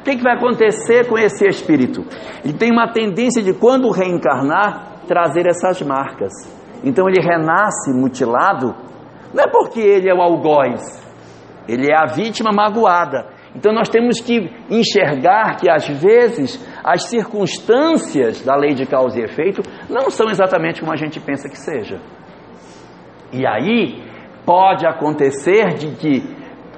[0.00, 2.02] O que, que vai acontecer com esse espírito?
[2.42, 6.32] Ele tem uma tendência de, quando reencarnar, trazer essas marcas.
[6.82, 8.74] Então ele renasce mutilado,
[9.34, 11.06] não é porque ele é o algoz,
[11.68, 13.26] ele é a vítima magoada.
[13.58, 19.24] Então nós temos que enxergar que às vezes as circunstâncias da lei de causa e
[19.24, 21.98] efeito não são exatamente como a gente pensa que seja.
[23.32, 24.00] E aí
[24.46, 26.22] pode acontecer de que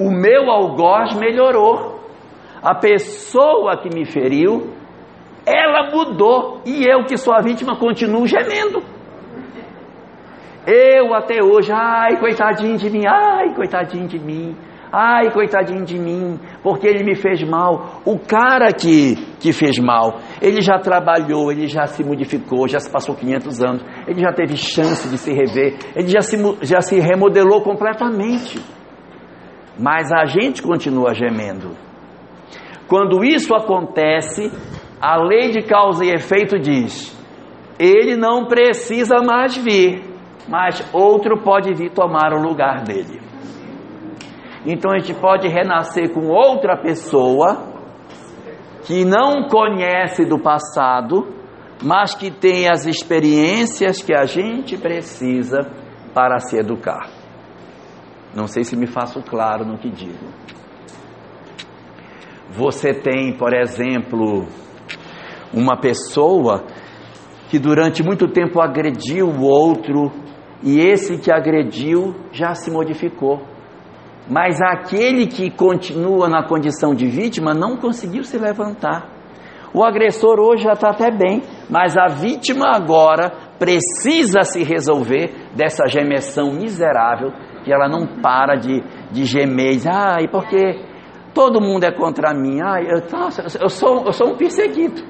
[0.01, 2.01] o meu algoz melhorou.
[2.63, 4.73] A pessoa que me feriu,
[5.45, 8.83] ela mudou e eu que sou a vítima continuo gemendo.
[10.67, 14.57] Eu até hoje, ai, coitadinho de mim, ai, coitadinho de mim.
[14.93, 18.03] Ai, coitadinho de mim, porque ele me fez mal.
[18.05, 22.91] O cara que, que fez mal, ele já trabalhou, ele já se modificou, já se
[22.91, 26.99] passou 500 anos, ele já teve chance de se rever, ele já se, já se
[26.99, 28.61] remodelou completamente.
[29.79, 31.71] Mas a gente continua gemendo.
[32.89, 34.51] Quando isso acontece,
[35.01, 37.17] a lei de causa e efeito diz:
[37.79, 40.03] ele não precisa mais vir,
[40.49, 43.30] mas outro pode vir tomar o lugar dele.
[44.67, 47.71] Então a gente pode renascer com outra pessoa
[48.85, 51.35] que não conhece do passado,
[51.83, 55.61] mas que tem as experiências que a gente precisa
[56.15, 57.09] para se educar.
[58.35, 60.27] Não sei se me faço claro no que digo.
[62.51, 64.47] Você tem, por exemplo,
[65.53, 66.65] uma pessoa
[67.49, 70.13] que durante muito tempo agrediu o outro
[70.63, 73.50] e esse que agrediu já se modificou.
[74.31, 79.09] Mas aquele que continua na condição de vítima não conseguiu se levantar.
[79.75, 85.87] O agressor hoje já está até bem, mas a vítima agora precisa se resolver dessa
[85.89, 87.33] gemessão miserável
[87.65, 89.81] que ela não para de, de gemer.
[89.89, 90.81] Ai, porque
[91.35, 92.61] todo mundo é contra mim.
[92.63, 95.03] Ai, eu, nossa, eu, sou, eu sou um perseguido.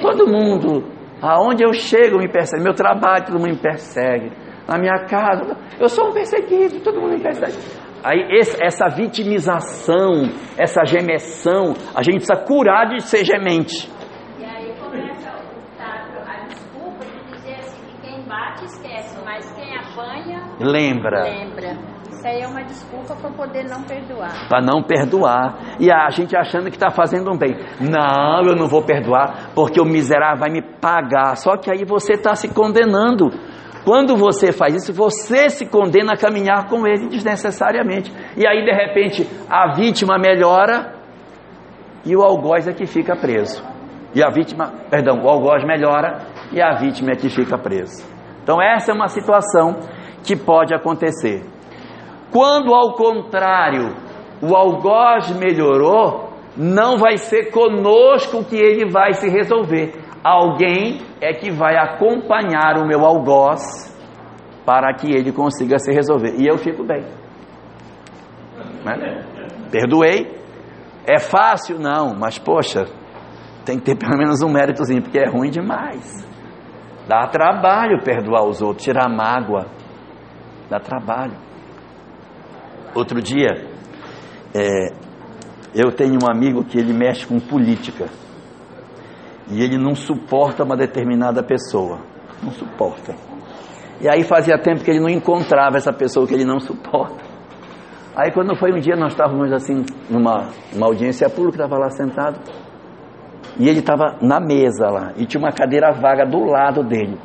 [0.00, 0.84] Todo mundo,
[1.20, 2.62] aonde eu chego, me persegue.
[2.62, 4.32] Meu trabalho, todo mundo me persegue.
[4.66, 7.91] Na minha casa, eu sou um perseguido, todo mundo me persegue.
[8.04, 8.26] Aí
[8.60, 10.24] essa vitimização,
[10.58, 13.88] essa gemessão, a gente precisa curar de ser gemente.
[14.38, 20.42] E aí começa a desculpa de dizer assim que quem bate esquece, mas quem apanha
[20.60, 21.22] lembra.
[21.22, 22.02] Lembra.
[22.10, 24.48] Isso aí é uma desculpa para poder não perdoar.
[24.48, 25.76] Para não perdoar.
[25.80, 27.56] E a gente achando que está fazendo um bem.
[27.80, 31.36] Não, eu não vou perdoar porque o miserável vai me pagar.
[31.36, 33.30] Só que aí você está se condenando.
[33.84, 38.12] Quando você faz isso, você se condena a caminhar com ele desnecessariamente.
[38.36, 40.94] E aí, de repente, a vítima melhora
[42.04, 43.62] e o algoz é que fica preso.
[44.14, 46.18] E a vítima, perdão, o algoz melhora
[46.52, 48.06] e a vítima é que fica preso.
[48.42, 49.80] Então, essa é uma situação
[50.22, 51.44] que pode acontecer.
[52.30, 53.96] Quando, ao contrário,
[54.40, 61.50] o algoz melhorou, não vai ser conosco que ele vai se resolver alguém é que
[61.50, 63.92] vai acompanhar o meu algoz
[64.64, 66.36] para que ele consiga se resolver.
[66.38, 67.04] E eu fico bem.
[68.84, 69.24] Né?
[69.70, 70.40] Perdoei,
[71.04, 71.80] É fácil?
[71.80, 72.86] Não, mas poxa,
[73.64, 76.24] tem que ter pelo menos um méritozinho, porque é ruim demais.
[77.08, 79.66] Dá trabalho perdoar os outros, tirar mágoa.
[80.70, 81.36] Dá trabalho.
[82.94, 83.48] Outro dia,
[84.54, 84.92] é,
[85.74, 88.06] eu tenho um amigo que ele mexe com política.
[89.52, 91.98] E ele não suporta uma determinada pessoa.
[92.42, 93.14] Não suporta.
[94.00, 97.22] E aí fazia tempo que ele não encontrava essa pessoa que ele não suporta.
[98.16, 102.40] Aí quando foi um dia, nós estávamos assim, numa uma audiência pública, estava lá sentado.
[103.58, 107.18] E ele estava na mesa lá, e tinha uma cadeira vaga do lado dele.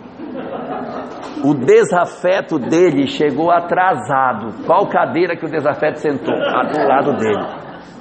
[1.43, 4.65] O desafeto dele chegou atrasado.
[4.65, 6.35] Qual cadeira que o desafeto sentou?
[6.35, 7.45] Do lado dele.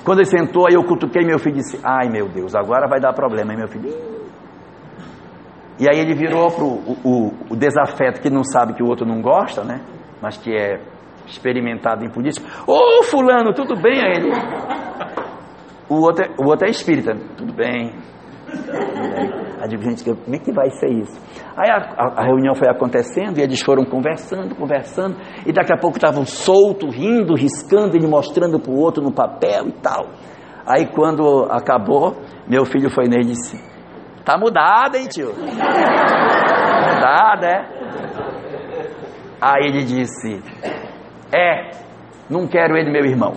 [0.04, 3.00] Quando ele sentou, aí eu cutuquei meu filho e disse: Ai meu Deus, agora vai
[3.00, 4.15] dar problema, hein, meu filho?
[5.78, 9.06] E aí ele virou para o, o, o desafeto que não sabe que o outro
[9.06, 9.80] não gosta, né?
[10.22, 10.80] Mas que é
[11.26, 12.46] experimentado em política.
[12.66, 14.00] Ô fulano, tudo bem?
[14.02, 14.30] Aí ele.
[15.88, 17.14] O outro, é, o outro é espírita.
[17.36, 17.92] Tudo bem.
[19.60, 21.20] Aí digo, gente, como é que vai ser isso?
[21.56, 25.76] Aí a, a, a, reunião foi acontecendo e eles foram conversando, conversando, e daqui a
[25.76, 30.10] pouco estavam soltos, rindo, riscando, ele mostrando para o outro no papel e tal.
[30.66, 32.16] Aí quando acabou,
[32.48, 33.75] meu filho foi nele e disse,
[34.26, 35.32] tá mudado, hein tio?
[36.96, 37.64] mudado, é?
[39.40, 40.42] Aí ele disse,
[41.32, 41.70] é,
[42.28, 43.34] não quero ele meu irmão.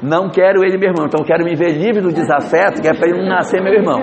[0.00, 3.08] Não quero ele meu irmão, então quero me ver livre do desafeto, que é para
[3.08, 4.00] ele não nascer meu irmão.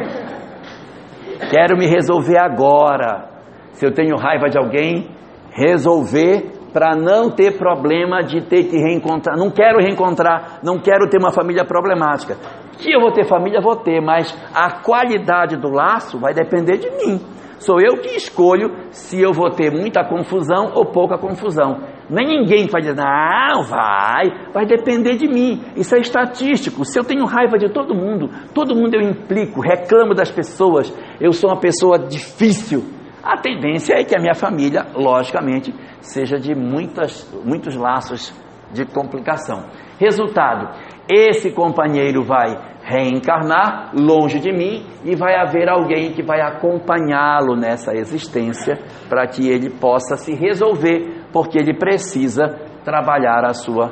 [1.50, 3.30] Quero me resolver agora.
[3.74, 5.10] Se eu tenho raiva de alguém,
[5.52, 9.38] resolver para não ter problema de ter que reencontrar.
[9.38, 12.36] Não quero reencontrar, não quero ter uma família problemática.
[12.78, 16.90] Que eu vou ter família, vou ter, mas a qualidade do laço vai depender de
[16.92, 17.22] mim.
[17.60, 21.80] Sou eu que escolho se eu vou ter muita confusão ou pouca confusão.
[22.10, 25.64] Nem ninguém vai dizer, não, vai, vai depender de mim.
[25.78, 26.84] Isso é estatístico.
[26.84, 31.32] Se eu tenho raiva de todo mundo, todo mundo eu implico, reclamo das pessoas, eu
[31.32, 32.95] sou uma pessoa difícil.
[33.26, 38.32] A tendência é que a minha família, logicamente, seja de muitas, muitos laços
[38.72, 39.66] de complicação.
[40.00, 40.70] Resultado:
[41.12, 47.96] esse companheiro vai reencarnar longe de mim e vai haver alguém que vai acompanhá-lo nessa
[47.96, 48.78] existência
[49.10, 52.50] para que ele possa se resolver, porque ele precisa
[52.84, 53.92] trabalhar a sua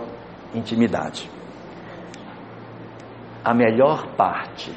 [0.53, 1.27] intimidade.
[3.43, 4.71] A melhor parte,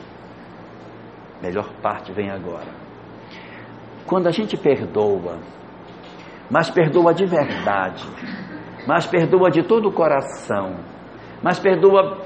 [1.42, 2.85] melhor parte vem agora.
[4.06, 5.38] Quando a gente perdoa,
[6.50, 8.04] mas perdoa de verdade,
[8.86, 10.76] mas perdoa de todo o coração,
[11.42, 12.18] mas perdoa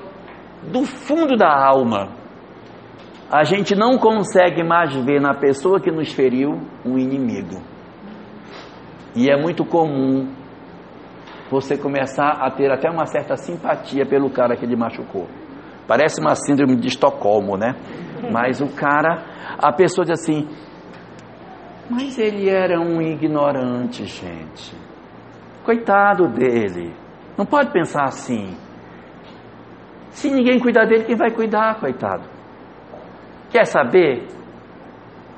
[0.70, 2.10] do fundo da alma,
[3.30, 7.62] a gente não consegue mais ver na pessoa que nos feriu um inimigo.
[9.14, 10.28] E é muito comum
[11.50, 15.26] você começar a ter até uma certa simpatia pelo cara que lhe machucou.
[15.86, 17.74] Parece uma síndrome de Estocolmo, né?
[18.30, 19.24] Mas o cara,
[19.58, 20.46] a pessoa diz assim:
[21.90, 24.72] Mas ele era um ignorante, gente.
[25.64, 26.94] Coitado dele.
[27.36, 28.56] Não pode pensar assim.
[30.10, 32.22] Se ninguém cuidar dele, quem vai cuidar, coitado?
[33.50, 34.28] Quer saber?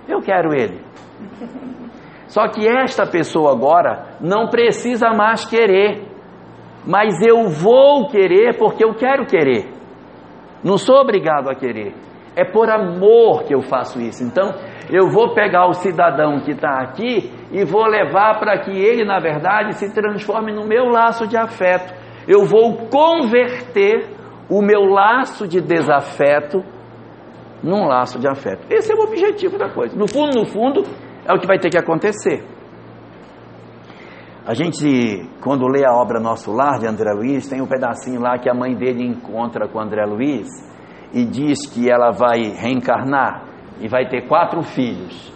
[0.07, 0.79] Eu quero ele.
[2.27, 6.07] Só que esta pessoa agora não precisa mais querer,
[6.87, 9.71] mas eu vou querer porque eu quero querer.
[10.63, 11.95] Não sou obrigado a querer.
[12.37, 14.23] É por amor que eu faço isso.
[14.23, 14.53] Então,
[14.91, 19.19] eu vou pegar o cidadão que está aqui e vou levar para que ele, na
[19.19, 21.93] verdade, se transforme no meu laço de afeto.
[22.27, 24.09] Eu vou converter
[24.49, 26.63] o meu laço de desafeto
[27.63, 28.67] num laço de afeto.
[28.71, 29.97] Esse é o objetivo da coisa.
[29.97, 30.83] No fundo, no fundo,
[31.27, 32.45] é o que vai ter que acontecer.
[34.45, 38.39] A gente, quando lê a obra Nosso Lar de André Luiz, tem um pedacinho lá
[38.39, 40.49] que a mãe dele encontra com André Luiz
[41.13, 43.52] e diz que ela vai reencarnar
[43.83, 45.31] e vai ter quatro filhos.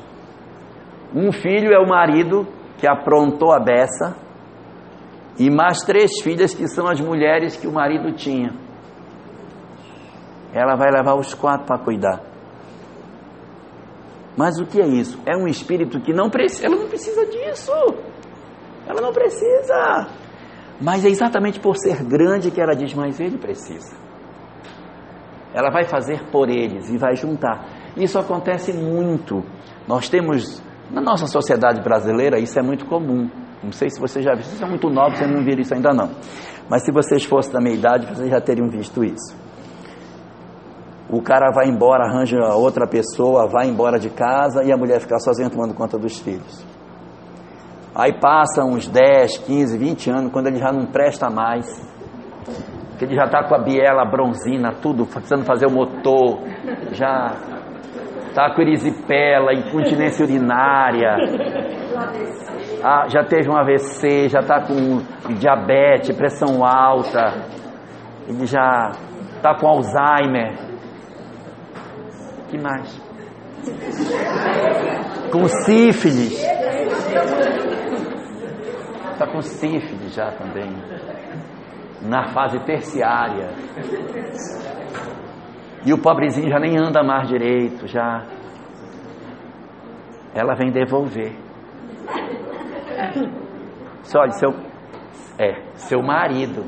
[1.15, 2.47] Um filho é o marido
[2.79, 4.17] que aprontou a beça
[5.39, 8.65] e mais três filhas que são as mulheres que o marido tinha
[10.59, 12.23] ela vai levar os quatro para cuidar.
[14.37, 15.21] Mas o que é isso?
[15.27, 17.73] É um espírito que não precisa, ela não precisa disso.
[18.87, 20.09] Ela não precisa.
[20.81, 23.97] Mas é exatamente por ser grande que ela diz, mas ele precisa.
[25.55, 27.65] Ela vai fazer por eles e vai juntar.
[27.97, 29.43] Isso acontece muito.
[29.89, 33.31] Nós temos, na nossa sociedade brasileira, isso é muito comum.
[33.63, 35.93] Não sei se vocês já viram, vocês são muito novos, vocês não viram isso ainda
[35.93, 36.11] não.
[36.69, 39.47] Mas se vocês fossem da minha idade, vocês já teriam visto isso
[41.09, 45.19] o cara vai embora, arranja outra pessoa, vai embora de casa e a mulher fica
[45.19, 46.67] sozinha tomando conta dos filhos.
[47.95, 51.67] Aí passa uns 10, 15, 20 anos, quando ele já não presta mais.
[52.99, 56.41] que ele já está com a biela bronzina, tudo, precisando fazer o motor,
[56.93, 57.56] já
[58.37, 61.17] está com erisipela, incontinência urinária,
[62.85, 64.99] ah, já teve um AVC, já está com
[65.39, 67.33] diabetes, pressão alta,
[68.29, 68.93] ele já
[69.37, 70.53] está com Alzheimer.
[72.51, 73.01] que mais?
[75.33, 76.39] Com sífilis.
[79.13, 80.77] Está com sífilis já também.
[82.03, 83.49] Na fase terciária.
[85.87, 88.27] E o pobrezinho já nem anda mais direito, já.
[90.35, 91.33] Ela vem devolver.
[94.03, 94.51] Só olha, seu.
[95.39, 96.65] É, seu marido.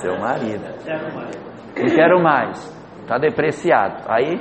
[0.00, 0.64] Seu marido.
[1.76, 2.58] Não quero mais.
[3.00, 4.04] Está depreciado.
[4.08, 4.40] Aí.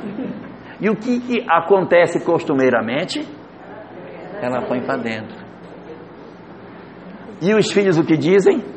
[0.79, 3.27] E o que, que acontece costumeiramente?
[4.41, 5.43] Ela põe para dentro.
[7.41, 8.74] E os filhos o que dizem?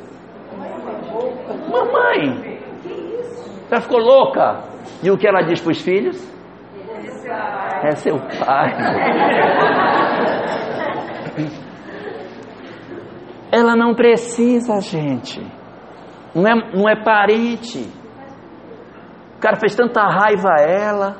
[3.70, 4.64] Já ficou louca?
[5.02, 6.16] E o que ela diz para os filhos?
[7.82, 8.74] É seu pai.
[13.50, 15.40] Ela não precisa, gente.
[16.34, 17.90] Não é, não é parente.
[19.36, 21.16] O cara fez tanta raiva a ela,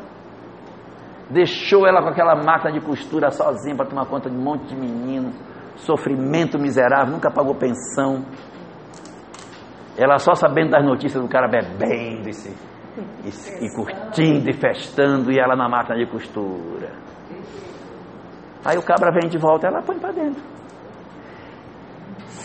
[1.31, 4.77] deixou ela com aquela máquina de costura sozinha para tomar conta de um monte de
[4.77, 5.33] menino,
[5.77, 8.25] sofrimento miserável, nunca pagou pensão.
[9.99, 12.51] Ela só sabendo das notícias do cara bebendo e, se,
[13.25, 16.93] e, e curtindo e festando, e ela na máquina de costura.
[18.65, 20.59] Aí o cabra vem de volta, ela põe para dentro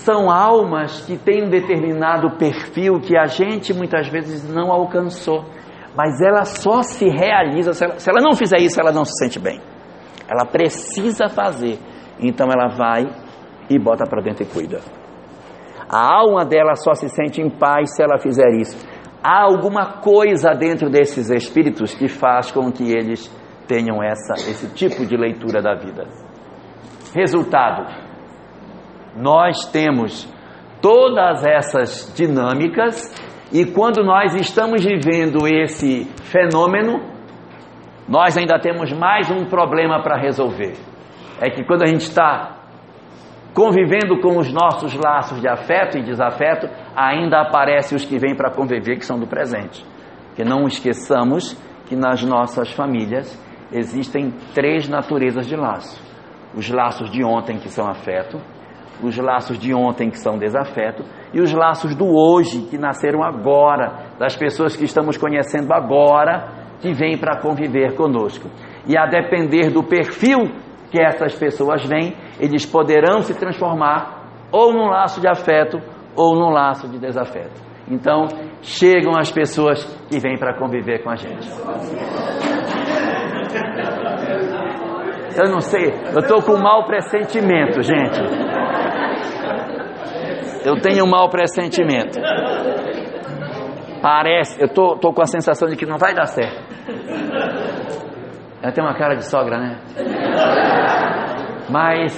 [0.03, 5.45] são almas que têm um determinado perfil que a gente muitas vezes não alcançou.
[5.95, 9.13] Mas ela só se realiza, se ela, se ela não fizer isso, ela não se
[9.17, 9.61] sente bem.
[10.27, 11.79] Ela precisa fazer.
[12.19, 13.07] Então ela vai
[13.69, 14.79] e bota para dentro e cuida.
[15.93, 18.75] A alma dela só se sente em paz se ela fizer isso.
[19.23, 23.29] Há alguma coisa dentro desses espíritos que faz com que eles
[23.67, 26.07] tenham essa, esse tipo de leitura da vida.
[27.13, 27.85] Resultado:
[29.15, 30.27] nós temos
[30.81, 33.13] todas essas dinâmicas
[33.53, 37.01] e quando nós estamos vivendo esse fenômeno,
[38.09, 40.73] nós ainda temos mais um problema para resolver.
[41.39, 42.62] É que quando a gente está
[43.53, 48.51] convivendo com os nossos laços de afeto e desafeto, ainda aparecem os que vêm para
[48.51, 49.85] conviver, que são do presente.
[50.35, 51.55] Que não esqueçamos
[51.85, 53.39] que nas nossas famílias
[53.71, 56.01] existem três naturezas de laço:
[56.55, 58.41] os laços de ontem, que são afeto,
[59.01, 61.03] os laços de ontem que são desafeto
[61.33, 66.47] e os laços do hoje que nasceram agora, das pessoas que estamos conhecendo agora,
[66.79, 68.49] que vêm para conviver conosco.
[68.87, 70.51] E a depender do perfil
[70.91, 75.79] que essas pessoas vêm, eles poderão se transformar ou num laço de afeto
[76.15, 77.61] ou num laço de desafeto.
[77.87, 78.27] Então,
[78.61, 81.49] chegam as pessoas que vêm para conviver com a gente.
[85.35, 88.19] Eu não sei, eu estou com um mau pressentimento, gente.
[90.63, 92.19] Eu tenho um mau pressentimento.
[94.01, 96.61] Parece, eu tô, tô com a sensação de que não vai dar certo.
[98.61, 99.77] Ela tem uma cara de sogra, né?
[101.73, 102.13] Mas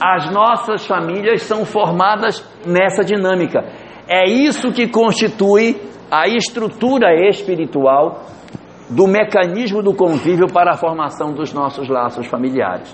[0.00, 3.60] as nossas famílias são formadas nessa dinâmica.
[4.08, 5.80] É isso que constitui
[6.10, 8.24] a estrutura espiritual
[8.90, 12.92] do mecanismo do convívio para a formação dos nossos laços familiares.